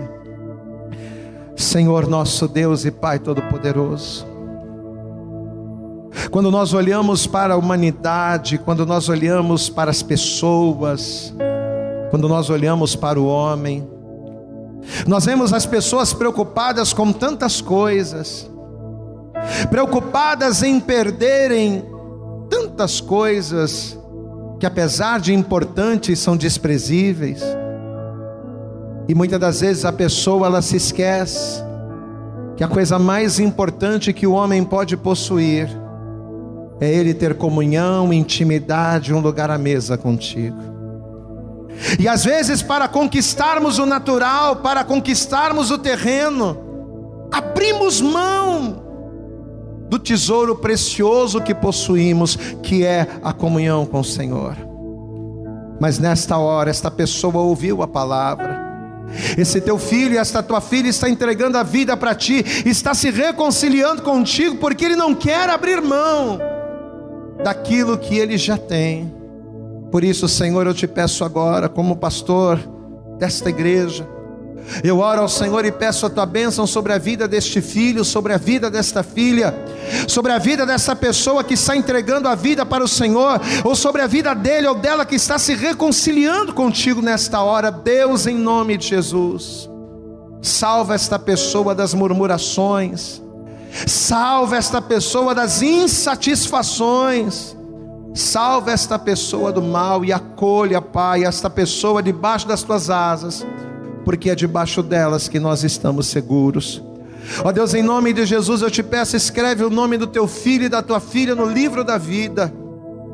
Senhor 1.57 2.07
nosso 2.07 2.47
Deus 2.47 2.85
e 2.85 2.91
Pai 2.91 3.19
todo-poderoso. 3.19 4.27
Quando 6.31 6.51
nós 6.51 6.75
olhamos 6.75 7.27
para 7.27 7.55
a 7.55 7.57
humanidade, 7.57 8.59
quando 8.59 8.85
nós 8.85 9.09
olhamos 9.09 9.71
para 9.71 9.91
as 9.91 10.03
pessoas, 10.03 11.35
quando 12.15 12.29
nós 12.29 12.49
olhamos 12.49 12.95
para 12.95 13.19
o 13.19 13.27
homem. 13.27 13.85
Nós 15.05 15.25
vemos 15.25 15.53
as 15.53 15.67
pessoas 15.67 16.12
preocupadas 16.12 16.93
com 16.93 17.12
tantas 17.12 17.61
coisas, 17.61 18.49
preocupadas 19.69 20.62
em 20.62 20.79
perderem 20.79 21.85
tantas 22.49 23.01
coisas 23.01 23.99
que, 24.61 24.65
apesar 24.65 25.19
de 25.19 25.35
importantes, 25.35 26.21
são 26.21 26.37
desprezíveis. 26.37 27.43
E 29.09 29.15
muitas 29.17 29.41
das 29.41 29.61
vezes 29.61 29.85
a 29.85 29.93
pessoa 29.93 30.47
ela 30.47 30.62
se 30.62 30.77
esquece 30.77 31.65
que 32.57 32.62
a 32.62 32.69
coisa 32.69 32.97
mais 32.97 33.41
importante 33.41 34.12
que 34.12 34.25
o 34.25 34.35
homem 34.35 34.62
pode 34.62 34.97
possuir 34.97 35.69
é 36.81 36.89
ele 36.89 37.12
ter 37.12 37.35
comunhão, 37.35 38.12
intimidade, 38.12 39.12
um 39.12 39.19
lugar 39.19 39.51
à 39.51 39.59
mesa 39.59 39.99
contigo. 39.99 40.74
E 41.99 42.09
às 42.09 42.25
vezes, 42.25 42.62
para 42.62 42.89
conquistarmos 42.89 43.79
o 43.79 43.87
natural, 43.87 44.57
para 44.57 44.85
conquistarmos 44.85 45.70
o 45.70 45.79
terreno, 45.79 46.57
abrimos 47.33 48.01
mão 48.01 48.83
do 49.89 49.99
tesouro 49.99 50.57
precioso 50.57 51.41
que 51.41 51.55
possuímos, 51.55 52.37
que 52.62 52.85
é 52.85 53.07
a 53.22 53.33
comunhão 53.33 53.87
com 53.87 54.01
o 54.01 54.05
Senhor. 54.05 54.57
Mas 55.81 55.99
nesta 55.99 56.39
hora, 56.39 56.70
esta 56.70 56.91
pessoa 56.91 57.39
ouviu 57.39 57.83
a 57.83 57.89
palavra, 57.89 58.64
esse 59.37 59.61
teu 59.61 59.79
filho, 59.79 60.18
esta 60.18 60.43
tua 60.43 60.61
filha 60.61 60.89
está 60.89 61.09
entregando 61.09 61.59
a 61.59 61.62
vida 61.62 61.97
para 61.97 62.14
ti, 62.14 62.45
está 62.64 62.95
se 62.95 63.11
reconciliando 63.11 64.03
contigo, 64.03 64.57
porque 64.57 64.85
ele 64.85 64.97
não 64.97 65.14
quer 65.14 65.49
abrir 65.49 65.81
mão 65.81 66.39
daquilo 67.43 67.99
que 67.99 68.18
ele 68.18 68.39
já 68.39 68.57
tem. 68.57 69.24
Por 69.95 70.03
isso, 70.03 70.27
Senhor, 70.27 70.67
eu 70.67 70.75
te 70.75 70.89
peço 70.89 71.25
agora, 71.25 71.69
como 71.69 71.95
pastor 71.95 72.59
desta 73.17 73.49
igreja, 73.49 74.05
eu 74.83 74.99
oro 74.99 75.21
ao 75.21 75.29
Senhor 75.29 75.65
e 75.65 75.71
peço 75.71 76.05
a 76.05 76.11
tua 76.11 76.27
bênção 76.27 76.67
sobre 76.67 76.93
a 76.93 76.99
vida 76.99 77.29
deste 77.29 77.61
filho, 77.61 78.05
sobre 78.05 78.33
a 78.33 78.37
vida 78.37 78.69
desta 78.69 79.05
filha, 79.05 79.55
sobre 80.09 80.33
a 80.33 80.39
vida 80.39 80.67
dessa 80.67 80.97
pessoa 80.97 81.45
que 81.45 81.55
está 81.55 81.77
entregando 81.77 82.27
a 82.27 82.35
vida 82.35 82.67
para 82.67 82.83
o 82.83 82.89
Senhor, 82.89 83.41
ou 83.63 83.77
sobre 83.77 84.03
a 84.03 84.09
vida 84.09 84.35
dele 84.35 84.67
ou 84.67 84.75
dela 84.75 85.07
que 85.07 85.15
está 85.15 85.39
se 85.39 85.55
reconciliando 85.55 86.53
contigo 86.53 87.01
nesta 87.01 87.41
hora. 87.41 87.71
Deus, 87.71 88.27
em 88.27 88.35
nome 88.35 88.77
de 88.77 88.89
Jesus, 88.89 89.71
salva 90.43 90.97
esta 90.97 91.21
pessoa 91.21 91.73
das 91.73 91.95
murmurações, 91.95 93.23
salva 93.87 94.57
esta 94.57 94.83
pessoa 94.83 95.37
das 95.37 95.63
insatisfações. 95.63 97.55
Salva 98.15 98.71
esta 98.71 98.99
pessoa 98.99 99.53
do 99.53 99.61
mal 99.61 100.05
e 100.05 100.12
acolha, 100.12 100.81
Pai, 100.81 101.25
esta 101.25 101.51
pessoa 101.51 102.03
debaixo 102.03 102.47
das 102.47 102.62
tuas 102.62 102.89
asas 102.89 103.45
porque 104.05 104.31
é 104.31 104.35
debaixo 104.35 104.83
delas 104.83 105.27
que 105.27 105.41
nós 105.41 105.65
estamos 105.65 106.07
seguros. 106.07 106.83
Ó 107.43 107.51
Deus, 107.51 107.73
em 107.73 107.83
nome 107.83 108.12
de 108.12 108.27
Jesus, 108.27 108.61
eu 108.61 108.71
te 108.71 108.83
peço, 108.83 109.17
escreve 109.17 109.65
o 109.65 109.71
nome 109.71 109.97
do 109.97 110.07
teu 110.07 110.29
filho 110.29 110.65
e 110.65 110.69
da 110.69 110.83
tua 110.83 111.01
filha 111.01 111.35
no 111.35 111.47
livro 111.47 111.83
da 111.83 111.97
vida. 111.97 112.53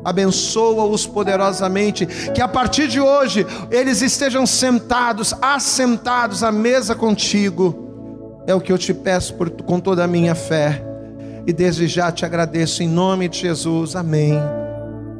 Abençoa-os 0.03 1.05
poderosamente, 1.05 2.05
que 2.05 2.41
a 2.41 2.47
partir 2.47 2.87
de 2.87 2.99
hoje 2.99 3.45
eles 3.69 4.01
estejam 4.01 4.45
sentados, 4.45 5.33
assentados 5.41 6.43
à 6.43 6.51
mesa 6.51 6.93
contigo. 6.93 8.43
É 8.45 8.53
o 8.53 8.59
que 8.59 8.71
eu 8.71 8.77
te 8.77 8.93
peço 8.93 9.35
por, 9.35 9.49
com 9.49 9.79
toda 9.79 10.03
a 10.03 10.07
minha 10.07 10.35
fé. 10.35 10.83
E 11.47 11.53
desde 11.53 11.87
já 11.87 12.11
te 12.11 12.25
agradeço 12.25 12.83
em 12.83 12.89
nome 12.89 13.29
de 13.29 13.39
Jesus. 13.39 13.95
Amém. 13.95 14.60